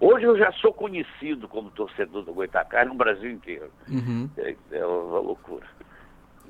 Hoje 0.04 0.24
eu 0.24 0.36
já 0.36 0.50
sou 0.54 0.72
conhecido 0.72 1.46
como 1.46 1.70
torcedor 1.70 2.24
do 2.24 2.34
Goitacás 2.34 2.88
no 2.88 2.94
Brasil 2.94 3.30
inteiro. 3.30 3.70
Uhum, 3.88 4.28
É, 4.36 4.56
é 4.72 4.84
uma 4.84 5.20
loucura. 5.20 5.64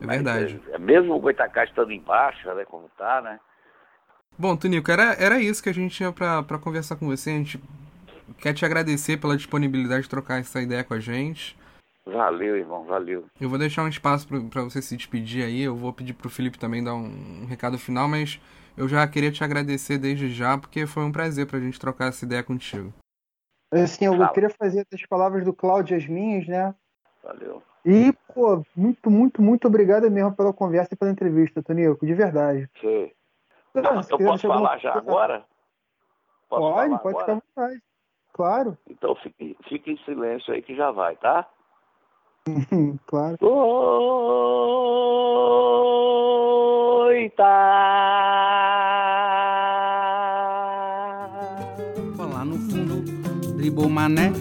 é 0.00 0.06
Mas, 0.06 0.22
verdade. 0.22 0.58
é, 0.70 0.78
mesmo 0.78 1.14
o 1.14 1.20
Goitacás 1.20 1.68
estando 1.68 1.92
em 1.92 2.00
baixa, 2.00 2.54
né, 2.54 2.64
como 2.64 2.88
tá, 2.96 3.20
né? 3.20 3.38
Bom, 4.38 4.56
Tunico, 4.56 4.90
era, 4.90 5.12
era 5.22 5.38
isso 5.38 5.62
que 5.62 5.68
a 5.68 5.74
gente 5.74 5.94
tinha 5.94 6.10
pra 6.10 6.42
conversar 6.58 6.96
com 6.96 7.06
você. 7.06 7.28
A 7.28 7.34
gente 7.34 7.62
quer 8.38 8.54
te 8.54 8.64
agradecer 8.64 9.18
pela 9.18 9.36
disponibilidade 9.36 10.04
de 10.04 10.08
trocar 10.08 10.40
essa 10.40 10.62
ideia 10.62 10.82
com 10.82 10.94
a 10.94 10.98
gente. 10.98 11.54
Valeu, 12.06 12.56
irmão, 12.56 12.84
valeu. 12.84 13.26
Eu 13.38 13.50
vou 13.50 13.58
deixar 13.58 13.84
um 13.84 13.88
espaço 13.88 14.26
pra 14.48 14.62
você 14.62 14.80
se 14.80 14.96
despedir 14.96 15.44
aí. 15.44 15.60
Eu 15.60 15.76
vou 15.76 15.92
pedir 15.92 16.14
pro 16.14 16.30
Felipe 16.30 16.58
também 16.58 16.82
dar 16.82 16.94
um, 16.94 17.42
um 17.42 17.46
recado 17.46 17.78
final, 17.78 18.08
mas 18.08 18.40
eu 18.78 18.88
já 18.88 19.06
queria 19.06 19.30
te 19.30 19.44
agradecer 19.44 19.98
desde 19.98 20.30
já, 20.30 20.56
porque 20.56 20.86
foi 20.86 21.04
um 21.04 21.12
prazer 21.12 21.46
pra 21.46 21.60
gente 21.60 21.78
trocar 21.78 22.06
essa 22.06 22.24
ideia 22.24 22.42
contigo. 22.42 22.90
Assim, 23.72 24.04
eu 24.04 24.12
Fala. 24.12 24.28
queria 24.28 24.50
fazer 24.50 24.86
as 24.92 25.06
palavras 25.06 25.44
do 25.44 25.52
Cláudio 25.54 25.96
as 25.96 26.06
minhas, 26.06 26.46
né? 26.46 26.74
Valeu. 27.22 27.62
E, 27.84 28.12
pô, 28.32 28.62
muito, 28.76 29.10
muito, 29.10 29.40
muito 29.42 29.66
obrigado 29.66 30.08
mesmo 30.10 30.36
pela 30.36 30.52
conversa 30.52 30.94
e 30.94 30.96
pela 30.96 31.10
entrevista, 31.10 31.62
Tonico, 31.62 32.04
de 32.06 32.14
verdade. 32.14 32.68
Sei. 32.80 33.14
Ah, 33.74 34.02
se 34.02 34.12
eu 34.12 34.18
posso 34.18 34.46
falar 34.46 34.78
já 34.78 34.92
coisa- 34.92 35.08
agora? 35.10 35.44
Posso 36.48 36.62
Pode, 36.74 36.88
pode 36.90 37.08
agora? 37.08 37.18
ficar 37.18 37.32
à 37.32 37.34
vontade. 37.66 37.82
Claro, 38.34 38.78
Então 38.88 39.14
fique, 39.16 39.56
fique 39.68 39.90
em 39.92 39.96
silêncio 40.04 40.52
aí 40.54 40.62
que 40.62 40.74
já 40.76 40.90
vai, 40.90 41.16
tá? 41.16 41.48
claro. 43.06 43.36
Oita. 47.06 47.42
Dribou 53.62 53.88
mané, 53.88 54.32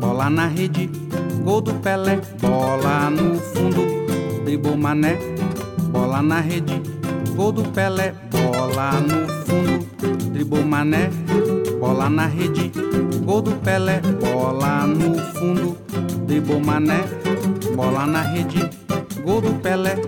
bola 0.00 0.30
na 0.30 0.48
rede, 0.48 0.88
gol 1.44 1.60
do 1.60 1.74
Pelé. 1.74 2.16
Bola 2.40 3.10
no 3.10 3.36
fundo, 3.52 3.84
dribou 4.46 4.74
mané, 4.74 5.18
bola 5.92 6.22
na 6.22 6.40
rede, 6.40 6.80
gol 7.36 7.52
do 7.52 7.62
Pelé. 7.76 8.14
Bola 8.32 8.96
no 9.04 9.28
fundo, 9.44 9.84
dribou 10.32 10.64
mané, 10.64 11.10
bola 11.78 12.08
na 12.08 12.28
rede, 12.28 12.72
gol 13.26 13.42
do 13.42 13.52
Pelé. 13.60 14.00
Bola 14.00 14.86
no 14.86 15.20
fundo, 15.36 15.76
dribou 16.26 16.58
mané, 16.58 17.04
bola 17.76 18.06
na 18.06 18.22
rede, 18.22 18.70
gol 19.22 19.42
do 19.42 19.52
Pelé. 19.60 20.00